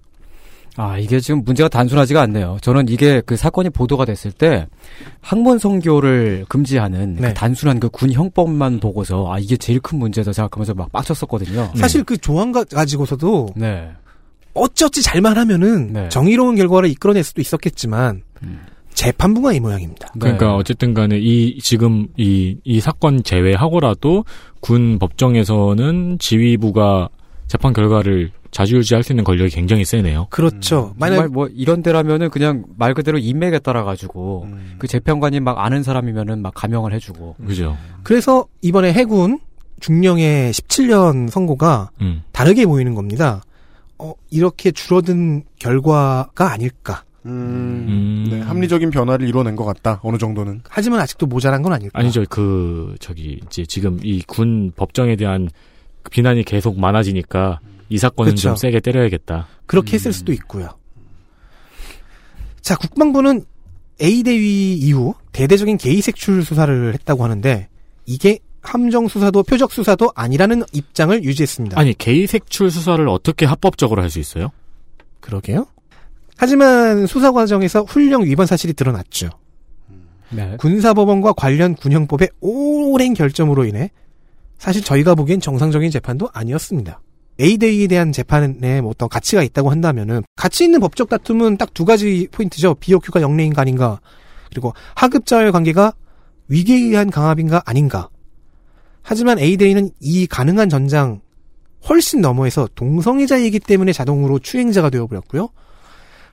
아, 0.77 0.97
이게 0.97 1.19
지금 1.21 1.43
문제가 1.45 1.69
단순하지가 1.69 2.21
않네요. 2.23 2.57
저는 2.61 2.89
이게 2.89 3.21
그 3.25 3.35
사건이 3.37 3.69
보도가 3.69 4.03
됐을 4.05 4.31
때 4.31 4.67
학문 5.21 5.57
성교를 5.57 6.45
금지하는 6.49 7.15
네. 7.15 7.27
그 7.29 7.33
단순한 7.33 7.79
그 7.79 7.89
군 7.89 8.11
형법만 8.11 8.79
보고서 8.81 9.31
아, 9.31 9.39
이게 9.39 9.55
제일 9.55 9.79
큰 9.79 9.99
문제다 9.99 10.33
생각하면서 10.33 10.73
막 10.73 10.91
빡쳤었거든요. 10.91 11.71
사실 11.75 12.03
그 12.03 12.17
조항 12.17 12.51
가- 12.51 12.63
가지고서도 12.65 13.49
네. 13.55 13.89
어찌어찌 14.53 15.01
잘만 15.01 15.37
하면은 15.37 15.93
네. 15.93 16.09
정의로운 16.09 16.55
결과를 16.55 16.89
이끌어낼 16.89 17.23
수도 17.23 17.41
있었겠지만 17.41 18.21
음. 18.43 18.59
재판부가 18.93 19.51
이 19.53 19.59
모양입니다. 19.59 20.13
그러니까 20.19 20.45
네. 20.47 20.51
어쨌든 20.53 20.93
간에 20.93 21.17
이 21.19 21.57
지금 21.59 22.07
이 22.17 22.57
이 22.63 22.79
사건 22.79 23.23
제외하고라도 23.23 24.23
군 24.61 24.97
법정에서는 24.99 26.17
지휘부가 26.19 27.09
재판 27.47 27.73
결과를 27.73 28.31
자주유지할 28.51 29.03
수 29.03 29.11
있는 29.11 29.23
권력이 29.23 29.51
굉장히 29.51 29.85
세네요. 29.85 30.27
그렇죠. 30.29 30.93
만약 30.97 31.15
정말 31.15 31.29
뭐 31.29 31.47
이런 31.53 31.83
데라면은 31.83 32.29
그냥 32.29 32.63
말 32.77 32.93
그대로 32.93 33.17
인맥에 33.17 33.59
따라 33.59 33.83
가지고 33.83 34.47
그 34.79 34.87
재판관이 34.87 35.39
막 35.41 35.59
아는 35.59 35.83
사람이면은 35.83 36.41
막 36.41 36.53
감형을 36.55 36.93
해주고 36.93 37.35
그죠? 37.45 37.77
그래서 38.03 38.45
이번에 38.61 38.93
해군 38.93 39.39
중령의 39.81 40.53
17년 40.53 41.29
선고가 41.29 41.91
음. 42.01 42.23
다르게 42.31 42.65
보이는 42.65 42.95
겁니다. 42.95 43.43
어, 43.99 44.13
이렇게 44.31 44.71
줄어든 44.71 45.43
결과가 45.59 46.51
아닐까. 46.51 47.03
음, 47.25 47.31
음. 47.87 48.27
네, 48.29 48.39
합리적인 48.41 48.89
변화를 48.91 49.27
이뤄낸 49.27 49.55
것 49.55 49.65
같다. 49.65 49.99
어느 50.03 50.17
정도는. 50.17 50.61
하지만 50.69 50.99
아직도 51.01 51.25
모자란 51.25 51.61
건 51.61 51.73
아닐까. 51.73 51.99
아니죠. 51.99 52.23
그 52.29 52.95
저기 52.99 53.39
이제 53.45 53.65
지금 53.65 53.99
이 54.03 54.21
군 54.27 54.71
법정에 54.75 55.15
대한 55.15 55.49
그 55.49 55.53
비난이 56.09 56.43
계속 56.43 56.79
많아지니까 56.79 57.59
이 57.89 57.97
사건은 57.97 58.31
그쵸. 58.31 58.49
좀 58.49 58.55
세게 58.55 58.79
때려야겠다. 58.79 59.47
그렇게 59.65 59.93
했을 59.93 60.11
수도 60.13 60.31
있고요. 60.33 60.69
자, 62.61 62.75
국방부는 62.75 63.45
A 64.01 64.23
대위 64.23 64.73
이후 64.73 65.13
대대적인 65.31 65.77
개의 65.77 66.01
색출 66.01 66.43
수사를 66.43 66.93
했다고 66.93 67.23
하는데 67.23 67.69
이게 68.05 68.39
함정 68.61 69.07
수사도 69.07 69.43
표적 69.43 69.71
수사도 69.71 70.11
아니라는 70.15 70.63
입장을 70.73 71.23
유지했습니다. 71.23 71.79
아니 71.79 71.93
개의 71.93 72.25
색출 72.27 72.71
수사를 72.71 73.07
어떻게 73.07 73.45
합법적으로 73.45 74.01
할 74.01 74.09
수 74.09 74.19
있어요? 74.19 74.49
그러게요. 75.19 75.67
하지만 76.37 77.05
수사 77.07 77.31
과정에서 77.31 77.83
훈령 77.83 78.25
위반 78.25 78.45
사실이 78.47 78.73
드러났죠. 78.73 79.29
네. 80.31 80.55
군사법원과 80.57 81.33
관련 81.33 81.75
군형법의 81.75 82.29
오랜 82.41 83.13
결점으로 83.13 83.65
인해 83.65 83.91
사실 84.57 84.83
저희가 84.83 85.15
보기엔 85.15 85.39
정상적인 85.39 85.91
재판도 85.91 86.29
아니었습니다. 86.33 87.01
A대위에 87.39 87.87
대한 87.87 88.11
재판에 88.13 88.81
뭐 88.81 88.91
어떤 88.91 89.09
가치가 89.09 89.43
있다고 89.43 89.69
한다면은 89.69 90.23
가치 90.37 90.63
있는 90.63 90.79
법적 90.79 91.09
다툼은 91.09 91.57
딱 91.57 91.73
두 91.73 91.83
가지 91.83 92.27
포인트죠. 92.31 92.75
BOQ가 92.75 93.21
영래인가 93.21 93.61
아닌가 93.61 93.99
그리고 94.49 94.73
하급자의 94.95 95.51
관계가 95.51 95.93
위계에 96.47 96.77
의한 96.77 97.09
강압인가 97.09 97.61
아닌가. 97.65 98.09
하지만 99.01 99.37
A대위는 99.39 99.89
이 99.99 100.25
가능한 100.27 100.69
전장 100.69 101.19
훨씬 101.89 102.21
너머에서 102.21 102.69
동성애자이기 102.75 103.59
때문에 103.59 103.91
자동으로 103.91 104.39
추행자가 104.39 104.89
되어버렸고요. 104.89 105.49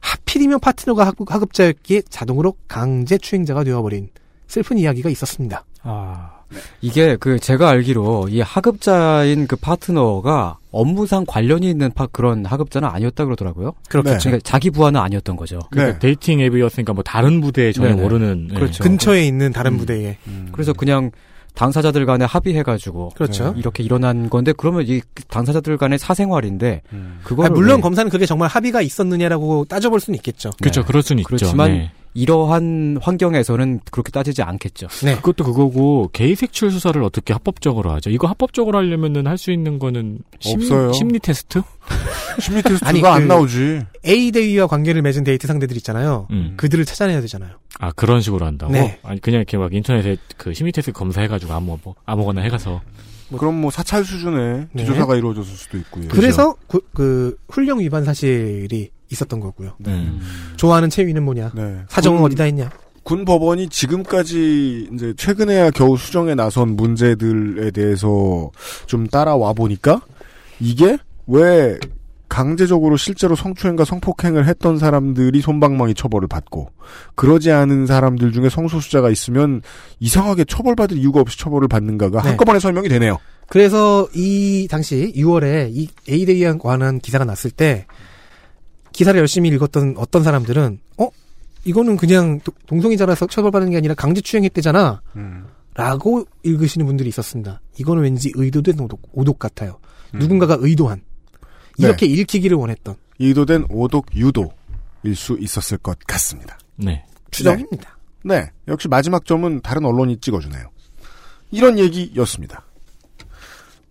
하필이면 0.01 0.61
파트너가 0.61 1.05
하급- 1.07 1.31
하급자였기에 1.33 2.03
자동으로 2.09 2.55
강제 2.69 3.19
추행자가 3.19 3.65
되어버린 3.65 4.09
슬픈 4.47 4.79
이야기가 4.79 5.11
있었습니다. 5.11 5.65
아, 5.83 6.42
이게 6.81 7.17
그 7.17 7.39
제가 7.39 7.69
알기로 7.69 8.29
이 8.31 8.41
하급자인 8.41 9.47
그 9.47 9.57
파트너가 9.57 10.59
업무상 10.71 11.25
관련이 11.27 11.69
있는 11.69 11.93
파, 11.93 12.07
그런 12.07 12.45
하급자는 12.47 12.89
아니었다 12.89 13.25
그러더라고요. 13.25 13.73
그렇겠죠. 13.89 14.31
그러니까 14.31 14.41
자기 14.43 14.71
부하는 14.71 15.01
아니었던 15.01 15.37
거죠. 15.37 15.61
그러니까 15.71 15.99
dating 15.99 16.41
앱이었으니까 16.41 16.93
뭐 16.95 17.03
다른 17.03 17.41
부대에 17.41 17.73
전혀 17.73 17.91
네네. 17.91 18.03
모르는 18.03 18.49
네. 18.49 18.55
그렇죠. 18.55 18.83
근처에 18.83 19.25
있는 19.25 19.53
다른 19.53 19.73
음. 19.75 19.79
부대에 19.79 20.17
그래서 20.53 20.73
그냥 20.73 21.11
당사자들 21.55 22.07
간에 22.07 22.25
합의해가지고 22.25 23.11
그렇죠. 23.15 23.55
이렇게 23.57 23.83
일어난 23.83 24.31
건데 24.31 24.55
그러면 24.57 24.85
이 24.87 25.03
당사자들 25.29 25.77
간의 25.77 25.99
사생활인데 25.99 26.83
그거 27.25 27.45
아, 27.45 27.51
물론 27.51 27.81
검사는 27.83 28.11
그게 28.11 28.25
정말 28.25 28.49
합의가 28.49 28.81
있었느냐라고 28.81 29.67
따져볼 29.67 30.01
수는 30.01 30.17
있겠죠. 30.17 30.51
그렇죠. 30.59 30.85
그럴 30.85 31.03
수는 31.03 31.21
있죠. 31.21 31.29
그렇지만 31.29 31.71
네. 31.73 31.93
이러한 32.15 32.99
환경에서는 33.01 33.81
그렇게 33.91 34.11
따지지 34.13 34.43
않겠죠. 34.43 34.89
네. 35.05 35.17
그것도 35.17 35.45
그거고 35.45 36.11
개의 36.13 36.37
색출 36.37 36.71
수사를 36.71 37.03
어떻게 37.03 37.33
합법적으로 37.33 37.91
하죠? 37.93 38.11
이거 38.11 38.27
합법적으로 38.29 38.79
하려면은 38.79 39.27
할 39.27 39.39
수 39.43 39.51
있는 39.51 39.79
거는 39.81 40.19
심, 40.39 40.61
없어요. 40.61 40.93
심리 40.93 41.19
테스트? 41.19 41.63
심리 42.41 42.63
테스트가 42.63 42.89
아니, 42.89 43.03
안 43.05 43.23
그- 43.23 43.27
나오지. 43.33 43.81
A 44.07 44.31
대위와 44.31 44.67
관계를 44.69 45.03
맺은 45.03 45.25
데이트 45.25 45.47
상대들 45.49 45.77
있잖아요. 45.79 46.29
음. 46.31 46.55
그들을 46.57 46.85
찾아내야 46.85 47.21
되잖아요. 47.23 47.57
아 47.81 47.91
그런 47.93 48.21
식으로 48.21 48.47
한다고? 48.47 48.73
네. 48.73 49.01
아니 49.03 49.21
그냥 49.21 49.39
이렇게 49.41 49.57
막 49.57 49.73
인터넷에 49.75 50.17
그 50.37 50.55
심리 50.55 50.71
테스트 50.71 50.93
검사해가지고 50.93 51.53
아무 51.53 51.79
뭐 51.83 51.95
아무거나 52.05 52.43
해가서 52.43 52.83
그럼 53.37 53.61
뭐 53.61 53.71
사찰 53.71 54.05
수준의 54.05 54.67
네. 54.73 54.83
기조사가 54.85 55.17
이루어졌을 55.17 55.57
수도 55.57 55.79
있고요. 55.79 56.07
그래서 56.09 56.55
그, 56.69 56.81
그 56.93 57.37
훈령 57.49 57.81
위반 57.81 58.05
사실이 58.05 58.91
있었던 59.13 59.39
거고요. 59.41 59.73
음. 59.87 60.21
좋아하는 60.57 60.91
체위는 60.91 61.23
뭐냐? 61.23 61.53
네. 61.55 61.79
사정은 61.89 62.19
군- 62.21 62.27
어디다 62.27 62.45
했냐? 62.45 62.71
군 63.05 63.25
법원이 63.25 63.69
지금까지 63.69 64.89
이제 64.93 65.13
최근에야 65.17 65.71
겨우 65.71 65.97
수정에 65.97 66.35
나선 66.35 66.77
문제들에 66.77 67.71
대해서 67.73 68.51
좀 68.87 69.07
따라와 69.09 69.53
보니까 69.55 70.01
이게 70.61 70.97
왜 71.27 71.79
강제적으로 72.29 72.97
실제로 72.97 73.35
성추행과 73.35 73.85
성폭행을 73.85 74.47
했던 74.47 74.79
사람들이 74.79 75.41
손방망이 75.43 75.95
처벌을 75.95 76.29
받고 76.29 76.71
그러지 77.15 77.51
않은 77.51 77.87
사람들 77.87 78.33
중에 78.33 78.49
성소수자가 78.49 79.11
있으면 79.11 79.61
이상하게 80.01 80.45
처벌받을 80.45 80.97
이유가 80.97 81.21
없이 81.21 81.39
처벌을 81.39 81.69
받는가가 81.69 82.23
네. 82.23 82.29
한꺼번에 82.29 82.59
설명이 82.59 82.89
되네요. 82.89 83.19
그래서 83.49 84.09
이 84.15 84.67
당시 84.71 85.13
6월에 85.15 85.71
이 85.75 85.89
A 86.09 86.25
대위에 86.25 86.55
관한 86.59 87.01
기사가 87.01 87.25
났을 87.27 87.51
때 87.51 87.85
기사를 88.93 89.19
열심히 89.19 89.49
읽었던 89.51 89.95
어떤 89.97 90.23
사람들은 90.23 90.79
어 90.99 91.09
이거는 91.65 91.97
그냥 91.97 92.41
도- 92.41 92.53
동성애자라서 92.67 93.27
처벌받는 93.27 93.71
게 93.71 93.77
아니라 93.77 93.95
강제추행했대잖아. 93.95 95.03
라고 95.75 96.27
읽으시는 96.43 96.85
분들이 96.87 97.09
있었습니다. 97.09 97.61
이거는 97.79 98.03
왠지 98.03 98.31
의도된 98.35 98.79
오독, 98.81 99.01
오독 99.13 99.39
같아요. 99.39 99.79
누군가가 100.13 100.57
의도한. 100.61 101.01
이렇게 101.79 102.05
읽히기를 102.05 102.57
원했던 102.59 102.95
의도된 103.19 103.67
오독 103.71 104.07
유도일 104.15 105.17
수 105.17 105.39
있었을 105.41 105.79
것 105.79 105.99
같습니다. 106.07 106.59
네. 106.77 107.05
추정입니다. 107.31 107.97
네. 108.25 108.51
역시 108.69 108.89
마지막 108.89 109.25
점은 109.25 109.63
다른 109.63 109.85
언론이 109.87 110.19
찍어주네요. 110.19 110.65
이런 111.51 111.79
얘기였습니다. 111.79 112.65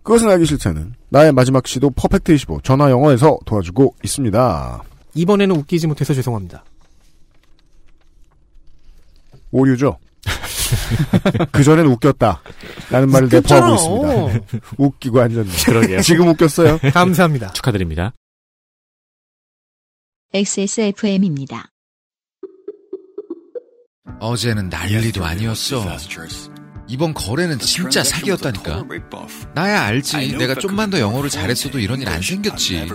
그것은 0.04 0.28
알기 0.30 0.46
싫다는 0.46 0.94
나의 1.08 1.32
마지막 1.32 1.66
시도 1.66 1.90
퍼펙트 1.90 2.32
25 2.32 2.60
전화 2.62 2.90
영어에서 2.90 3.38
도와주고 3.44 3.96
있습니다. 4.04 4.82
이번에는 5.14 5.54
웃기지 5.56 5.86
못해서 5.86 6.14
죄송합니다. 6.14 6.64
오류죠. 9.50 9.98
그 11.52 11.62
전엔 11.64 11.86
웃겼다. 11.86 12.42
라는 12.90 13.10
말을 13.10 13.28
내포하고. 13.30 13.74
있습니다. 13.74 14.66
웃기고 14.78 15.20
앉았네. 15.20 15.50
그러게요. 15.66 16.00
지금 16.02 16.28
웃겼어요. 16.28 16.78
감사합니다. 16.94 17.52
축하드립니다. 17.52 18.12
XSFM입니다. 20.32 21.68
어제는 24.20 24.68
난리도 24.70 25.24
아니었어. 25.24 25.84
이번 26.88 27.12
거래는 27.12 27.58
진짜 27.58 28.02
사기였다니까. 28.02 28.84
나야 29.54 29.82
알지. 29.82 30.36
내가 30.38 30.54
좀만 30.54 30.90
더 30.90 30.98
영어를 31.00 31.28
잘했어도 31.28 31.78
이런 31.78 32.00
일 32.00 32.08
안 32.08 32.22
생겼지. 32.22 32.86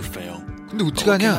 근데 0.68 0.84
어떡하냐? 0.84 1.38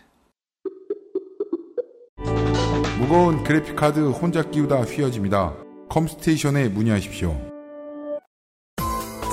무거운 3.01 3.43
그래픽카드 3.43 4.11
혼자 4.11 4.43
끼우다 4.43 4.83
휘어집니다. 4.83 5.55
컴스테이션에 5.89 6.69
문의하십시오. 6.69 7.35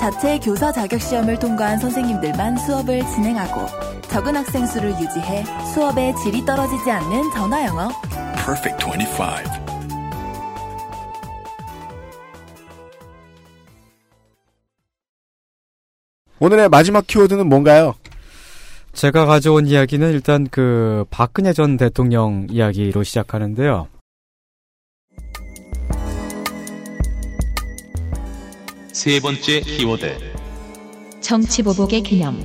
자체 0.01 0.39
교사 0.39 0.73
자격 0.73 0.99
시험을 0.99 1.39
통과한 1.39 1.79
선생님들만 1.79 2.57
수업을 2.57 3.01
진행하고 3.01 3.66
적은 4.09 4.37
학생 4.37 4.64
수를 4.64 4.93
유지해 4.93 5.45
수업의 5.75 6.16
질이 6.16 6.47
떨어지지 6.47 6.91
않는 6.91 7.31
전화 7.35 7.66
영어. 7.66 7.89
Perfect 8.37 8.87
25. 8.87 9.25
오늘의 16.41 16.71
마지막 16.71 17.07
키워드는 17.07 17.47
뭔가요? 17.47 17.97
제가 18.99 19.26
가져온 19.26 19.68
이야기는 19.68 20.11
일단 20.11 20.49
그 20.51 21.05
박근혜 21.09 21.53
전 21.53 21.76
대통령 21.76 22.49
이야기로 22.51 23.05
시작하는데요. 23.05 23.86
세 28.92 29.20
번째 29.20 29.61
키워드. 29.61 30.18
정치보복의 31.20 32.03
개념. 32.03 32.42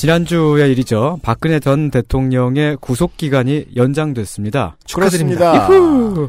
지난주의 0.00 0.70
일이죠. 0.70 1.18
박근혜 1.22 1.60
전 1.60 1.90
대통령의 1.90 2.78
구속 2.80 3.18
기간이 3.18 3.66
연장됐습니다. 3.76 4.78
축하드립니다. 4.86 5.68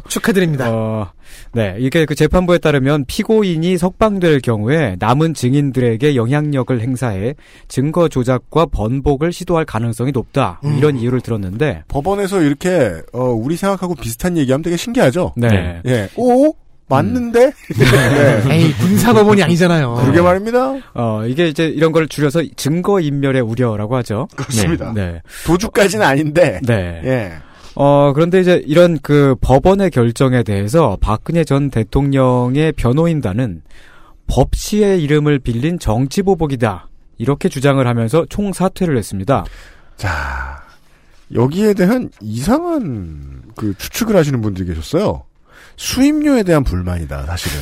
축하드립니다. 0.10 0.70
어, 0.70 1.12
네, 1.54 1.78
이게 1.80 2.06
그 2.06 2.14
재판부에 2.14 2.58
따르면 2.58 3.06
피고인이 3.06 3.78
석방될 3.78 4.42
경우에 4.42 4.98
남은 5.00 5.36
증인들에게 5.36 6.18
영향력을 6.18 6.82
행사해 6.82 7.36
증거 7.70 8.10
조작과 8.10 8.66
번복을 8.66 9.32
시도할 9.32 9.64
가능성이 9.64 10.12
높다. 10.12 10.60
음. 10.66 10.78
이런 10.78 10.98
이유를 10.98 11.22
들었는데 11.22 11.84
법원에서 11.88 12.42
이렇게 12.42 13.02
어, 13.14 13.24
우리 13.24 13.56
생각하고 13.56 13.96
비슷한 13.96 14.38
얘기하면 14.38 14.64
되게 14.64 14.76
신기하죠. 14.76 15.32
네. 15.38 15.82
예. 15.86 16.10
오 16.18 16.54
맞는데? 16.88 17.52
네. 17.52 18.44
에이 18.50 18.74
군사법원이 18.74 19.42
아니잖아요. 19.44 19.96
그러게 20.02 20.22
말입니다. 20.22 20.76
어, 20.94 21.24
이게 21.26 21.48
이제 21.48 21.68
이런 21.68 21.92
걸 21.92 22.08
줄여서 22.08 22.44
증거 22.58 23.00
인멸의 23.00 23.42
우려라고 23.42 23.96
하죠. 23.98 24.28
그렇습니다. 24.36 24.92
네. 24.94 25.22
도주까지는 25.46 26.06
아닌데. 26.06 26.60
네. 26.64 27.02
예. 27.06 27.32
어, 27.76 28.12
그런데 28.14 28.42
이제 28.42 28.62
이런 28.66 29.00
그 29.02 29.36
법원의 29.40 29.92
결정에 29.92 30.44
대해서 30.44 30.98
박근혜 31.00 31.44
전 31.46 31.70
대통령의 31.70 32.74
변호인단은 32.74 33.62
법치의 34.28 35.02
이름을 35.04 35.40
빌린 35.40 35.80
정치보복이다. 35.80 36.90
이렇게 37.18 37.50
주장을 37.50 37.86
하면서 37.86 38.26
총 38.30 38.52
사퇴를 38.52 38.98
했습니다. 38.98 39.46
자, 39.96 40.62
여기에 41.34 41.76
대한 41.76 42.10
이상한 42.20 43.44
그 43.56 43.74
추측을 43.78 44.16
하시는 44.16 44.42
분들이 44.42 44.68
계셨어요. 44.68 45.24
수임료에 45.78 46.44
대한 46.44 46.64
불만이다, 46.64 47.26
사실은. 47.26 47.58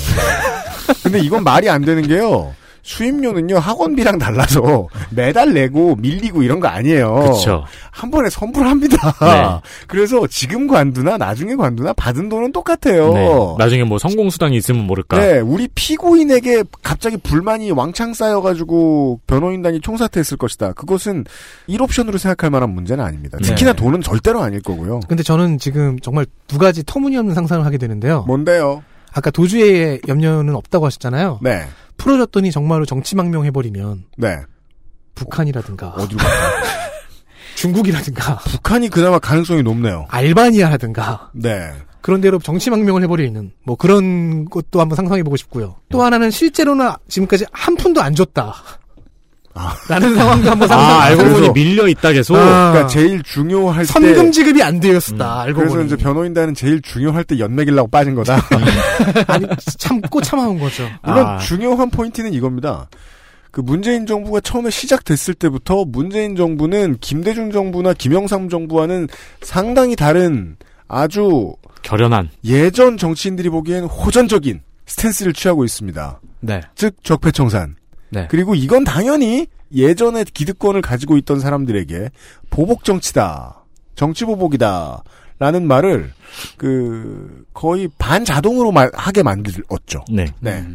근데 1.04 1.20
이건 1.20 1.44
말이 1.44 1.70
안 1.70 1.84
되는 1.84 2.08
게요. 2.08 2.54
수임료는요, 2.84 3.58
학원비랑 3.58 4.20
달라서 4.20 4.88
매달 5.12 5.54
내고 5.54 5.96
밀리고 5.96 6.44
이런 6.44 6.60
거 6.60 6.68
아니에요. 6.68 7.32
그쵸. 7.34 7.64
한 7.92 8.12
번에 8.12 8.30
선불합니다. 8.30 9.14
네. 9.20 9.60
그래서 9.88 10.26
지금 10.28 10.68
관두나 10.68 11.18
나중에 11.18 11.56
관두나 11.56 11.94
받은 11.94 12.30
돈은 12.30 12.52
똑같아요. 12.52 13.14
네. 13.14 13.56
나중에 13.58 13.84
뭐 13.84 13.98
성공 13.98 14.30
수당이 14.30 14.56
있으면 14.58 14.86
모를까. 14.88 15.20
네, 15.20 15.40
우리 15.40 15.68
피고인에게 15.74 16.64
갑자기 16.82 17.18
불만이 17.18 17.72
왕창 17.72 18.14
쌓여가지고 18.14 19.22
변호인단이 19.28 19.82
총사퇴했을 19.82 20.38
것이다. 20.38 20.74
그것은 20.74 21.26
1옵션으로 21.68 22.18
생각할 22.18 22.50
만한 22.50 22.70
문제는 22.72 23.04
아닙니다. 23.04 23.38
특히나 23.42 23.74
네. 23.74 23.78
돈은 23.78 24.02
절대로 24.02 24.42
아닐 24.42 24.62
거고요. 24.62 25.02
근데 25.08 25.24
저는 25.24 25.58
지금 25.60 26.00
정말 26.00 26.26
두 26.48 26.58
가지 26.58 26.84
터무니없는 26.86 27.36
상상을 27.36 27.66
하게 27.66 27.78
되는데요. 27.78 28.24
뭔데요? 28.28 28.84
아까 29.14 29.32
도주의 29.32 30.00
염려는 30.08 30.56
없다고 30.56 30.86
하셨잖아요. 30.86 31.40
네. 31.42 31.66
풀어줬더니 32.00 32.52
정말로 32.52 32.86
정치망명 32.86 33.46
해버리면 33.46 34.06
네. 34.18 34.38
북한이라든가 35.14 35.90
어 35.90 36.08
디로 36.08 36.18
갈까? 36.18 36.62
중국이라든가 37.56 38.38
북한이 38.38 38.90
그나마 38.90 39.20
가능성이 39.20 39.62
높네요. 39.62 40.06
알바니아라든가 40.10 41.32
네. 41.34 41.72
그런 42.02 42.22
데로 42.22 42.40
정치망명을 42.40 43.04
해버리는 43.04 43.52
뭐 43.66 43.76
그런 43.76 44.46
것도 44.46 44.80
한번 44.80 44.96
상상해보고 44.96 45.36
싶고요. 45.36 45.76
또 45.90 46.02
하나는 46.02 46.32
실제로는 46.32 46.90
지금까지 47.10 47.46
한 47.52 47.76
푼도 47.76 48.02
안 48.02 48.16
줬다. 48.16 48.56
라는 49.88 50.16
상황도 50.16 50.50
한번 50.52 50.68
상상. 50.68 50.90
아, 50.90 51.02
알고 51.04 51.24
보니 51.24 51.50
밀려 51.54 51.88
있다 51.88 52.12
계속. 52.14 52.36
아. 52.36 52.72
그러니까 52.72 52.88
제일 52.88 53.22
중요할 53.24 53.86
때 53.86 53.92
선금 53.92 54.32
지급이 54.32 54.62
안 54.64 54.80
되었다. 54.80 55.42
알고 55.42 55.60
그래서 55.60 55.76
보니. 55.76 55.88
이제 55.88 55.96
변호인단은 55.98 56.56
제일 56.56 56.82
중요할 56.82 57.24
때 57.24 57.40
연맥이려고 57.40 57.90
빠진 57.90 58.16
거다. 58.16 58.40
아니 59.28 59.46
참고 59.78 60.22
참아온 60.22 60.60
거죠. 60.60 60.88
물론 61.04 61.26
아. 61.26 61.38
중요한 61.40 61.90
포인트는 61.90 62.34
이겁니다. 62.34 62.88
그 63.52 63.62
문재인 63.62 64.06
정부가 64.06 64.42
처음에 64.42 64.70
시작됐을 64.70 65.34
때부터 65.34 65.84
문재인 65.86 66.36
정부는 66.36 66.98
김대중 67.02 67.52
정부나 67.52 67.94
김영삼 67.94 68.48
정부와는 68.50 69.08
상당히 69.42 69.96
다른 69.96 70.56
아주 70.88 71.56
결연한 71.82 72.30
예전 72.46 72.98
정치인들이 72.98 73.50
보기엔 73.50 73.86
호전적인 73.86 74.62
스탠스를 74.86 75.34
취하고 75.34 75.66
있습니다. 75.66 76.20
네. 76.42 76.62
즉 76.76 76.96
적폐청산. 77.04 77.76
네. 78.10 78.28
그리고 78.30 78.56
이건 78.56 78.84
당연히 78.84 79.48
예전에 79.74 80.24
기득권을 80.24 80.82
가지고 80.82 81.18
있던 81.18 81.40
사람들에게 81.40 82.10
보복 82.50 82.84
정치다. 82.84 83.64
정치 83.96 84.26
보복이다. 84.26 85.04
라는 85.40 85.68
말을 85.68 86.12
그 86.58 87.46
거의 87.54 87.88
반자동으로 87.98 88.72
말, 88.72 88.92
하게 88.94 89.24
만들었죠. 89.24 90.04
네. 90.12 90.26
네. 90.42 90.66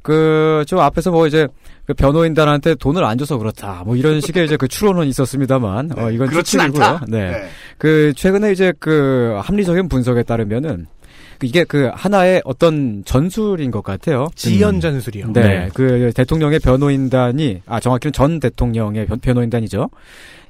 그, 0.00 0.64
좀 0.66 0.78
앞에서 0.78 1.10
뭐 1.10 1.26
이제, 1.26 1.46
그 1.84 1.92
변호인단한테 1.92 2.76
돈을 2.76 3.04
안 3.04 3.18
줘서 3.18 3.36
그렇다. 3.36 3.82
뭐 3.84 3.94
이런 3.94 4.22
식의 4.22 4.46
이제 4.46 4.56
그 4.56 4.68
추론은 4.68 5.06
있었습니다만, 5.06 5.98
어, 5.98 6.10
이건 6.10 6.30
추측이고요. 6.30 7.00
네. 7.08 7.30
네. 7.30 7.48
그, 7.76 8.14
최근에 8.16 8.52
이제 8.52 8.72
그 8.78 9.38
합리적인 9.42 9.90
분석에 9.90 10.22
따르면은, 10.22 10.86
그 10.97 10.97
이게 11.42 11.64
그 11.64 11.90
하나의 11.94 12.42
어떤 12.44 13.02
전술인 13.04 13.70
것 13.70 13.82
같아요. 13.82 14.28
지연 14.34 14.76
음. 14.76 14.80
전술이요. 14.80 15.32
네. 15.32 15.42
네. 15.42 15.68
그 15.74 16.12
대통령의 16.14 16.58
변호인단이, 16.58 17.62
아, 17.66 17.80
정확히는 17.80 18.12
전 18.12 18.40
대통령의 18.40 19.06
변, 19.06 19.18
변호인단이죠. 19.18 19.88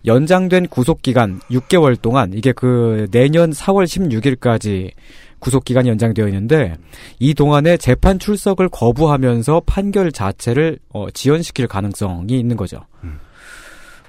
연장된 0.07 0.69
구속기간 0.69 1.41
6개월 1.51 2.01
동안, 2.01 2.33
이게 2.33 2.53
그 2.53 3.07
내년 3.11 3.51
4월 3.51 3.85
16일까지 3.85 4.93
구속기간이 5.41 5.89
연장되어 5.89 6.27
있는데, 6.29 6.75
이 7.19 7.35
동안에 7.35 7.77
재판 7.77 8.19
출석을 8.19 8.69
거부하면서 8.69 9.63
판결 9.67 10.13
자체를 10.13 10.79
어, 10.91 11.11
지연시킬 11.11 11.67
가능성이 11.67 12.39
있는 12.39 12.57
거죠. 12.57 12.81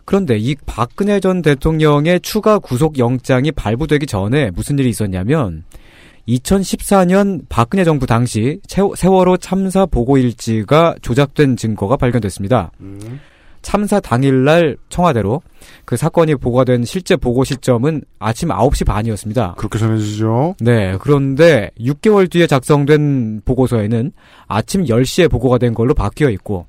그런데 0.10 0.40
이 0.40 0.56
박근혜 0.66 1.20
전 1.20 1.44
대통령의 1.44 2.22
추가 2.22 2.58
구속 2.58 2.98
영장이 2.98 3.52
발부되기 3.52 4.08
전에 4.08 4.50
무슨 4.50 4.80
일이 4.80 4.90
있었냐면 4.90 5.64
2014년 6.28 7.42
박근혜 7.50 7.84
정부 7.84 8.06
당시 8.06 8.60
세- 8.68 8.82
세월호 8.96 9.38
참사 9.38 9.86
보고 9.86 10.18
일지가 10.18 10.96
조작된 11.02 11.58
증거가 11.58 11.98
발견됐습니다. 11.98 12.72
참사 13.62 14.00
당일날 14.00 14.78
청와대로 14.88 15.42
그 15.84 15.98
사건이 15.98 16.36
보고된 16.36 16.86
실제 16.86 17.18
보고 17.18 17.44
시점은 17.44 18.04
아침 18.18 18.50
9시 18.50 18.86
반이었습니다. 18.86 19.56
그렇게 19.58 19.78
전해주죠. 19.78 20.56
네. 20.62 20.96
그런데 21.02 21.70
6개월 21.80 22.32
뒤에 22.32 22.48
작성된 22.48 23.42
보고서에는 23.44 24.12
아침 24.48 24.86
10시에 24.86 25.30
보고가 25.30 25.58
된 25.58 25.74
걸로 25.74 25.94
바뀌어 25.94 26.30
있고, 26.30 26.68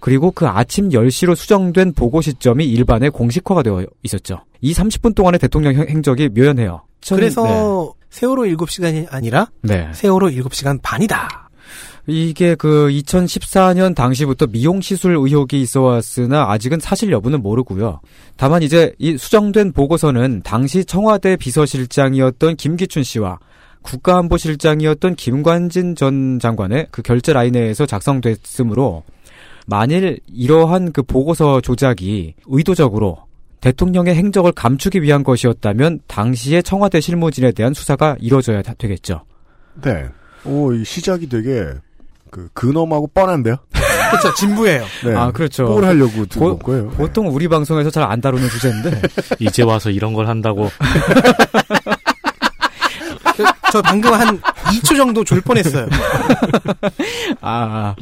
그리고 0.00 0.30
그 0.30 0.46
아침 0.46 0.88
10시로 0.88 1.34
수정된 1.34 1.92
보고 1.92 2.22
시점이 2.22 2.64
일반에 2.64 3.10
공식화가 3.10 3.62
되어 3.62 3.84
있었죠. 4.02 4.38
이 4.62 4.72
30분 4.72 5.14
동안의 5.14 5.38
대통령 5.40 5.74
행- 5.74 5.88
행적이 5.88 6.30
묘연해요. 6.30 6.80
천- 7.02 7.18
그래서 7.18 7.92
세월호 8.10 8.44
7시간이 8.44 9.06
아니라 9.10 9.48
네. 9.62 9.86
네. 9.86 9.92
세월호 9.92 10.28
7시간 10.28 10.80
반이다. 10.82 11.48
이게 12.06 12.54
그 12.54 12.88
2014년 12.88 13.94
당시부터 13.94 14.46
미용 14.46 14.80
시술 14.80 15.14
의혹이 15.14 15.60
있어 15.60 15.82
왔으나 15.82 16.50
아직은 16.50 16.80
사실 16.80 17.12
여부는 17.12 17.42
모르고요. 17.42 18.00
다만 18.36 18.62
이제 18.62 18.94
이 18.98 19.18
수정된 19.18 19.72
보고서는 19.72 20.40
당시 20.42 20.86
청와대 20.86 21.36
비서실장이었던 21.36 22.56
김기춘 22.56 23.02
씨와 23.02 23.38
국가안보실장이었던 23.82 25.16
김관진 25.16 25.96
전 25.96 26.38
장관의 26.40 26.88
그 26.90 27.02
결재 27.02 27.34
라인에서 27.34 27.84
작성됐으므로 27.84 29.04
만일 29.66 30.18
이러한 30.26 30.92
그 30.92 31.02
보고서 31.02 31.60
조작이 31.60 32.34
의도적으로 32.46 33.27
대통령의 33.60 34.14
행적을 34.14 34.52
감추기 34.52 35.02
위한 35.02 35.22
것이었다면 35.24 36.00
당시의 36.06 36.62
청와대 36.62 37.00
실무진에 37.00 37.52
대한 37.52 37.74
수사가 37.74 38.16
이루어져야 38.20 38.62
다- 38.62 38.74
되겠죠. 38.78 39.24
네. 39.82 40.06
오, 40.44 40.72
이 40.72 40.84
시작이 40.84 41.28
되게 41.28 41.66
그 42.30 42.48
근엄하고 42.52 43.08
뻔한데요. 43.08 43.56
그렇죠. 44.10 44.34
진부예요. 44.36 44.84
네. 45.04 45.14
아, 45.14 45.30
그렇죠. 45.32 45.64
뭘 45.64 45.84
하려고 45.84 46.24
들어온 46.26 46.58
보- 46.58 46.66
거예요? 46.66 46.88
보통 46.90 47.28
우리 47.28 47.46
방송에서 47.48 47.90
잘 47.90 48.04
안 48.04 48.20
다루는 48.20 48.48
주제인데. 48.48 49.02
이제 49.40 49.62
와서 49.62 49.90
이런 49.90 50.14
걸 50.14 50.28
한다고. 50.28 50.68
저, 53.70 53.78
저 53.78 53.82
방금 53.82 54.12
한 54.12 54.40
2초 54.40 54.96
정도 54.96 55.24
졸 55.24 55.40
뻔했어요. 55.40 55.88
아, 57.40 57.94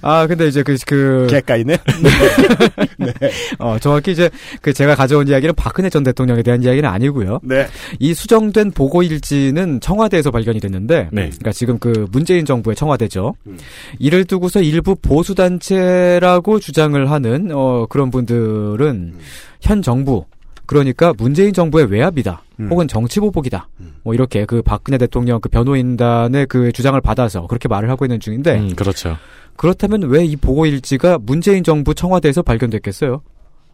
아, 0.00 0.26
근데 0.26 0.48
이제 0.48 0.62
그, 0.62 0.76
그. 0.86 1.26
개까이네? 1.30 1.76
네. 2.98 3.12
어, 3.58 3.78
정확히 3.78 4.12
이제 4.12 4.30
그 4.60 4.72
제가 4.72 4.94
가져온 4.94 5.28
이야기는 5.28 5.54
박근혜 5.54 5.90
전 5.90 6.02
대통령에 6.02 6.42
대한 6.42 6.62
이야기는 6.62 6.88
아니고요. 6.88 7.40
네. 7.42 7.66
이 7.98 8.14
수정된 8.14 8.72
보고 8.72 9.02
일지는 9.02 9.80
청와대에서 9.80 10.30
발견이 10.30 10.60
됐는데, 10.60 11.08
네. 11.12 11.22
그러니까 11.22 11.52
지금 11.52 11.78
그 11.78 12.06
문재인 12.10 12.44
정부의 12.44 12.76
청와대죠. 12.76 13.34
음. 13.46 13.58
이를 13.98 14.24
두고서 14.24 14.60
일부 14.60 14.94
보수 14.94 15.34
단체라고 15.34 16.60
주장을 16.60 17.10
하는 17.10 17.50
어 17.52 17.86
그런 17.88 18.10
분들은 18.10 18.86
음. 18.86 19.18
현 19.60 19.82
정부 19.82 20.24
그러니까 20.72 21.12
문재인 21.16 21.52
정부의 21.52 21.86
외압이다. 21.90 22.42
음. 22.60 22.68
혹은 22.70 22.88
정치 22.88 23.20
보복이다. 23.20 23.68
뭐 24.04 24.14
이렇게 24.14 24.44
그 24.44 24.62
박근혜 24.62 24.98
대통령 24.98 25.40
그 25.40 25.48
변호인단의 25.48 26.46
그 26.46 26.72
주장을 26.72 26.98
받아서 27.00 27.46
그렇게 27.46 27.68
말을 27.68 27.90
하고 27.90 28.04
있는 28.04 28.18
중인데 28.20 28.58
음, 28.58 28.74
그렇죠. 28.74 29.16
그렇다면 29.56 30.04
왜 30.04 30.24
이 30.24 30.36
보고 30.36 30.64
일지가 30.66 31.18
문재인 31.22 31.62
정부 31.62 31.94
청와대에서 31.94 32.42
발견됐겠어요? 32.42 33.22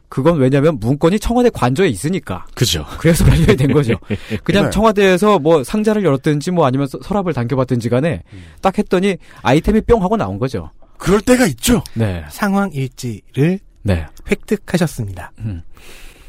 그건 0.08 0.38
왜냐면 0.38 0.78
문건이 0.80 1.18
청와대 1.20 1.50
관저에 1.50 1.86
있으니까. 1.88 2.46
그죠. 2.54 2.84
그래서 2.98 3.24
발견이 3.26 3.56
된 3.56 3.72
거죠. 3.72 3.94
그냥 4.42 4.64
네. 4.64 4.70
청와대에서 4.70 5.38
뭐 5.38 5.62
상자를 5.62 6.02
열었든지 6.02 6.50
뭐 6.50 6.64
아니면 6.66 6.86
서- 6.86 6.98
서랍을 7.02 7.34
당겨봤든지 7.34 7.90
간에 7.90 8.22
딱 8.62 8.78
했더니 8.78 9.18
아이템이 9.42 9.82
뿅 9.82 10.02
하고 10.02 10.16
나온 10.16 10.38
거죠. 10.38 10.70
그럴 10.96 11.20
때가 11.20 11.46
있죠. 11.48 11.84
네. 11.94 12.24
상황 12.30 12.70
일지를 12.72 13.60
네. 13.82 14.06
획득하셨습니다. 14.30 15.30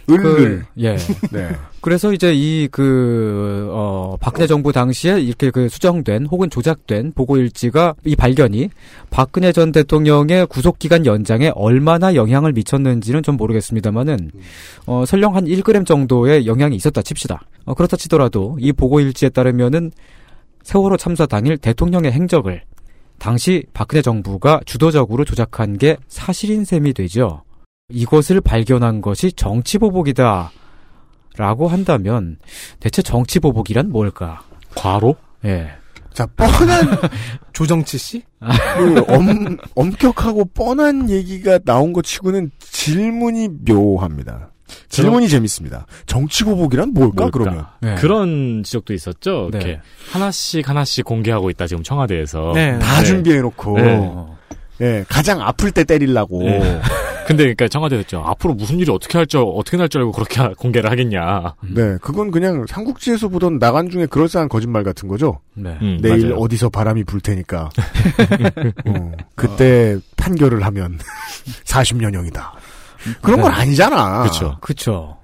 을을. 0.10 0.24
그, 0.24 0.64
예. 0.84 0.98
네. 1.32 1.50
그래서 1.82 2.12
이제 2.12 2.34
이 2.34 2.68
그, 2.72 3.70
어, 3.72 4.18
박근혜 4.20 4.48
정부 4.48 4.72
당시에 4.72 5.20
이렇게 5.20 5.50
그 5.50 5.70
수정된 5.70 6.26
혹은 6.26 6.50
조작된 6.50 7.14
보고일지가 7.14 7.96
이 8.06 8.16
발견이 8.16 8.70
박근혜 9.10 9.52
전 9.52 9.72
대통령의 9.72 10.48
구속기간 10.48 11.06
연장에 11.06 11.52
얼마나 11.56 12.16
영향을 12.16 12.52
미쳤는지는 12.54 13.24
좀 13.24 13.38
모르겠습니다만은, 13.38 14.32
어, 14.88 15.06
설령 15.06 15.36
한 15.36 15.46
1g 15.46 15.86
정도의 15.86 16.46
영향이 16.48 16.76
있었다 16.76 17.02
칩시다. 17.02 17.42
어, 17.66 17.74
그렇다 17.74 17.96
치더라도 17.98 18.58
이 18.60 18.74
보고일지에 18.74 19.30
따르면은 19.30 19.92
세월호 20.64 20.98
참사 20.98 21.26
당일 21.26 21.58
대통령의 21.58 22.12
행적을 22.12 22.64
당시 23.20 23.64
박근혜 23.74 24.02
정부가 24.02 24.62
주도적으로 24.66 25.26
조작한 25.26 25.78
게 25.78 25.98
사실인 26.08 26.66
셈이 26.66 26.94
되죠. 26.94 27.44
이것을 27.90 28.42
발견한 28.42 29.02
것이 29.02 29.32
정치보복이다. 29.34 30.52
라고 31.38 31.68
한다면 31.68 32.38
대체 32.80 33.02
정치보복이란 33.02 33.92
뭘까? 33.92 34.42
과로? 34.76 35.16
예. 35.46 35.72
자, 36.14 36.26
뻔한 36.36 36.98
조정치 37.54 37.98
씨? 37.98 38.24
그 38.78 39.04
엄, 39.08 39.58
엄격하고 39.76 40.46
뻔한 40.54 41.10
얘기가 41.10 41.60
나온 41.60 41.94
것 41.94 42.04
치고는 42.04 42.52
질문이 42.60 43.50
묘합니다. 43.66 44.52
질문이 44.90 45.30
재밌습니다. 45.30 45.86
정치보복이란 46.06 46.94
뭘까, 46.94 47.24
뭘까? 47.24 47.40
그러면? 47.40 47.66
네. 47.82 47.96
그런 47.96 48.64
지적도 48.64 48.94
있었죠. 48.94 49.50
네. 49.52 49.58
이렇게 49.58 49.82
하나씩 50.12 50.68
하나씩 50.68 51.06
공개하고 51.06 51.50
있다 51.50 51.68
지금 51.68 51.84
청와대에서. 51.84 52.52
네. 52.54 52.78
다 52.80 53.04
준비해놓고. 53.04 54.38
네. 54.80 54.86
예, 54.86 55.06
가장 55.08 55.42
아플 55.42 55.72
때 55.72 55.84
때리려고. 55.84 56.42
네. 56.44 56.82
근데 57.28 57.44
그러니까 57.44 57.68
청와대가 57.68 58.00
했죠. 58.00 58.24
앞으로 58.26 58.56
무슨 58.56 58.80
일이 58.80 58.92
어떻게 58.92 59.20
할줄 59.20 59.44
어떻게 59.56 59.78
날 59.78 59.88
줄 59.88 60.02
알고 60.02 60.12
그렇게 60.14 60.42
하- 60.42 60.50
공개를 60.58 60.90
하겠냐. 60.90 61.54
네, 61.62 61.98
그건 62.02 62.32
그냥 62.32 62.66
삼국지에서 62.68 63.28
보던 63.28 63.60
나간 63.60 63.88
중에 63.92 64.08
그럴싸한 64.08 64.50
거짓말 64.50 64.84
같은 64.84 65.08
거죠. 65.08 65.40
네. 65.54 65.78
음, 65.84 66.00
내일 66.02 66.30
맞아요. 66.30 66.36
어디서 66.42 66.70
바람이 66.70 67.04
불 67.04 67.22
테니까. 67.22 67.70
어, 68.88 69.12
그때 69.36 70.00
판결을 70.18 70.66
하면 70.66 70.98
40년형이다. 71.66 72.42
그런 73.22 73.42
건 73.42 73.52
네. 73.52 73.58
아니잖아. 73.62 74.22
그렇죠. 74.24 74.58
그쵸. 74.62 75.18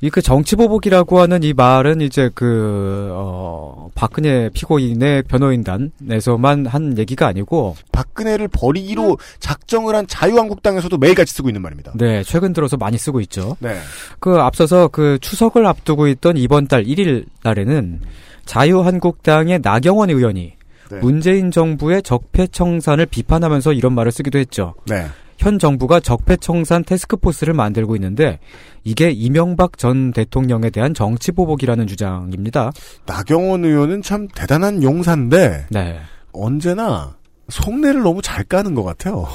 이 0.00 0.10
그 0.10 0.22
정치보복이라고 0.22 1.20
하는 1.20 1.42
이 1.42 1.52
말은 1.52 2.00
이제 2.00 2.30
그, 2.34 3.10
어, 3.12 3.90
박근혜 3.94 4.48
피고인의 4.50 5.24
변호인단에서만 5.24 6.66
한 6.66 6.98
얘기가 6.98 7.26
아니고. 7.26 7.76
박근혜를 7.92 8.48
버리기로 8.48 9.18
작정을 9.40 9.94
한 9.94 10.06
자유한국당에서도 10.06 10.96
매일같이 10.98 11.32
쓰고 11.34 11.48
있는 11.48 11.62
말입니다. 11.62 11.92
네, 11.96 12.22
최근 12.22 12.52
들어서 12.52 12.76
많이 12.76 12.96
쓰고 12.98 13.20
있죠. 13.22 13.56
네. 13.60 13.76
그 14.20 14.36
앞서서 14.36 14.88
그 14.88 15.18
추석을 15.20 15.66
앞두고 15.66 16.08
있던 16.08 16.36
이번 16.36 16.66
달 16.68 16.84
1일 16.84 17.24
날에는 17.42 18.00
자유한국당의 18.44 19.60
나경원 19.62 20.10
의원이 20.10 20.52
네. 20.90 20.98
문재인 21.00 21.50
정부의 21.50 22.02
적폐청산을 22.02 23.06
비판하면서 23.06 23.72
이런 23.72 23.94
말을 23.94 24.12
쓰기도 24.12 24.38
했죠. 24.38 24.74
네. 24.86 25.06
현 25.38 25.58
정부가 25.58 26.00
적폐청산 26.00 26.84
테스크포스를 26.84 27.54
만들고 27.54 27.96
있는데 27.96 28.38
이게 28.82 29.10
이명박 29.10 29.78
전 29.78 30.12
대통령에 30.12 30.70
대한 30.70 30.94
정치 30.94 31.32
보복이라는 31.32 31.86
주장입니다. 31.86 32.72
나경원 33.06 33.64
의원은 33.64 34.02
참 34.02 34.28
대단한 34.28 34.82
용사인데 34.82 35.66
네. 35.70 36.00
언제나 36.32 37.16
속내를 37.48 38.02
너무 38.02 38.22
잘 38.22 38.44
까는 38.44 38.74
것 38.74 38.82
같아요. 38.82 39.26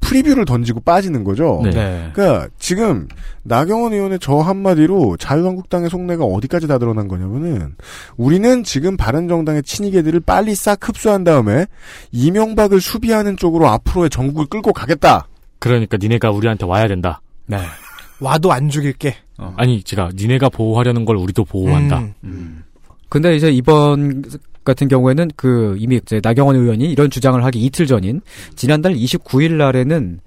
프리뷰를 0.00 0.44
던지고 0.44 0.80
빠지는 0.80 1.24
거죠. 1.24 1.60
네. 1.64 2.10
그러니까 2.12 2.48
지금 2.58 3.08
나경원 3.42 3.92
의원의 3.92 4.18
저 4.20 4.36
한마디로 4.38 5.16
자유한국당의 5.18 5.90
속내가 5.90 6.24
어디까지 6.24 6.66
다 6.66 6.78
드러난 6.78 7.08
거냐면은 7.08 7.74
우리는 8.16 8.64
지금 8.64 8.96
바른정당의 8.96 9.62
친이계들을 9.62 10.20
빨리 10.20 10.54
싹 10.54 10.88
흡수한 10.88 11.24
다음에 11.24 11.66
이명박을 12.12 12.80
수비하는 12.80 13.36
쪽으로 13.36 13.68
앞으로의 13.68 14.10
전국을 14.10 14.46
끌고 14.46 14.72
가겠다. 14.72 15.28
그러니까 15.58 15.96
니네가 15.96 16.30
우리한테 16.30 16.66
와야 16.66 16.86
된다. 16.88 17.20
네. 17.46 17.58
와도 18.20 18.52
안 18.52 18.68
죽일게. 18.68 19.14
아니, 19.56 19.82
제가 19.82 20.10
니네가 20.14 20.48
보호하려는 20.48 21.04
걸 21.04 21.16
우리도 21.16 21.44
보호한다. 21.44 22.02
음. 22.24 22.62
근데 23.08 23.36
이제 23.36 23.50
이번 23.50 24.24
같은 24.66 24.88
경우에는 24.88 25.30
그 25.36 25.76
이미 25.78 25.96
이제 25.96 26.20
나경원 26.22 26.56
의원이 26.56 26.84
이런 26.84 27.08
주장을 27.08 27.42
하기 27.42 27.58
이틀 27.64 27.86
전인 27.86 28.20
지난달 28.54 28.92
29일 28.94 29.52
날에는 29.52 30.20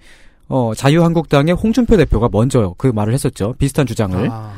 어 0.47 0.71
자유한국당의 0.75 1.53
홍준표 1.53 1.95
대표가 1.97 2.27
먼저 2.31 2.73
그 2.79 2.87
말을 2.87 3.13
했었죠. 3.13 3.53
비슷한 3.59 3.85
주장을. 3.85 4.27
아. 4.31 4.51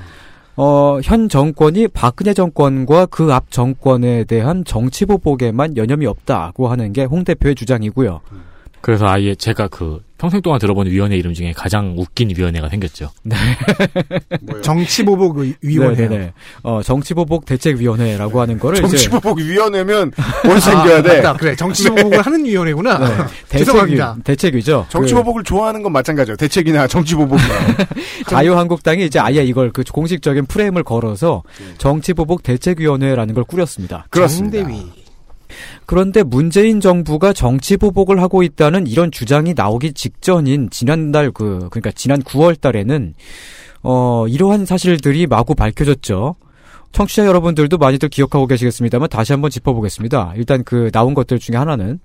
어, 0.58 1.00
현 1.04 1.28
정권이 1.30 1.88
박근혜 1.90 2.34
정권과 2.34 3.08
그 3.08 3.32
앞 3.32 3.52
정권에 3.52 4.26
대한 4.26 4.64
정치 4.66 5.06
보복에만 5.06 5.76
여념이 5.78 6.06
없다고 6.06 6.68
하는 6.68 6.94
게 6.94 7.06
홍 7.06 7.24
대표의 7.24 7.56
주장이고요. 7.56 8.20
그래서 8.82 9.08
아예 9.08 9.36
제가 9.36 9.68
그 9.68 10.02
평생 10.18 10.40
동안 10.42 10.60
들어본 10.60 10.86
위원회 10.86 11.16
이름 11.18 11.34
중에 11.34 11.52
가장 11.52 11.96
웃긴 11.98 12.32
위원회가 12.36 12.70
생겼죠. 12.70 13.10
네. 13.24 13.36
정치보복 14.62 15.38
위원회. 15.62 16.04
네네네. 16.04 16.34
어, 16.62 16.82
정치보복 16.84 17.46
대책위원회라고 17.46 18.40
하는 18.40 18.60
거를 18.60 18.78
이제 18.80 18.88
정치보복위원회면 18.88 20.12
뭘 20.46 20.62
생겨야 20.62 21.02
돼? 21.02 21.22
맞다. 21.22 21.34
그래. 21.34 21.56
정치보복을 21.56 22.22
하는 22.22 22.46
위원회구나. 22.46 23.00
네. 23.00 23.26
죄송합니다. 23.58 24.18
대책위, 24.24 24.62
죠 24.62 24.86
정치보복을 24.90 25.44
좋아하는 25.44 25.82
건 25.82 25.92
마찬가지예요. 25.92 26.36
대책이나 26.38 26.86
정치보복이나. 26.86 27.56
자유한국당이 28.30 29.06
이제 29.06 29.18
아예 29.18 29.44
이걸 29.44 29.72
그 29.72 29.84
공식적인 29.92 30.46
프레임을 30.46 30.84
걸어서 30.84 31.42
정치보복 31.80 32.44
대책위원회라는 32.44 33.34
걸 33.34 33.44
꾸렸습니다. 33.44 34.06
그렇습니다. 34.12 34.60
정대위. 34.60 35.01
그런데 35.92 36.24
문재인 36.24 36.80
정부가 36.80 37.34
정치 37.34 37.76
보복을 37.76 38.22
하고 38.22 38.44
있다는 38.44 38.88
이런 38.88 39.12
주장이 39.12 39.54
나오기 39.54 39.92
직전인 39.92 40.70
지난달 40.70 41.32
그 41.32 41.68
그러니까 41.70 41.92
지난 41.92 42.22
9월 42.22 42.58
달에는 42.62 43.14
어 43.84 44.26
이러한 44.30 44.66
사실들이 44.66 45.28
마구 45.28 45.54
밝혀졌죠. 45.54 46.36
청취자 46.94 47.26
여러분들도 47.26 47.78
많이들 47.78 48.08
기억하고 48.08 48.48
계시겠습니다만 48.48 49.10
다시 49.10 49.34
한번 49.34 49.52
짚어보겠습니다. 49.52 50.32
일단 50.38 50.64
그 50.64 50.92
나온 50.92 51.14
것들 51.14 51.40
중에 51.40 51.58
하나는 51.58 52.00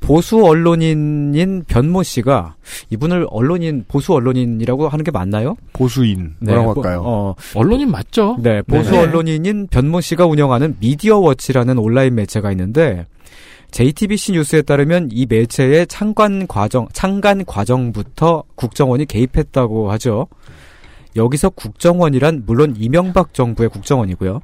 보수 0.00 0.44
언론인인 0.44 1.64
변모 1.68 2.02
씨가 2.02 2.56
이분을 2.90 3.26
언론인 3.30 3.84
보수 3.86 4.14
언론인이라고 4.14 4.88
하는 4.88 5.04
게 5.04 5.10
맞나요? 5.10 5.56
보수인 5.72 6.34
네, 6.40 6.52
뭐라고 6.52 6.74
보- 6.74 6.82
할까요? 6.82 7.02
어, 7.04 7.34
언론인 7.54 7.90
맞죠? 7.90 8.36
네, 8.42 8.62
보수 8.62 8.90
네. 8.92 8.98
언론인인 8.98 9.68
변모 9.68 10.00
씨가 10.00 10.26
운영하는 10.26 10.76
미디어 10.80 11.18
워치라는 11.18 11.78
온라인 11.78 12.14
매체가 12.14 12.50
있는데 12.52 13.06
JTBC 13.72 14.32
뉴스에 14.32 14.62
따르면 14.62 15.10
이 15.12 15.26
매체의 15.28 15.86
창관 15.86 16.46
과정, 16.48 16.88
창간 16.92 17.44
과정부터 17.44 18.42
국정원이 18.56 19.06
개입했다고 19.06 19.92
하죠. 19.92 20.26
여기서 21.14 21.50
국정원이란 21.50 22.42
물론 22.46 22.74
이명박 22.76 23.32
정부의 23.34 23.68
국정원이고요. 23.68 24.40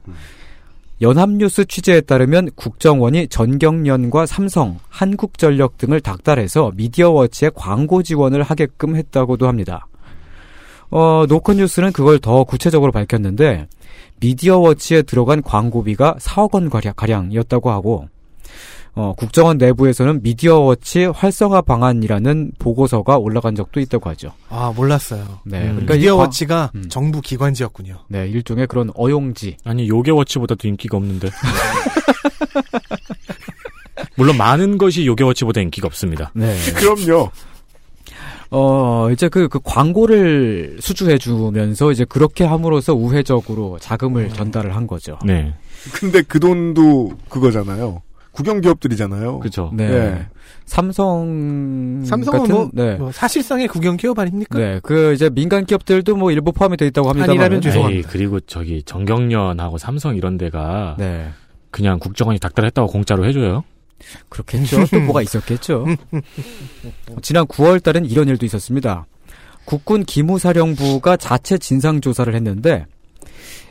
연합뉴스 1.03 1.67
취재에 1.67 2.01
따르면 2.01 2.51
국정원이 2.55 3.29
전경련과 3.29 4.25
삼성, 4.25 4.79
한국전력 4.89 5.77
등을 5.77 6.01
닥달해서 6.01 6.73
미디어워치에 6.75 7.51
광고 7.55 8.03
지원을 8.03 8.43
하게끔 8.43 8.97
했다고도 8.97 9.47
합니다. 9.47 9.87
어, 10.91 11.27
노컷뉴스는 11.29 11.93
그걸 11.93 12.19
더 12.19 12.45
구체적으로 12.45 12.93
밝혔는데 12.93 13.67
미디어워치에 14.21 15.03
들어간 15.03 15.43
광고비가 15.43 16.17
4억 16.19 16.55
원 16.55 16.71
가량, 16.71 16.95
가량이었다고 16.97 17.71
하고 17.71 18.09
어, 18.97 19.13
국정원 19.15 19.59
내부에서는 19.59 20.23
미디어워치 20.23 21.05
활성화 21.05 21.61
방안이라는 21.61 22.53
보고서가 22.59 23.19
올라간 23.19 23.55
적도 23.55 23.79
있다고 23.79 24.09
하죠. 24.11 24.33
아, 24.49 24.73
몰랐어요. 24.75 25.41
네, 25.45 25.65
음. 25.65 25.73
그러니까 25.73 25.95
이 25.95 25.99
미디어워치가 25.99 26.73
음. 26.75 26.89
정부 26.89 27.21
기관지였군요. 27.21 27.99
네, 28.09 28.27
일종의 28.27 28.67
그런 28.67 28.91
어용지. 28.95 29.59
아니 29.65 29.87
요괴워치보다도 29.87 30.67
인기가 30.67 30.97
없는데. 30.97 31.29
물론 34.17 34.39
많은 34.39 34.79
것이 34.79 35.05
요괴워치보다 35.05 35.61
인기가 35.61 35.87
없습니다. 35.87 36.33
네. 36.35 36.57
그럼요. 36.75 37.31
어, 38.51 39.11
이제 39.13 39.29
그, 39.29 39.49
그 39.49 39.61
광고를 39.63 40.79
수주해주면서 40.81 41.93
이제 41.93 42.07
그렇게 42.07 42.45
함으로써 42.45 42.95
우회적으로 42.95 43.79
자금을 43.79 44.31
전달을 44.31 44.75
한 44.75 44.87
거죠. 44.87 45.19
네. 45.23 45.53
근데 45.93 46.23
그 46.23 46.41
돈도 46.41 47.13
그거잖아요. 47.29 48.01
국영 48.37 48.61
기업들이잖아요. 48.61 49.39
그렇죠. 49.39 49.71
네. 49.73 49.89
네. 49.89 50.27
삼성. 50.67 52.03
삼성은 52.05 52.41
같은, 52.41 52.55
뭐, 52.55 52.71
네. 52.75 52.97
뭐 52.97 53.11
사실상의 53.11 53.67
국영 53.67 53.97
기업 53.97 54.19
아닙니까? 54.19 54.59
네. 54.59 54.79
그 54.83 55.15
이제 55.15 55.31
민간 55.31 55.65
기업들도 55.65 56.17
뭐 56.17 56.31
일부 56.31 56.53
포함이 56.53 56.77
돼 56.77 56.87
있다고 56.89 57.09
합니다만. 57.09 57.31
아니라면 57.31 57.57
에이, 57.57 57.63
죄송합니다. 57.63 58.09
그리고 58.11 58.41
저기 58.41 58.83
정경련하고 58.83 59.79
삼성 59.79 60.17
이런 60.17 60.37
데가 60.37 60.97
네. 60.99 61.31
그냥 61.71 61.99
국정원이 61.99 62.39
닥달했다고 62.39 62.89
공짜로 62.89 63.25
해줘요. 63.25 63.65
그렇겠죠. 64.29 64.85
또 64.91 65.01
뭐가 65.01 65.23
있었겠죠. 65.23 65.87
지난 67.23 67.47
9월 67.47 67.83
달엔 67.83 68.05
이런 68.05 68.29
일도 68.29 68.45
있었습니다. 68.45 69.07
국군 69.65 70.05
기무사령부가 70.05 71.17
자체 71.17 71.57
진상조사를 71.57 72.35
했는데, 72.35 72.85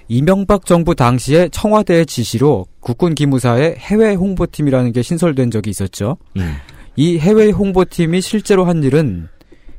이명박 0.07 0.65
정부 0.65 0.95
당시에 0.95 1.49
청와대의 1.49 2.05
지시로 2.05 2.65
국군 2.79 3.15
기무사의 3.15 3.75
해외 3.77 4.13
홍보팀이라는 4.13 4.91
게 4.91 5.01
신설된 5.01 5.51
적이 5.51 5.71
있었죠. 5.71 6.17
음. 6.37 6.55
이 6.95 7.17
해외 7.17 7.49
홍보팀이 7.49 8.21
실제로 8.21 8.65
한 8.65 8.83
일은 8.83 9.27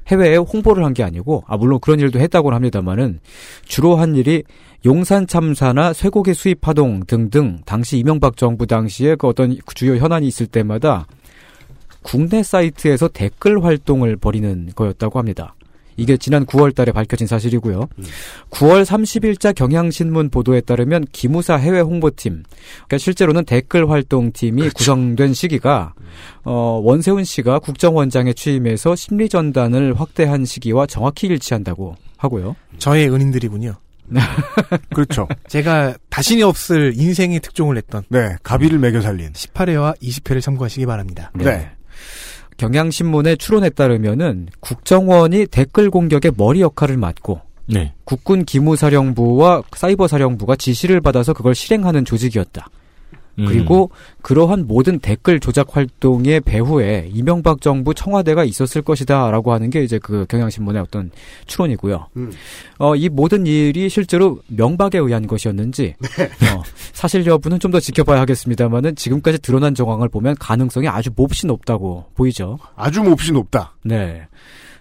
해외에 0.09 0.37
홍보를 0.37 0.85
한 0.85 0.95
게 0.95 1.03
아니고, 1.03 1.43
아, 1.49 1.57
물론 1.57 1.81
그런 1.81 1.99
일도 1.99 2.21
했다고는 2.21 2.55
합니다만은, 2.55 3.19
주로 3.65 3.97
한 3.97 4.15
일이 4.15 4.45
용산 4.85 5.27
참사나 5.27 5.93
쇠고기 5.93 6.33
수입 6.33 6.61
파동 6.61 7.03
등등, 7.07 7.59
당시 7.65 7.99
이명박 7.99 8.37
정부 8.37 8.67
당시에 8.67 9.17
그 9.17 9.27
어떤 9.27 9.57
주요 9.75 9.97
현안이 9.97 10.27
있을 10.29 10.47
때마다 10.47 11.07
국내 12.03 12.45
사이트에서 12.45 13.09
댓글 13.09 13.65
활동을 13.65 14.17
벌이는 14.17 14.71
거였다고 14.77 15.19
합니다. 15.19 15.56
이게 15.97 16.17
지난 16.17 16.45
9월 16.47 16.75
달에 16.75 16.93
밝혀진 16.93 17.27
사실이고요. 17.27 17.89
9월 18.51 18.85
30일자 18.85 19.55
경향신문 19.55 20.31
보도에 20.31 20.61
따르면 20.61 21.07
기무사 21.13 21.57
해외 21.57 21.81
홍보팀, 21.81 22.43
그러니까 22.75 22.99
실제로는 22.99 23.45
댓글 23.45 23.91
활동팀이 23.91 24.71
구성된 24.71 25.35
시기가 25.35 25.95
어, 26.45 26.81
원세훈 26.83 27.25
씨가 27.25 27.59
국정원장에 27.59 28.33
취임해서 28.33 28.95
심리전단을 28.95 29.99
확대한 29.99 30.45
시기와 30.45 30.87
정확히 30.87 31.27
일치한다고 31.27 31.97
하고요. 32.17 32.57
저의 32.79 33.11
은인들이군요. 33.13 33.75
그렇죠. 34.95 35.27
제가 35.49 35.95
다시는 36.11 36.47
없을 36.47 36.93
인생의 36.97 37.41
특종을 37.41 37.75
냈던 37.75 38.05
네. 38.09 38.37
가비를 38.43 38.79
매겨 38.79 39.01
살린. 39.01 39.33
18회와 39.33 40.01
20회를 40.01 40.41
참고하시기 40.41 40.87
바랍니다. 40.87 41.31
네. 41.35 41.71
경향신문의 42.57 43.37
추론에 43.39 43.71
따르면은 43.71 44.49
국정원이 44.61 45.47
댓글 45.47 45.91
공격의 45.91 46.33
머리 46.37 46.61
역할을 46.61 46.97
맡고 46.97 47.41
네. 47.67 47.93
국군 48.05 48.45
기무사령부와 48.45 49.63
사이버사령부가 49.75 50.57
지시를 50.57 51.01
받아서 51.01 51.33
그걸 51.33 51.55
실행하는 51.55 52.05
조직이었다. 52.05 52.69
음. 53.39 53.47
그리고 53.47 53.91
그러한 54.23 54.67
모든 54.67 54.99
댓글 54.99 55.39
조작 55.39 55.77
활동의 55.77 56.41
배후에 56.41 57.11
이명박 57.13 57.61
정부 57.61 57.95
청와대가 57.95 58.45
있었을 58.45 58.83
것이다라고 58.83 59.53
하는 59.53 59.71
게 59.71 59.83
이제 59.83 59.99
그 59.99 60.27
경향신문의 60.29 60.83
어떤 60.83 61.11
추론이고요. 61.47 62.09
음. 62.17 62.33
어, 62.79 62.97
이 62.97 63.09
모든 63.09 63.47
일이 63.47 63.89
실제로 63.89 64.41
명박에 64.49 64.99
의한 64.99 65.27
것이었는지 65.27 65.95
어, 66.53 66.63
사실 66.93 67.25
여부는 67.27 67.61
좀 67.61 67.67
더 67.71 67.81
지켜봐야 67.81 68.21
하겠습니다만은 68.21 68.95
지금까지 68.95 69.39
드러난 69.41 69.75
정황을 69.75 70.09
보면 70.09 70.37
가능성이 70.39 70.89
아주 70.89 71.11
몹시 71.15 71.47
높다고 71.47 72.05
보이죠. 72.15 72.59
아주 72.77 73.03
몹시 73.03 73.33
높다. 73.33 73.75
네. 73.85 74.27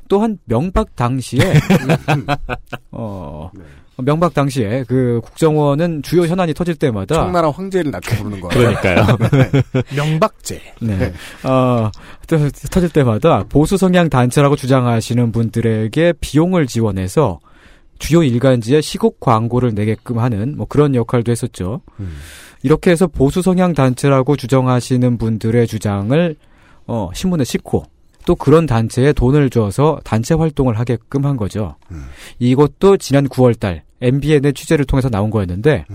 또한 0.07 0.37
명박 0.45 0.95
당시에 0.95 1.39
어 2.91 3.49
명박 3.97 4.33
당시에 4.33 4.83
그 4.87 5.21
국정원은 5.23 6.03
주요 6.03 6.25
현안이 6.25 6.53
터질 6.53 6.75
때마다 6.75 7.15
청나라 7.15 7.49
황제를 7.49 7.91
낮춰 7.91 8.15
부르는 8.17 8.41
거예요. 8.41 8.49
그러니까요. 8.49 9.17
명박제. 9.95 10.61
네. 10.81 11.13
어, 11.43 11.89
또, 12.27 12.49
터질 12.71 12.89
때마다 12.89 13.45
보수 13.47 13.77
성향 13.77 14.09
단체라고 14.09 14.55
주장하시는 14.55 15.31
분들에게 15.31 16.13
비용을 16.19 16.67
지원해서 16.67 17.39
주요 17.97 18.23
일간지에 18.23 18.81
시국 18.81 19.19
광고를 19.21 19.73
내게끔 19.73 20.19
하는 20.19 20.57
뭐 20.57 20.65
그런 20.67 20.95
역할도 20.95 21.31
했었죠. 21.31 21.81
이렇게 22.63 22.91
해서 22.91 23.07
보수 23.07 23.41
성향 23.41 23.73
단체라고 23.73 24.35
주장하시는 24.35 25.17
분들의 25.17 25.67
주장을 25.67 26.35
어, 26.87 27.09
신문에 27.13 27.43
싣고 27.43 27.85
또 28.25 28.35
그런 28.35 28.65
단체에 28.65 29.13
돈을 29.13 29.49
줘서 29.49 29.99
단체 30.03 30.33
활동을 30.33 30.79
하게끔 30.79 31.25
한 31.25 31.37
거죠. 31.37 31.75
이것도 32.39 32.97
지난 32.97 33.27
9월달 33.27 33.81
MBN의 34.01 34.53
취재를 34.53 34.85
통해서 34.85 35.09
나온 35.09 35.29
거였는데 35.29 35.85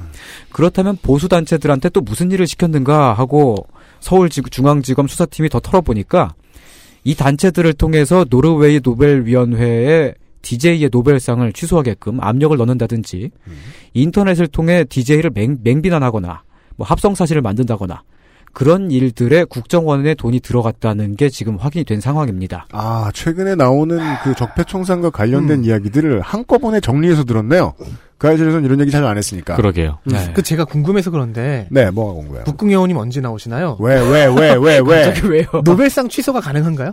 그렇다면 0.50 0.96
보수 1.02 1.28
단체들한테 1.28 1.90
또 1.90 2.00
무슨 2.00 2.30
일을 2.30 2.46
시켰는가 2.46 3.12
하고 3.12 3.66
서울중앙지검 4.00 5.06
수사팀이 5.06 5.48
더 5.48 5.60
털어보니까 5.60 6.34
이 7.04 7.14
단체들을 7.14 7.72
통해서 7.74 8.24
노르웨이 8.28 8.80
노벨위원회에 8.82 10.14
DJ의 10.42 10.88
노벨상을 10.90 11.52
취소하게끔 11.52 12.20
압력을 12.22 12.56
넣는다든지 12.56 13.30
인터넷을 13.92 14.46
통해 14.46 14.84
DJ를 14.84 15.30
맹, 15.34 15.58
맹비난하거나 15.62 16.42
뭐 16.76 16.86
합성 16.86 17.14
사실을 17.14 17.42
만든다거나 17.42 18.02
그런 18.52 18.90
일들에 18.90 19.44
국정원에 19.44 20.14
돈이 20.14 20.40
들어갔다는 20.40 21.16
게 21.16 21.28
지금 21.28 21.56
확인이 21.56 21.84
된 21.84 22.00
상황입니다. 22.00 22.66
아, 22.72 23.10
최근에 23.14 23.54
나오는 23.54 23.98
그 24.24 24.34
적폐청산과 24.34 25.10
관련된 25.10 25.64
이야기들을 25.64 26.20
한꺼번에 26.20 26.80
정리해서 26.80 27.24
들었네요. 27.24 27.74
그 28.18 28.28
아실에서는 28.28 28.64
이런 28.64 28.80
얘기 28.80 28.90
잘 28.90 29.04
안 29.04 29.16
했으니까. 29.16 29.56
그러게요. 29.56 29.98
네. 30.04 30.32
그 30.34 30.42
제가 30.42 30.64
궁금해서 30.66 31.10
그런데 31.10 31.66
네, 31.70 31.90
뭐가 31.90 32.12
궁금해요? 32.14 32.44
북궁여원님 32.44 32.96
언제 32.98 33.20
나오시나요? 33.20 33.78
왜, 33.80 33.94
왜, 34.00 34.26
왜, 34.26 34.54
왜, 34.56 34.78
왜? 34.78 35.04
갑자기 35.06 35.26
왜요? 35.28 35.46
노벨상 35.64 36.08
취소가 36.08 36.40
가능한가요? 36.40 36.92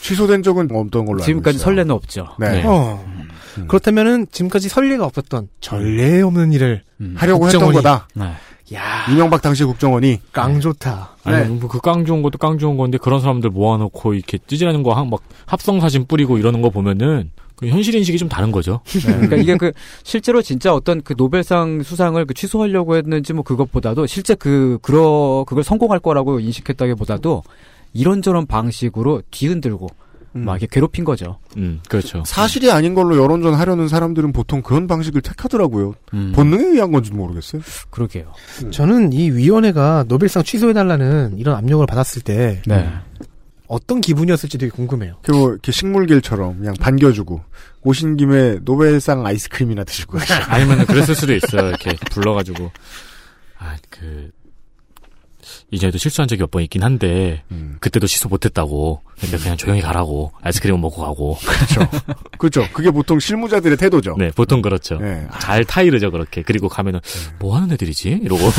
취소된 0.00 0.42
적은 0.42 0.68
없던 0.70 1.06
걸로 1.06 1.16
알고 1.18 1.24
지금까지 1.24 1.56
있어요. 1.56 1.64
선례는 1.64 1.90
없죠. 1.92 2.28
네. 2.38 2.62
어. 2.66 3.04
그렇다면은 3.68 4.26
지금까지 4.32 4.68
선례가 4.68 5.04
없었던 5.06 5.48
전례 5.60 6.20
없는 6.20 6.52
일을 6.52 6.82
하려고 7.14 7.46
했던 7.46 7.60
국정원이 7.60 7.76
거다. 7.76 8.08
야, 8.72 9.06
이명박 9.10 9.42
당시 9.42 9.62
국정원이 9.64 10.20
깡 10.32 10.58
좋다. 10.60 11.10
아니, 11.24 11.48
뭐 11.50 11.68
그 11.68 11.80
깡 11.80 12.06
좋은 12.06 12.22
것도 12.22 12.38
깡 12.38 12.56
좋은 12.58 12.76
건데 12.78 12.96
그런 12.98 13.20
사람들 13.20 13.50
모아놓고 13.50 14.14
이렇게 14.14 14.38
찌질하는 14.46 14.82
거 14.82 14.94
막 15.04 15.20
합성 15.46 15.80
사진 15.80 16.06
뿌리고 16.06 16.38
이러는 16.38 16.62
거 16.62 16.70
보면은 16.70 17.30
그 17.56 17.68
현실 17.68 17.94
인식이 17.94 18.16
좀 18.18 18.28
다른 18.28 18.50
거죠. 18.50 18.80
네, 18.84 19.00
그러니까 19.12 19.36
이게 19.36 19.56
그 19.56 19.72
실제로 20.02 20.40
진짜 20.42 20.74
어떤 20.74 21.02
그 21.02 21.14
노벨상 21.16 21.82
수상을 21.82 22.24
그 22.24 22.32
취소하려고 22.34 22.96
했는지 22.96 23.32
뭐 23.34 23.42
그것보다도 23.44 24.06
실제 24.06 24.34
그 24.34 24.78
그러 24.82 25.44
그걸 25.46 25.62
성공할 25.62 26.00
거라고 26.00 26.40
인식했다기보다도 26.40 27.42
이런저런 27.92 28.46
방식으로 28.46 29.22
뒤흔들고 29.30 29.88
막 30.42 30.52
이렇게 30.52 30.66
괴롭힌 30.70 31.04
거죠. 31.04 31.38
음, 31.56 31.80
그렇죠. 31.88 32.22
사실이 32.26 32.70
아닌 32.70 32.94
걸로 32.94 33.16
여론전 33.16 33.54
하려는 33.54 33.88
사람들은 33.88 34.32
보통 34.32 34.62
그런 34.62 34.86
방식을 34.86 35.20
택하더라고요. 35.22 35.94
음. 36.12 36.32
본능에 36.34 36.64
의한 36.74 36.90
건지도 36.92 37.16
모르겠어요. 37.16 37.62
그러게요. 37.90 38.32
저는 38.70 39.12
이 39.12 39.30
위원회가 39.30 40.04
노벨상 40.08 40.42
취소해달라는 40.42 41.38
이런 41.38 41.56
압력을 41.56 41.86
받았을 41.86 42.22
때 42.22 42.62
네. 42.66 42.90
어떤 43.66 44.00
기분이었을지 44.00 44.58
되게 44.58 44.70
궁금해요. 44.70 45.16
그뭐 45.22 45.50
이렇게 45.52 45.72
식물길처럼 45.72 46.58
그냥 46.58 46.74
반겨주고 46.80 47.40
오신 47.82 48.16
김에 48.16 48.58
노벨상 48.64 49.24
아이스크림이나 49.24 49.84
드시고 49.84 50.18
아니면은 50.48 50.84
그랬을 50.86 51.14
수도 51.14 51.34
있어요. 51.34 51.68
이렇게 51.68 51.96
불러가지고 52.10 52.70
아 53.58 53.76
그 53.90 54.30
이전에도 55.74 55.98
실수한 55.98 56.28
적이 56.28 56.42
몇 56.42 56.50
번 56.50 56.62
있긴 56.62 56.82
한데 56.82 57.42
그때도 57.80 58.06
취소 58.06 58.28
못했다고. 58.28 59.02
그러니까 59.16 59.38
그냥 59.42 59.56
조용히 59.56 59.80
가라고 59.80 60.32
아이스크림 60.42 60.80
먹고 60.80 61.02
가고. 61.02 61.36
그렇죠. 61.44 61.88
그렇죠. 62.38 62.66
그게 62.72 62.90
보통 62.90 63.18
실무자들의 63.18 63.76
태도죠. 63.76 64.16
네, 64.18 64.30
보통 64.30 64.62
그렇죠. 64.62 64.98
네. 64.98 65.26
잘 65.40 65.64
타이르죠 65.64 66.10
그렇게. 66.10 66.42
그리고 66.42 66.68
가면은 66.68 67.00
뭐 67.38 67.56
하는 67.56 67.72
애들이지? 67.72 68.20
이러고. 68.22 68.42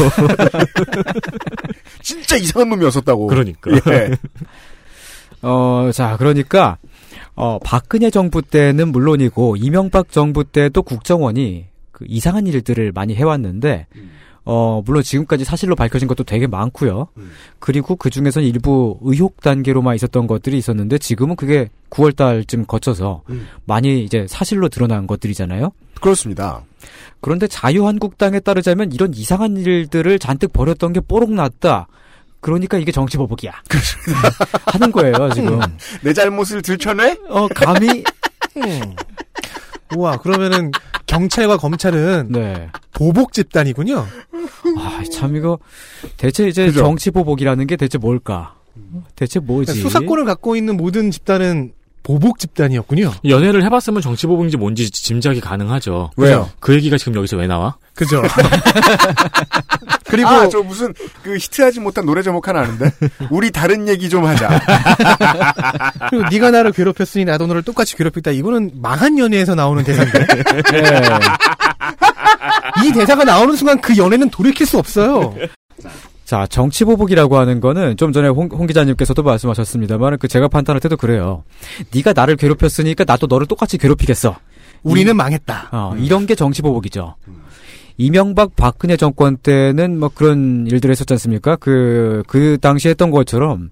진짜 2.02 2.36
이상한 2.38 2.70
놈이었었다고. 2.70 3.28
그러니까. 3.28 3.72
예. 3.92 4.12
어, 5.42 5.92
자, 5.94 6.18
그러니까, 6.18 6.78
어, 7.36 7.60
박근혜 7.64 8.10
정부 8.10 8.42
때는 8.42 8.92
물론이고, 8.92 9.58
이명박 9.58 10.12
정부 10.12 10.44
때도 10.44 10.82
국정원이 10.84 11.66
그 11.92 12.06
이상한 12.08 12.48
일들을 12.48 12.92
많이 12.94 13.16
해왔는데, 13.16 13.88
어, 14.46 14.82
물론 14.86 15.02
지금까지 15.04 15.44
사실로 15.44 15.76
밝혀진 15.76 16.08
것도 16.08 16.24
되게 16.24 16.46
많고요. 16.48 17.08
그리고 17.60 17.96
그 17.96 18.10
중에서는 18.10 18.48
일부 18.48 18.98
의혹 19.02 19.42
단계로만 19.42 19.96
있었던 19.96 20.28
것들이 20.28 20.58
있었는데, 20.58 21.00
지금은 21.00 21.36
그게 21.36 21.70
9월 21.90 22.16
달쯤 22.16 22.66
거쳐서 22.66 23.24
많이 23.66 24.04
이제 24.04 24.26
사실로 24.30 24.70
드러난 24.70 25.08
것들이잖아요. 25.08 25.72
그렇습니다. 26.00 26.62
그런데 27.22 27.48
자유한국당에 27.48 28.40
따르자면 28.40 28.92
이런 28.92 29.14
이상한 29.14 29.58
일들을 29.58 30.20
잔뜩 30.20 30.54
벌였던 30.54 30.94
게 30.94 31.00
뽀록 31.00 31.32
났다. 31.32 31.88
그러니까 32.40 32.78
이게 32.78 32.92
정치 32.92 33.18
보복이야. 33.18 33.52
하는 34.68 34.92
거예요, 34.92 35.32
지금. 35.34 35.60
내 36.04 36.14
잘못을 36.14 36.62
들춰내? 36.62 37.18
어, 37.30 37.48
감히. 37.48 38.04
우와, 39.96 40.18
그러면은 40.18 40.72
경찰과 41.06 41.58
검찰은 41.58 42.28
네. 42.30 42.70
보복 42.94 43.34
집단이군요. 43.34 44.06
아, 44.78 45.04
참 45.12 45.36
이거 45.36 45.60
대체 46.18 46.48
이제 46.48 46.66
그죠? 46.68 46.80
정치 46.80 47.12
보복이라는 47.12 47.68
게 47.68 47.76
대체 47.76 47.98
뭘까? 47.98 48.56
대체 49.16 49.40
뭐지? 49.40 49.74
수사권을 49.74 50.26
갖고 50.26 50.56
있는 50.56 50.78
모든 50.78 51.12
집단은 51.12 51.74
보복 52.06 52.38
집단이었군요. 52.38 53.14
연애를 53.28 53.64
해봤으면 53.64 54.00
정치 54.00 54.28
보복인지 54.28 54.58
뭔지 54.58 54.92
짐작이 54.92 55.42
가능하죠. 55.42 56.12
왜요? 56.18 56.52
그 56.60 56.76
얘기가 56.76 56.98
지금 56.98 57.16
여기서 57.16 57.36
왜 57.36 57.48
나와? 57.48 57.78
그죠. 57.96 58.22
그리고 60.06 60.30
아, 60.30 60.48
저 60.48 60.62
무슨 60.62 60.94
그 61.24 61.36
히트하지 61.36 61.80
못한 61.80 62.06
노래 62.06 62.22
제목 62.22 62.48
하나 62.48 62.60
아는데 62.60 62.92
우리 63.32 63.50
다른 63.50 63.88
얘기 63.88 64.08
좀 64.08 64.24
하자. 64.24 64.62
그리고 66.12 66.30
네가 66.30 66.52
나를 66.52 66.72
괴롭혔으니 66.74 67.26
나도 67.26 67.48
너를 67.48 67.64
똑같이 67.64 67.96
괴롭혔다. 67.98 68.30
이거는 68.30 68.74
망한 68.76 69.18
연애에서 69.18 69.56
나오는 69.56 69.84
대사인데. 69.84 70.28
네. 70.72 71.02
이 72.86 72.92
대사가 72.94 73.24
나오는 73.24 73.56
순간 73.56 73.82
그 73.82 73.98
연애는 73.98 74.30
돌이킬 74.30 74.68
수 74.68 74.78
없어요. 74.78 75.36
자, 76.26 76.48
정치 76.48 76.84
보복이라고 76.86 77.38
하는 77.38 77.60
거는 77.60 77.98
좀 77.98 78.12
전에 78.12 78.28
홍, 78.28 78.50
홍 78.52 78.66
기자님께서도 78.66 79.22
말씀하셨습니다만 79.22 80.18
그 80.18 80.28
제가 80.28 80.48
판단할 80.48 80.80
때도 80.80 80.98
그래요. 80.98 81.44
네가 81.94 82.14
나를 82.14 82.36
괴롭혔으니까 82.36 83.04
나도 83.06 83.28
너를 83.28 83.46
똑같이 83.46 83.78
괴롭히겠어. 83.78 84.36
우리는 84.84 85.12
이- 85.12 85.16
망했다. 85.16 85.70
어, 85.72 85.96
이런 86.00 86.26
게 86.26 86.34
정치 86.34 86.64
보복이죠. 86.64 87.16
이명박 87.98 88.56
박근혜 88.56 88.98
정권 88.98 89.38
때는 89.38 90.00
뭐 90.00 90.10
그런 90.14 90.66
일들 90.68 90.90
했었지 90.92 91.14
않습니까? 91.14 91.56
그, 91.58 92.24
그 92.28 92.58
당시에 92.60 92.90
했던 92.90 93.10
것처럼, 93.12 93.70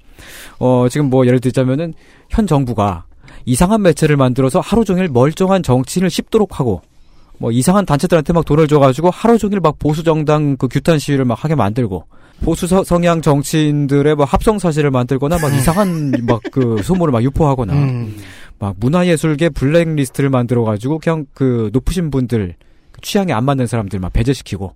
어, 0.60 0.88
지금 0.90 1.10
뭐 1.10 1.26
예를 1.26 1.40
들자면은 1.40 1.94
현 2.30 2.48
정부가 2.48 3.06
이상한 3.46 3.82
매체를 3.82 4.16
만들어서 4.16 4.60
하루 4.62 4.86
종일 4.86 5.10
멀쩡한 5.10 5.62
정치인을 5.64 6.10
씹도록 6.10 6.60
하고, 6.60 6.82
뭐 7.40 7.52
이상한 7.52 7.86
단체들한테 7.86 8.32
막 8.32 8.46
돈을 8.46 8.68
줘가지고 8.68 9.10
하루 9.10 9.38
종일 9.38 9.60
막 9.60 9.78
보수 9.80 10.04
정당 10.04 10.56
그 10.56 10.68
규탄 10.70 11.00
시위를 11.00 11.26
막 11.26 11.44
하게 11.44 11.56
만들고, 11.56 12.06
보수 12.44 12.68
서- 12.68 12.84
성향 12.84 13.22
정치인들의 13.22 14.16
뭐 14.16 14.26
합성 14.26 14.60
사실을 14.60 14.92
만들거나 14.92 15.38
막 15.40 15.54
이상한 15.54 16.12
막 16.28 16.42
그 16.52 16.82
소문을 16.84 17.12
막 17.12 17.24
유포하거나, 17.24 17.74
음. 17.74 18.18
막 18.60 18.76
문화예술계 18.80 19.50
블랙리스트를 19.50 20.30
만들어 20.30 20.64
가지고 20.64 21.00
그냥 21.00 21.26
그 21.34 21.70
높으신 21.74 22.12
분들 22.12 22.56
취향에 23.02 23.34
안 23.34 23.46
맞는 23.46 23.68
사람들 23.68 24.00
막 24.00 24.12
배제시키고 24.14 24.76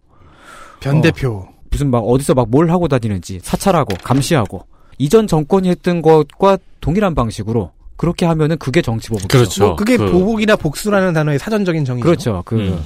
변 0.80 1.02
대표. 1.02 1.30
어, 1.48 1.50
무슨 1.70 1.92
막 1.92 2.00
어디서 2.00 2.34
막 2.34 2.48
뭘 2.50 2.70
하고 2.72 2.88
다니는지 2.88 3.40
사찰하고 3.44 3.96
감시하고 4.04 4.66
이전 4.98 5.28
정권이 5.28 5.70
했던 5.70 6.02
것과 6.02 6.58
동일한 6.82 7.14
방식으로 7.16 7.72
그렇게 7.98 8.26
하면은 8.26 8.58
그게 8.58 8.82
정치 8.82 9.10
보복이죠. 9.10 9.28
그렇죠. 9.28 9.66
뭐 9.68 9.76
그게 9.76 9.98
그- 9.98 10.12
보복이나 10.12 10.56
복수라는 10.56 11.14
단어의 11.14 11.40
사전적인 11.40 11.84
정의죠. 11.84 12.06
그렇죠. 12.06 12.44
그 12.46 12.56
음. 12.56 12.80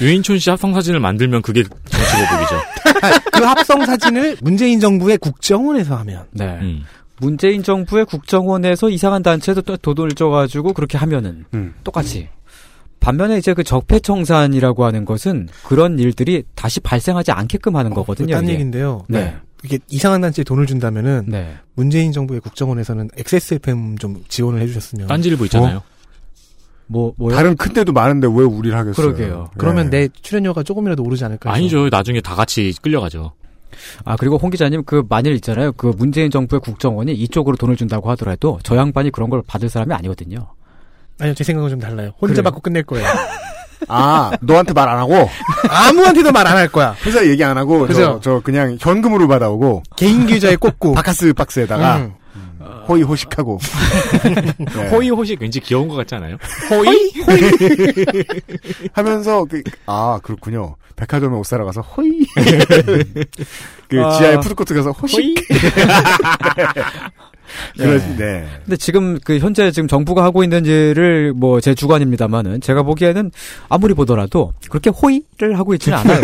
유인촌 0.00 0.38
씨 0.38 0.50
합성 0.50 0.72
사진을 0.74 1.00
만들면 1.00 1.42
그게 1.42 1.62
정치 1.62 2.26
보복이죠. 2.26 3.20
그 3.32 3.44
합성 3.44 3.84
사진을 3.84 4.38
문재인 4.40 4.80
정부의 4.80 5.18
국정원에서 5.18 5.96
하면 5.98 6.24
네. 6.32 6.46
음. 6.62 6.84
문재인 7.20 7.62
정부의 7.62 8.06
국정원에서 8.06 8.88
이상한 8.88 9.22
단체도 9.22 9.62
또 9.62 9.76
돈을 9.94 10.12
줘가지고 10.12 10.72
그렇게 10.72 10.98
하면은 10.98 11.44
음. 11.54 11.74
똑같이. 11.84 12.28
반면에 13.00 13.36
이제 13.36 13.52
그 13.52 13.62
적폐청산이라고 13.64 14.84
하는 14.84 15.04
것은 15.04 15.48
그런 15.64 15.98
일들이 15.98 16.42
다시 16.54 16.80
발생하지 16.80 17.32
않게끔 17.32 17.76
하는 17.76 17.92
거거든요. 17.92 18.34
딴. 18.34 18.48
얘기인데요. 18.48 19.04
네. 19.08 19.36
이게 19.64 19.78
이상한 19.88 20.20
단체에 20.20 20.44
돈을 20.44 20.66
준다면은 20.66 21.24
네. 21.26 21.56
문재인 21.74 22.12
정부의 22.12 22.40
국정원에서는 22.40 23.08
XSFM 23.16 23.96
좀 23.98 24.22
지원을 24.28 24.60
해주셨으면 24.60 25.08
딴지일보 25.08 25.46
있잖아요. 25.46 25.82
뭐 26.86 27.14
뭐요? 27.16 27.34
다른 27.34 27.56
큰 27.56 27.72
데도 27.72 27.92
많은데 27.92 28.26
왜 28.26 28.44
우리를 28.44 28.76
하겠어요? 28.76 28.94
그러게요. 29.06 29.50
그러면 29.56 29.88
네. 29.88 30.00
내 30.00 30.08
출연료가 30.20 30.62
조금이라도 30.62 31.02
오르지 31.02 31.24
않을까? 31.24 31.50
해서. 31.50 31.56
아니죠. 31.56 31.88
나중에 31.88 32.20
다 32.20 32.34
같이 32.34 32.74
끌려가죠. 32.82 33.32
아 34.04 34.16
그리고 34.16 34.36
홍 34.36 34.50
기자님 34.50 34.84
그 34.84 35.02
만일 35.08 35.34
있잖아요. 35.36 35.72
그 35.72 35.86
문재인 35.96 36.30
정부의 36.30 36.60
국정원이 36.60 37.14
이쪽으로 37.14 37.56
돈을 37.56 37.76
준다고 37.76 38.10
하더라도 38.10 38.58
저 38.62 38.76
양반이 38.76 39.10
그런 39.10 39.30
걸 39.30 39.42
받을 39.46 39.68
사람이 39.70 39.94
아니거든요. 39.94 40.46
아니요, 41.18 41.34
제 41.34 41.42
생각은 41.44 41.70
좀 41.70 41.78
달라요. 41.80 42.12
혼자 42.20 42.34
그래요? 42.34 42.42
받고 42.44 42.60
끝낼 42.60 42.82
거예요. 42.82 43.06
아 43.88 44.30
너한테 44.40 44.72
말 44.72 44.88
안 44.88 44.98
하고 44.98 45.28
아무한테도 45.68 46.32
말 46.32 46.46
안 46.46 46.56
할 46.56 46.68
거야. 46.68 46.94
회사 47.04 47.24
얘기 47.26 47.42
안 47.44 47.56
하고 47.58 47.80
그죠? 47.86 47.94
저, 47.94 48.20
저 48.20 48.40
그냥 48.40 48.76
현금으로 48.80 49.26
받아오고 49.28 49.82
개인 49.96 50.26
계좌에 50.26 50.56
꽂고 50.56 50.92
바카스 50.96 51.32
박스에다가 51.34 51.96
음. 51.98 52.14
호의 52.88 53.02
호식하고 53.02 53.58
네. 54.76 54.88
호의 54.90 55.08
호식 55.10 55.40
왠지 55.40 55.58
귀여운 55.60 55.88
것 55.88 55.94
같지 55.96 56.14
않아요? 56.16 56.36
호이 56.70 57.12
하면서 58.92 59.44
그, 59.44 59.62
아 59.86 60.18
그렇군요. 60.22 60.76
백화점에 60.96 61.34
옷 61.36 61.44
사러 61.44 61.64
가서 61.64 61.80
호이 61.80 62.24
그 63.88 64.00
아. 64.04 64.10
지하에 64.16 64.38
푸드코트 64.40 64.74
가서 64.74 64.92
호식 64.92 65.34
그러 67.76 67.98
네. 68.16 68.46
근데 68.64 68.76
지금 68.76 69.18
그 69.24 69.38
현재 69.38 69.70
지금 69.70 69.88
정부가 69.88 70.22
하고 70.24 70.42
있는 70.42 70.64
일을 70.64 71.32
뭐제 71.34 71.74
주관입니다만은 71.74 72.60
제가 72.60 72.82
보기에는 72.82 73.30
아무리 73.68 73.94
보더라도 73.94 74.52
그렇게 74.68 74.90
호의를 74.90 75.58
하고 75.58 75.74
있지는 75.74 75.98
않아요. 75.98 76.20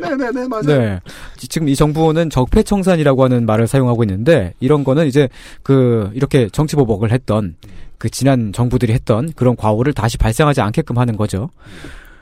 네네네 0.00 0.48
맞아요. 0.48 0.62
네. 0.66 1.00
지- 1.36 1.48
지금 1.48 1.68
이 1.68 1.76
정부는 1.76 2.30
적폐청산이라고 2.30 3.24
하는 3.24 3.46
말을 3.46 3.66
사용하고 3.66 4.04
있는데 4.04 4.54
이런 4.60 4.84
거는 4.84 5.06
이제 5.06 5.28
그 5.62 6.10
이렇게 6.14 6.48
정치보복을 6.50 7.10
했던 7.12 7.56
그 7.98 8.10
지난 8.10 8.52
정부들이 8.52 8.92
했던 8.92 9.32
그런 9.36 9.54
과오를 9.56 9.92
다시 9.92 10.18
발생하지 10.18 10.60
않게끔 10.60 10.98
하는 10.98 11.16
거죠. 11.16 11.50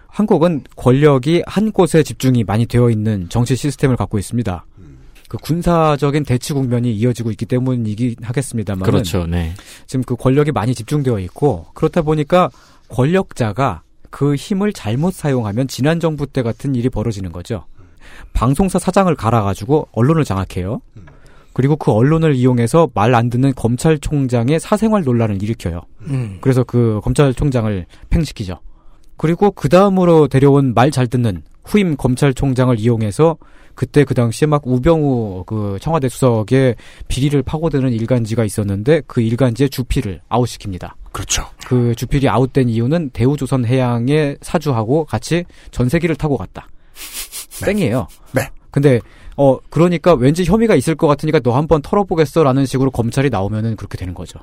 한국은 0.08 0.64
권력이 0.76 1.42
한 1.46 1.72
곳에 1.72 2.02
집중이 2.02 2.44
많이 2.44 2.66
되어 2.66 2.90
있는 2.90 3.28
정치 3.28 3.56
시스템을 3.56 3.96
갖고 3.96 4.18
있습니다. 4.18 4.64
그 5.30 5.38
군사적인 5.38 6.24
대치 6.24 6.52
국면이 6.52 6.92
이어지고 6.92 7.30
있기 7.30 7.46
때문이긴 7.46 8.16
하겠습니다만 8.20 8.82
그렇죠. 8.82 9.28
네. 9.28 9.54
지금 9.86 10.02
그 10.02 10.16
권력이 10.16 10.50
많이 10.50 10.74
집중되어 10.74 11.20
있고 11.20 11.66
그렇다 11.72 12.02
보니까 12.02 12.50
권력자가 12.88 13.82
그 14.10 14.34
힘을 14.34 14.72
잘못 14.72 15.14
사용하면 15.14 15.68
지난 15.68 16.00
정부 16.00 16.26
때 16.26 16.42
같은 16.42 16.74
일이 16.74 16.88
벌어지는 16.88 17.30
거죠. 17.30 17.64
방송사 18.32 18.80
사장을 18.80 19.14
갈아가지고 19.14 19.86
언론을 19.92 20.24
장악해요. 20.24 20.80
그리고 21.52 21.76
그 21.76 21.92
언론을 21.92 22.34
이용해서 22.34 22.90
말 22.92 23.14
안 23.14 23.30
듣는 23.30 23.54
검찰총장의 23.54 24.58
사생활 24.58 25.04
논란을 25.04 25.40
일으켜요. 25.44 25.82
음. 26.08 26.38
그래서 26.40 26.64
그 26.64 27.00
검찰총장을 27.04 27.86
팽시키죠. 28.08 28.58
그리고 29.16 29.52
그 29.52 29.68
다음으로 29.68 30.26
데려온 30.26 30.74
말 30.74 30.90
잘 30.90 31.06
듣는 31.06 31.44
후임 31.64 31.96
검찰총장을 31.96 32.80
이용해서 32.80 33.36
그때 33.80 34.04
그 34.04 34.12
당시에 34.12 34.44
막 34.44 34.60
우병우 34.66 35.44
그 35.46 35.78
청와대 35.80 36.10
수석의 36.10 36.74
비리를 37.08 37.42
파고드는 37.42 37.94
일간지가 37.94 38.44
있었는데 38.44 39.00
그 39.06 39.22
일간지의 39.22 39.70
주필을 39.70 40.20
아웃시킵니다. 40.28 40.90
그렇죠. 41.12 41.46
그 41.66 41.94
주필이 41.94 42.28
아웃된 42.28 42.68
이유는 42.68 43.08
대우조선 43.14 43.64
해양에 43.64 44.36
사주하고 44.42 45.06
같이 45.06 45.46
전세기를 45.70 46.16
타고 46.16 46.36
갔다. 46.36 46.68
땡이에요. 47.64 48.06
네. 48.32 48.50
근데 48.70 49.00
어 49.38 49.58
그러니까 49.70 50.12
왠지 50.12 50.44
혐의가 50.44 50.74
있을 50.74 50.94
것 50.94 51.06
같으니까 51.06 51.40
너 51.40 51.56
한번 51.56 51.80
털어보겠어라는 51.80 52.66
식으로 52.66 52.90
검찰이 52.90 53.30
나오면은 53.30 53.76
그렇게 53.76 53.96
되는 53.96 54.12
거죠. 54.12 54.40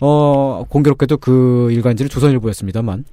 어 0.00 0.64
공교롭게도 0.68 1.18
그 1.18 1.70
일간지는 1.70 2.10
조선일보였습니다만 2.10 3.04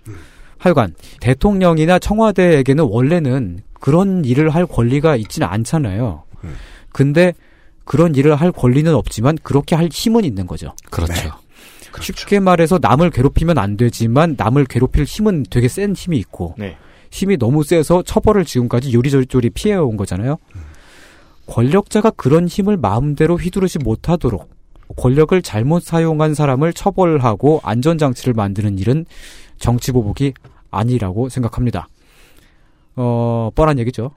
하여간 0.59 0.95
대통령이나 1.19 1.99
청와대에게는 1.99 2.83
원래는 2.83 3.59
그런 3.79 4.25
일을 4.25 4.49
할 4.49 4.65
권리가 4.65 5.15
있지는 5.15 5.47
않잖아요. 5.47 6.23
근데 6.91 7.33
그런 7.85 8.15
일을 8.15 8.35
할 8.35 8.51
권리는 8.51 8.93
없지만 8.93 9.37
그렇게 9.43 9.75
할 9.75 9.89
힘은 9.91 10.25
있는 10.25 10.47
거죠. 10.47 10.73
그렇죠. 10.89 11.13
쉽게 11.99 12.39
말해서 12.39 12.79
남을 12.81 13.09
괴롭히면 13.09 13.57
안 13.57 13.77
되지만 13.77 14.35
남을 14.37 14.65
괴롭힐 14.65 15.03
힘은 15.03 15.45
되게 15.49 15.67
센 15.67 15.93
힘이 15.93 16.17
있고 16.17 16.53
네. 16.57 16.77
힘이 17.11 17.37
너무 17.37 17.63
세서 17.63 18.03
처벌을 18.03 18.45
지금까지 18.45 18.93
요리조리 18.93 19.49
피해온 19.51 19.97
거잖아요. 19.97 20.37
권력자가 21.47 22.11
그런 22.11 22.47
힘을 22.47 22.77
마음대로 22.77 23.37
휘두르지 23.37 23.79
못하도록 23.79 24.49
권력을 24.95 25.41
잘못 25.41 25.83
사용한 25.83 26.33
사람을 26.33 26.73
처벌하고 26.73 27.61
안전장치를 27.63 28.33
만드는 28.33 28.77
일은 28.79 29.05
정치 29.57 29.91
보복이 29.91 30.33
아니라고 30.71 31.29
생각합니다. 31.29 31.87
어, 32.95 33.49
뻔한 33.55 33.79
얘기죠. 33.79 34.11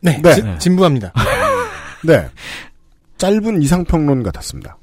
네, 0.00 0.20
네. 0.22 0.34
지- 0.34 0.42
진부합니다. 0.58 1.12
네. 2.04 2.28
짧은 3.18 3.60
이상평론 3.62 4.22
같았습니다. 4.22 4.78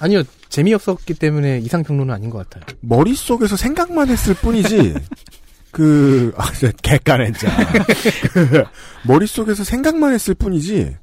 아니요, 0.00 0.22
재미없었기 0.48 1.14
때문에 1.14 1.58
이상평론은 1.58 2.12
아닌 2.12 2.30
것 2.30 2.48
같아요. 2.48 2.64
머릿속에서 2.80 3.56
생각만 3.56 4.08
했을 4.08 4.34
뿐이지, 4.34 4.94
그, 5.70 6.32
아, 6.36 6.50
개까낸자. 6.82 7.48
그, 8.32 8.64
머릿속에서 9.06 9.62
생각만 9.64 10.12
했을 10.14 10.34
뿐이지, 10.34 10.96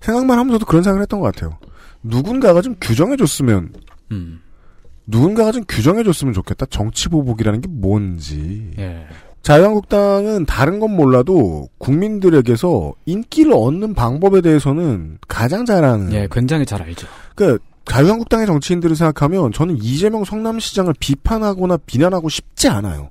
생각만 0.00 0.38
하면서도 0.38 0.66
그런 0.66 0.82
생각을 0.82 1.02
했던 1.02 1.20
것 1.20 1.32
같아요. 1.34 1.58
누군가가 2.02 2.62
좀 2.62 2.74
규정해줬으면, 2.80 3.72
음. 4.12 4.40
누군가가 5.10 5.52
좀 5.52 5.64
규정해줬으면 5.68 6.32
좋겠다. 6.32 6.66
정치보복이라는 6.66 7.60
게 7.60 7.68
뭔지. 7.68 8.70
예. 8.78 9.06
자유한국당은 9.42 10.44
다른 10.46 10.80
건 10.80 10.94
몰라도 10.94 11.68
국민들에게서 11.78 12.92
인기를 13.06 13.52
얻는 13.54 13.94
방법에 13.94 14.40
대해서는 14.40 15.18
가장 15.28 15.64
잘 15.64 15.84
아는. 15.84 16.12
예, 16.12 16.28
굉장히 16.30 16.66
잘 16.66 16.82
알죠. 16.82 17.06
그 17.34 17.58
자유한국당의 17.86 18.46
정치인들을 18.46 18.94
생각하면 18.94 19.52
저는 19.52 19.78
이재명 19.82 20.24
성남시장을 20.24 20.94
비판하거나 21.00 21.78
비난하고 21.86 22.28
싶지 22.28 22.68
않아요. 22.68 23.10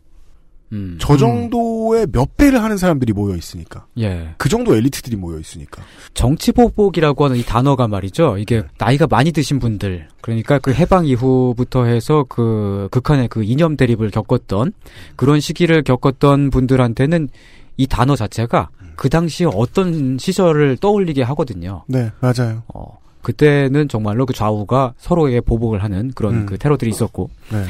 음. 0.71 0.97
저 0.99 1.17
정도의 1.17 2.07
몇 2.11 2.37
배를 2.37 2.63
하는 2.63 2.77
사람들이 2.77 3.13
모여 3.13 3.35
있으니까. 3.35 3.85
예. 3.99 4.33
그 4.37 4.49
정도 4.49 4.75
엘리트들이 4.75 5.15
모여 5.15 5.39
있으니까. 5.39 5.81
정치 6.13 6.51
보복이라고 6.51 7.25
하는 7.25 7.37
이 7.37 7.43
단어가 7.43 7.87
말이죠. 7.87 8.37
이게 8.37 8.63
나이가 8.77 9.07
많이 9.07 9.31
드신 9.31 9.59
분들, 9.59 10.07
그러니까 10.21 10.59
그 10.59 10.73
해방 10.73 11.05
이후부터 11.05 11.85
해서 11.85 12.25
그 12.29 12.87
극한의 12.91 13.27
그 13.29 13.43
이념 13.43 13.77
대립을 13.77 14.11
겪었던 14.11 14.73
그런 15.15 15.39
시기를 15.39 15.83
겪었던 15.83 16.49
분들한테는 16.49 17.29
이 17.77 17.87
단어 17.87 18.15
자체가 18.15 18.69
그 18.95 19.07
당시에 19.09 19.47
어떤 19.53 20.17
시절을 20.17 20.77
떠올리게 20.77 21.23
하거든요. 21.23 21.83
네, 21.87 22.11
맞아요. 22.19 22.63
어, 22.73 22.99
그때는 23.21 23.87
정말로 23.87 24.25
그 24.25 24.33
좌우가 24.33 24.93
서로의 24.97 25.39
보복을 25.41 25.81
하는 25.81 26.11
그런 26.13 26.33
음. 26.33 26.45
그 26.45 26.57
테러들이 26.57 26.91
있었고, 26.91 27.29
네. 27.51 27.63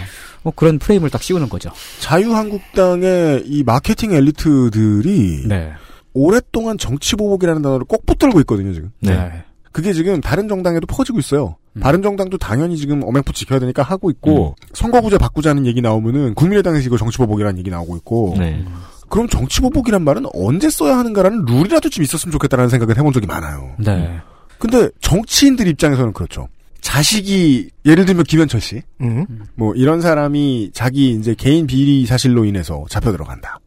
뭐 0.43 0.53
그런 0.55 0.79
프레임을 0.79 1.09
딱 1.09 1.21
씌우는 1.21 1.49
거죠. 1.49 1.69
자유한국당의 1.99 3.43
이 3.45 3.63
마케팅 3.63 4.13
엘리트들이 4.13 5.43
네. 5.47 5.71
오랫동안 6.13 6.77
정치 6.77 7.15
보복이라는 7.15 7.61
단어를 7.61 7.85
꼭 7.85 8.05
붙들고 8.05 8.39
있거든요, 8.41 8.73
지금. 8.73 8.91
네. 8.99 9.43
그게 9.71 9.93
지금 9.93 10.19
다른 10.21 10.47
정당에도 10.47 10.87
퍼지고 10.87 11.19
있어요. 11.19 11.55
음. 11.73 11.81
바른 11.81 12.01
정당도 12.01 12.37
당연히 12.37 12.77
지금 12.77 13.03
엄행포 13.03 13.31
지켜야 13.33 13.59
되니까 13.59 13.83
하고 13.83 14.09
있고 14.09 14.55
선거구제 14.73 15.17
바꾸자는 15.17 15.65
얘기 15.67 15.81
나오면은 15.81 16.33
국민의당에서 16.33 16.85
이거 16.85 16.97
정치보복이라는 16.97 17.59
얘기 17.59 17.69
나오고 17.69 17.95
있고 17.97 18.35
네. 18.37 18.63
그럼 19.09 19.27
정치보복이란 19.27 20.03
말은 20.03 20.25
언제 20.33 20.69
써야 20.69 20.97
하는가라는 20.97 21.45
룰이라도 21.45 21.89
좀 21.89 22.03
있었으면 22.03 22.31
좋겠다라는 22.31 22.69
생각을 22.69 22.97
해본 22.97 23.13
적이 23.13 23.27
많아요. 23.27 23.75
네. 23.77 24.19
근데 24.57 24.89
정치인들 25.01 25.67
입장에서는 25.67 26.13
그렇죠. 26.13 26.47
자식이 26.81 27.69
예를 27.85 28.05
들면 28.05 28.23
김현철 28.23 28.61
씨, 28.61 28.81
음. 29.01 29.25
뭐 29.55 29.73
이런 29.75 30.01
사람이 30.01 30.71
자기 30.73 31.11
이제 31.11 31.35
개인 31.35 31.67
비리 31.67 32.05
사실로 32.05 32.45
인해서 32.45 32.85
잡혀 32.89 33.11
들어간다. 33.11 33.59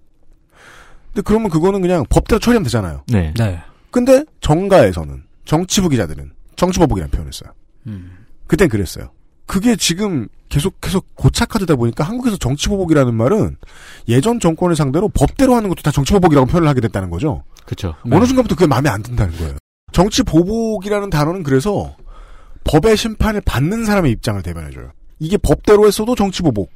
근데 1.13 1.23
그러면 1.25 1.51
그거는 1.51 1.83
그냥 1.83 2.05
법대로 2.09 2.39
처리하면 2.39 2.65
되잖아요. 2.65 3.05
네. 3.09 3.35
네. 3.37 3.61
근데 3.91 4.25
정가에서는 4.41 5.23
정치부 5.45 5.91
기자들은 5.91 6.33
정치보복이라는 6.57 7.11
표현을 7.11 7.33
써요. 7.33 7.53
음. 7.87 8.13
그땐 8.47 8.69
그랬어요. 8.69 9.11
그게 9.47 9.77
지금 9.77 10.29
계속해서 10.49 11.03
고착화되다 11.15 11.77
보니까 11.77 12.05
한국에서 12.05 12.37
정치보복이라는 12.39 13.15
말은 13.15 13.57
예전 14.09 14.41
정권을 14.41 14.77
상대로 14.77 15.09
법대로 15.09 15.55
하는 15.55 15.69
것도 15.69 15.83
다 15.83 15.91
정치보복이라고 15.91 16.47
표현을 16.47 16.69
하게 16.69 16.81
됐다는 16.81 17.11
거죠. 17.11 17.45
그렇죠. 17.65 17.95
어느 18.11 18.25
순간부터 18.25 18.55
그게 18.55 18.67
마음에 18.67 18.89
안 18.89 19.03
든다는 19.03 19.37
거예요. 19.37 19.57
정치보복이라는 19.93 21.11
단어는 21.11 21.43
그래서 21.43 21.95
법의 22.65 22.97
심판을 22.97 23.41
받는 23.43 23.85
사람의 23.85 24.11
입장을 24.13 24.41
대변해줘요. 24.43 24.91
이게 25.19 25.37
법대로 25.37 25.87
했어도 25.87 26.15
정치보복. 26.15 26.71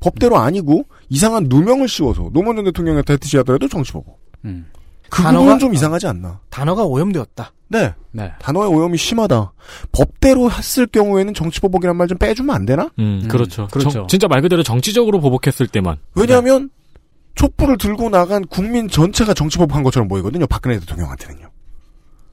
법대로 0.00 0.36
아니고 0.38 0.84
이상한 1.08 1.44
누명을 1.48 1.88
씌워서 1.88 2.30
노무현 2.32 2.56
전 2.56 2.64
대통령한테 2.66 3.14
했듯이 3.14 3.36
하더라도 3.38 3.68
정치보복. 3.68 4.18
음. 4.44 4.66
그 5.08 5.22
단어가- 5.22 5.38
부분은 5.38 5.58
좀 5.60 5.74
이상하지 5.74 6.06
않나. 6.08 6.40
단어가 6.50 6.84
오염되었다. 6.84 7.52
네. 7.68 7.94
네. 8.12 8.32
단어의 8.40 8.68
오염이 8.68 8.96
심하다. 8.98 9.52
법대로 9.92 10.50
했을 10.50 10.86
경우에는 10.86 11.32
정치보복이란 11.34 11.96
말 11.96 12.06
좀 12.08 12.18
빼주면 12.18 12.54
안 12.54 12.66
되나? 12.66 12.84
음, 12.98 13.20
음, 13.24 13.28
그렇죠. 13.28 13.68
그렇죠. 13.70 13.90
정- 13.90 14.06
진짜 14.08 14.28
말 14.28 14.42
그대로 14.42 14.62
정치적으로 14.62 15.20
보복했을 15.20 15.66
때만. 15.68 15.96
왜냐하면 16.14 16.70
촛불을 17.36 17.78
들고 17.78 18.08
나간 18.10 18.44
국민 18.46 18.88
전체가 18.88 19.34
정치보복한 19.34 19.82
것처럼 19.82 20.08
보이거든요. 20.08 20.46
박근혜 20.46 20.78
대통령한테는요. 20.80 21.48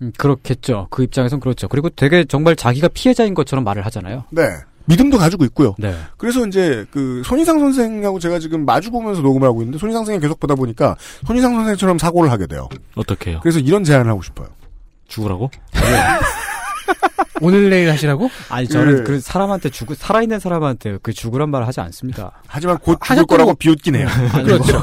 음, 0.04 0.12
그렇겠죠. 0.18 0.88
그 0.90 1.04
입장에선 1.04 1.40
그렇죠. 1.40 1.68
그리고 1.68 1.90
되게 1.90 2.26
정말 2.26 2.56
자기가 2.56 2.90
피해자인 2.90 3.34
것처럼 3.34 3.64
말을 3.64 3.86
하잖아요. 3.88 4.26
네. 4.32 4.44
믿음도 4.86 5.18
가지고 5.18 5.46
있고요. 5.46 5.76
네. 5.80 5.96
그래서 6.18 6.46
이제 6.46 6.86
그 6.92 7.22
손희상 7.26 7.58
선생하고 7.60 8.20
제가 8.20 8.38
지금 8.40 8.66
마주 8.66 8.92
보면서 8.92 9.22
녹음을 9.22 9.48
하고 9.48 9.62
있는데 9.62 9.78
손희상 9.80 10.04
선생 10.04 10.20
계속 10.20 10.40
보다 10.42 10.56
보니까 10.56 10.98
손희상 11.26 11.56
선생처럼 11.56 11.98
사고를 11.98 12.30
하게 12.30 12.48
돼요. 12.48 12.68
어떻게 12.96 13.32
해요? 13.32 13.40
그래서 13.42 13.60
이런 13.60 13.86
제안을 13.86 14.12
하고 14.12 14.22
싶어요. 14.22 14.50
죽으라고? 15.08 15.50
오늘 17.42 17.70
내일 17.70 17.90
하시라고? 17.92 18.30
아니 18.50 18.68
저는 18.68 18.98
그- 18.98 19.04
그 19.04 19.20
사람한테 19.20 19.70
죽 19.70 19.94
살아있는 19.96 20.40
사람한테 20.40 20.98
그 21.02 21.12
죽으란 21.14 21.50
말을 21.50 21.68
하지 21.68 21.80
않습니다. 21.82 22.32
하지만 22.48 22.78
곧 22.78 22.94
죽을 22.96 23.10
하셨던 23.10 23.26
거라고 23.28 23.52
거- 23.52 23.58
비웃긴 23.58 23.96
해요. 23.96 24.08
그렇죠. 24.44 24.82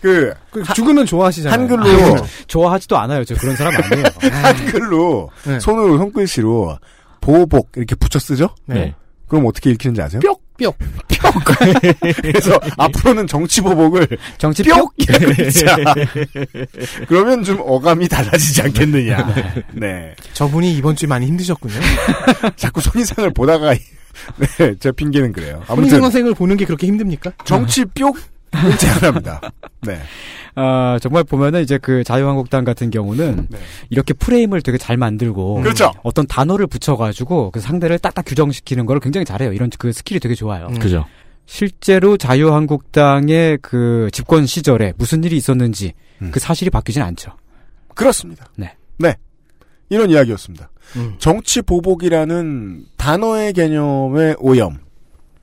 그그 0.00 0.34
죽으면 0.74 1.06
좋아하시잖아요. 1.06 1.60
한글로 1.60 2.16
좋아하지도 2.46 2.98
않아요. 2.98 3.24
저 3.24 3.34
그런 3.34 3.56
사람 3.56 3.74
아니에요. 3.76 4.06
한글로 4.42 5.30
네. 5.44 5.60
손으로 5.60 5.98
손글씨로 5.98 6.78
보복 7.20 7.70
이렇게 7.76 7.94
붙여 7.94 8.18
쓰죠? 8.18 8.48
네. 8.66 8.94
그럼 9.28 9.46
어떻게 9.46 9.70
읽히는지 9.70 10.02
아세요? 10.02 10.20
뿅! 10.20 10.34
뿅! 10.58 10.72
그래서 12.20 12.58
앞으로는 12.76 13.26
정치 13.28 13.60
보복을 13.60 14.08
정치 14.38 14.64
뿅! 14.64 14.78
뿅! 14.78 14.88
자, 15.52 15.76
그러면 17.06 17.44
좀 17.44 17.58
어감이 17.64 18.08
달라지지 18.08 18.62
않겠느냐. 18.62 19.34
네. 19.72 20.14
저분이 20.32 20.74
이번 20.74 20.96
주에 20.96 21.06
많이 21.06 21.26
힘드셨군요. 21.26 21.74
자꾸 22.56 22.80
손이상을 22.80 23.32
보다가 23.32 23.74
네, 24.58 24.74
제 24.80 24.90
핑계는 24.90 25.32
그래요. 25.32 25.62
아무튼 25.68 26.00
선생을 26.00 26.34
보는 26.34 26.56
게 26.56 26.64
그렇게 26.64 26.88
힘듭니까? 26.88 27.32
정치 27.44 27.84
뿅 27.84 28.12
제안합니다. 28.78 29.40
네. 29.82 30.00
아, 30.54 30.98
정말 31.00 31.24
보면은 31.24 31.62
이제 31.62 31.78
그 31.78 32.02
자유한국당 32.04 32.64
같은 32.64 32.90
경우는 32.90 33.46
네. 33.48 33.58
이렇게 33.88 34.12
프레임을 34.12 34.62
되게 34.62 34.78
잘 34.78 34.96
만들고 34.96 35.62
그렇죠. 35.62 35.92
어떤 36.02 36.26
단어를 36.26 36.66
붙여가지고 36.66 37.52
그 37.52 37.60
상대를 37.60 37.98
딱딱 37.98 38.24
규정시키는 38.24 38.86
걸 38.86 39.00
굉장히 39.00 39.24
잘해요. 39.24 39.52
이런 39.52 39.70
그 39.78 39.92
skill이 39.92 40.20
되게 40.20 40.34
좋아요. 40.34 40.66
음. 40.66 40.78
그죠. 40.78 41.06
실제로 41.46 42.16
자유한국당의 42.16 43.58
그 43.62 44.08
집권 44.12 44.46
시절에 44.46 44.92
무슨 44.96 45.24
일이 45.24 45.36
있었는지 45.36 45.94
음. 46.22 46.30
그 46.32 46.38
사실이 46.40 46.70
바뀌진 46.70 47.02
않죠. 47.02 47.32
그렇습니다. 47.94 48.46
네. 48.56 48.74
네. 48.98 49.16
이런 49.88 50.10
이야기였습니다. 50.10 50.70
음. 50.96 51.14
정치 51.18 51.62
보복이라는 51.62 52.84
단어의 52.96 53.52
개념의 53.52 54.36
오염은 54.38 54.78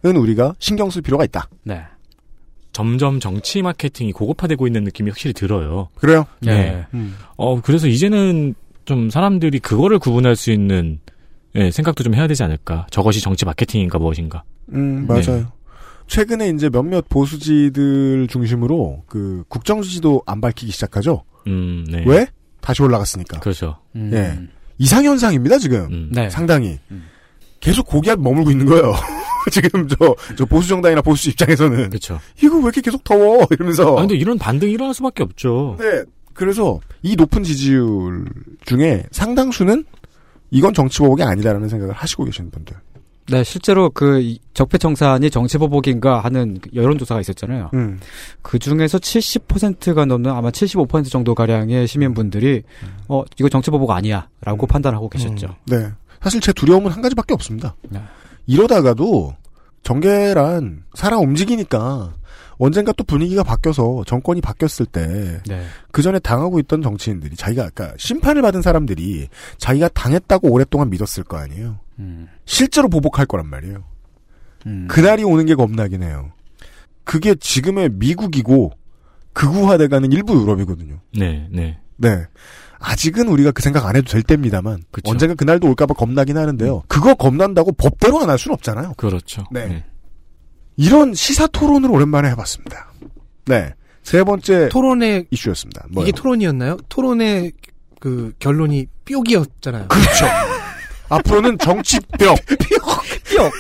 우리가 0.04 0.54
신경 0.60 0.90
쓸 0.90 1.02
필요가 1.02 1.24
있다. 1.26 1.50
네. 1.64 1.84
점점 2.78 3.20
정치 3.20 3.64
마케팅이 3.64 4.12
고급화되고 4.12 4.68
있는 4.68 4.84
느낌이 4.84 5.10
확실히 5.10 5.34
들어요. 5.34 5.90
그래요? 5.96 6.28
네. 6.42 6.86
어, 7.36 7.60
그래서 7.60 7.88
이제는 7.88 8.54
좀 8.86 9.10
사람들이 9.10 9.58
그거를 9.58 9.98
구분할 9.98 10.36
수 10.36 10.52
있는 10.52 11.00
예, 11.56 11.72
생각도 11.72 12.04
좀 12.04 12.14
해야 12.14 12.28
되지 12.28 12.44
않을까. 12.44 12.86
저것이 12.92 13.20
정치 13.20 13.46
마케팅인가 13.46 13.98
무엇인가. 13.98 14.44
음, 14.74 15.08
네. 15.08 15.24
맞아요. 15.26 15.52
최근에 16.06 16.50
이제 16.50 16.70
몇몇 16.70 17.10
보수지들 17.10 18.28
중심으로 18.30 19.06
그 19.08 19.44
국정지지도 19.48 20.22
안 20.28 20.40
밝히기 20.40 20.72
시작하죠. 20.72 21.24
음, 21.48 21.84
네. 21.90 22.04
왜? 22.06 22.28
다시 22.62 22.84
올라갔으니까. 22.84 23.40
그렇죠. 23.40 23.80
음. 23.96 24.12
예. 24.14 24.38
이상현상입니다, 24.78 25.58
지금. 25.58 25.88
음. 25.92 26.10
네. 26.14 26.30
상당히. 26.30 26.78
음. 26.92 27.06
계속 27.60 27.88
고기압 27.88 28.20
머물고 28.20 28.52
있는 28.52 28.68
거예요. 28.68 28.94
지금 29.52 29.88
저, 29.88 30.16
저 30.38 30.46
보수 30.46 30.68
정당이나 30.70 31.02
보수 31.02 31.30
입장에서는. 31.30 31.90
그렇죠. 31.90 32.20
이거 32.44 32.56
왜 32.58 32.64
이렇게 32.64 32.82
계속 32.82 33.04
더워? 33.04 33.46
이러면서. 33.52 33.94
아, 33.98 34.02
근데 34.02 34.16
이런 34.16 34.38
반등이 34.38 34.72
일어날 34.72 34.94
수밖에 34.94 35.24
없죠. 35.24 35.76
네. 35.80 36.04
그래서 36.34 36.80
이 37.02 37.16
높은 37.16 37.44
지지율 37.44 38.26
중에 38.66 39.04
상당수는 39.12 39.86
이건 40.52 40.74
정치보복이 40.74 41.24
아니다라는 41.24 41.68
생각을 41.70 41.94
하시고 41.96 42.26
계시는 42.26 42.52
분들. 42.52 42.76
네, 43.30 43.44
실제로 43.44 43.90
그 43.90 44.22
이- 44.22 44.40
적폐청산이 44.54 45.30
정치보복인가 45.30 46.20
하는 46.22 46.60
그 46.62 46.70
여론조사가 46.74 47.20
있었잖아요. 47.20 47.72
음. 47.74 48.00
그 48.42 48.58
중에서 48.58 48.98
70%가 49.00 50.06
넘는 50.06 50.32
아마 50.32 50.50
75% 50.50 51.10
정도 51.12 51.36
가량의 51.36 51.88
시민분들이 51.88 52.64
어 53.10 53.24
이거 53.38 53.50
정치보복 53.50 53.92
아니야라고 53.92 54.68
판단하고 54.68 55.10
계셨죠. 55.10 55.56
네. 55.66 55.90
사실 56.22 56.40
제 56.40 56.54
두려움은 56.54 56.90
한 56.92 57.02
가지밖에 57.02 57.34
없습니다. 57.34 57.76
네. 57.90 58.00
이러다가도 58.48 59.36
정계란 59.84 60.84
살아 60.96 61.18
움직이니까 61.18 62.14
언젠가 62.58 62.92
또 62.94 63.04
분위기가 63.04 63.44
바뀌어서 63.44 64.04
정권이 64.08 64.42
바뀌었을 64.42 64.86
때 64.88 65.42
네. 65.48 65.66
그 65.92 66.02
전에 66.02 66.18
당하고 66.20 66.60
있던 66.60 66.82
정치인들이 66.82 67.36
자기가 67.36 67.66
아까 67.66 67.94
심판을 67.98 68.42
받은 68.42 68.62
사람들이 68.62 69.28
자기가 69.60 69.90
당했다고 69.90 70.50
오랫동안 70.50 70.90
믿었을 70.90 71.24
거 71.24 71.38
아니에요. 71.38 71.80
음. 72.00 72.28
실제로 72.46 72.90
보복할 72.90 73.26
거란 73.26 73.48
말이에요. 73.48 73.84
음. 74.66 74.88
그날이 74.90 75.24
오는 75.24 75.46
게 75.46 75.54
겁나긴 75.54 76.02
해요. 76.02 76.32
그게 77.04 77.36
지금의 77.36 77.90
미국이고 77.94 78.72
극우화돼가는 79.34 80.12
일부 80.12 80.42
유럽이거든요. 80.42 81.00
네, 81.16 81.48
네. 81.52 81.80
네. 81.98 82.26
아직은 82.80 83.28
우리가 83.28 83.52
그 83.52 83.62
생각 83.62 83.86
안 83.86 83.96
해도 83.96 84.12
될 84.12 84.22
때입니다만 84.24 84.84
그쵸. 84.92 85.10
언젠가 85.12 85.36
그날도 85.36 85.68
올까봐 85.70 85.94
겁나긴 85.96 86.38
하는데요. 86.38 86.84
그거 86.88 87.14
겁난다고 87.16 87.72
법대로 87.74 88.22
안 88.22 88.30
할 88.30 88.38
수는 88.38 88.54
없잖아요. 88.54 88.94
그렇죠. 88.98 89.44
네. 89.52 89.84
이런 90.76 91.14
시사 91.14 91.48
토론을 91.48 91.90
오랜만에 91.90 92.30
해봤습니다. 92.30 92.92
네. 93.46 93.74
세 94.04 94.24
번째 94.24 94.70
토론의 94.70 95.28
이슈였습니다. 95.32 95.86
뭐요? 95.92 96.08
이게 96.08 96.16
토론이었나요? 96.16 96.78
토론의 96.90 97.52
그 98.00 98.32
결론이 98.40 98.88
뿅이었잖아요. 99.06 99.88
그렇죠. 99.88 100.26
앞으로는 101.10 101.58
정치병. 101.58 102.36
뿅. 102.36 103.52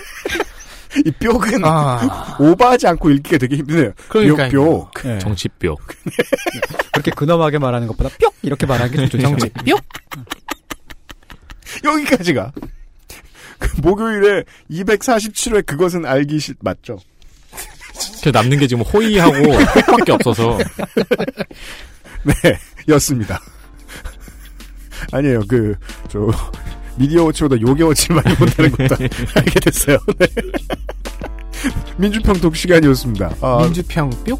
이 1.05 1.11
뿅은 1.11 1.63
아. 1.63 2.37
오버하지 2.39 2.87
않고 2.87 3.09
읽기가 3.11 3.37
되게 3.37 3.57
힘드네요. 3.57 3.91
그러니까요. 4.09 4.49
뿅. 4.51 4.89
네. 5.03 5.19
정치뼈. 5.19 5.75
그렇게 6.91 7.11
근엄하게 7.11 7.59
말하는 7.59 7.87
것보다 7.87 8.09
뿅 8.19 8.31
이렇게 8.41 8.65
말하는 8.65 8.91
게좀 8.91 9.09
좋죠. 9.09 9.21
정치 9.29 9.49
뿅. 9.49 9.77
여기까지가. 11.83 12.51
그 13.59 13.81
목요일에 13.81 14.43
247회 14.69 15.65
그것은 15.65 16.05
알기 16.05 16.39
싫 16.39 16.55
맞죠? 16.59 16.99
그 18.23 18.29
남는 18.29 18.59
게 18.59 18.67
지금 18.67 18.83
호의하고 18.83 19.35
혹밖에 19.35 20.11
없어서. 20.11 20.57
네, 22.23 22.33
였습니다. 22.89 23.41
아니에요, 25.11 25.41
그, 25.47 25.75
저, 26.09 26.27
미디어 26.97 27.23
워치보다 27.25 27.59
요게 27.61 27.83
워치를 27.83 28.15
많이 28.21 28.35
본다는 28.35 28.71
것도 28.71 28.95
알게 29.35 29.59
됐어요. 29.59 29.97
네. 30.17 30.27
민주평 31.97 32.35
독 32.39 32.55
시간이었습니다. 32.55 33.35
아, 33.41 33.59
민주평 33.63 34.09
뿅. 34.25 34.37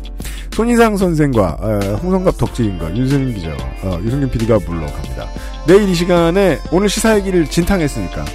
손희상 0.53 0.97
선생과 0.97 1.57
어, 1.59 1.79
홍성갑 2.01 2.37
덕질인과 2.37 2.95
윤세민 2.95 3.35
기자와 3.35 3.55
어, 3.83 3.99
유승균 4.03 4.29
PD가 4.31 4.59
물러갑니다. 4.65 5.27
내일 5.67 5.87
이 5.89 5.93
시간에 5.93 6.59
오늘 6.71 6.89
시사 6.89 7.15
얘기를 7.17 7.45
진탕했으니까 7.45 8.25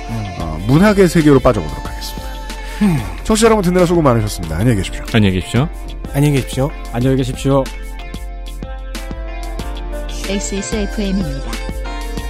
어, 0.41 0.65
문학의 0.69 1.09
세계로 1.09 1.41
빠져보도록 1.41 1.85
하겠습니다. 1.85 2.23
청취자 3.25 3.47
여러분 3.47 3.63
듣느라 3.65 3.87
수고 3.87 4.03
많으셨습니다. 4.03 4.57
안녕히 4.57 4.77
계십시오. 4.79 5.05
안녕히 5.13 5.35
계십시오. 5.37 5.69
안녕히 6.15 6.35
계십시오. 6.37 6.71
안녕히 6.93 7.17
계십시오. 7.17 7.65
XSFM입니다. 10.29 11.51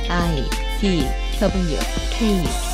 I 0.09 0.45
D 0.81 1.05
W 1.43 1.77
K 2.13 2.72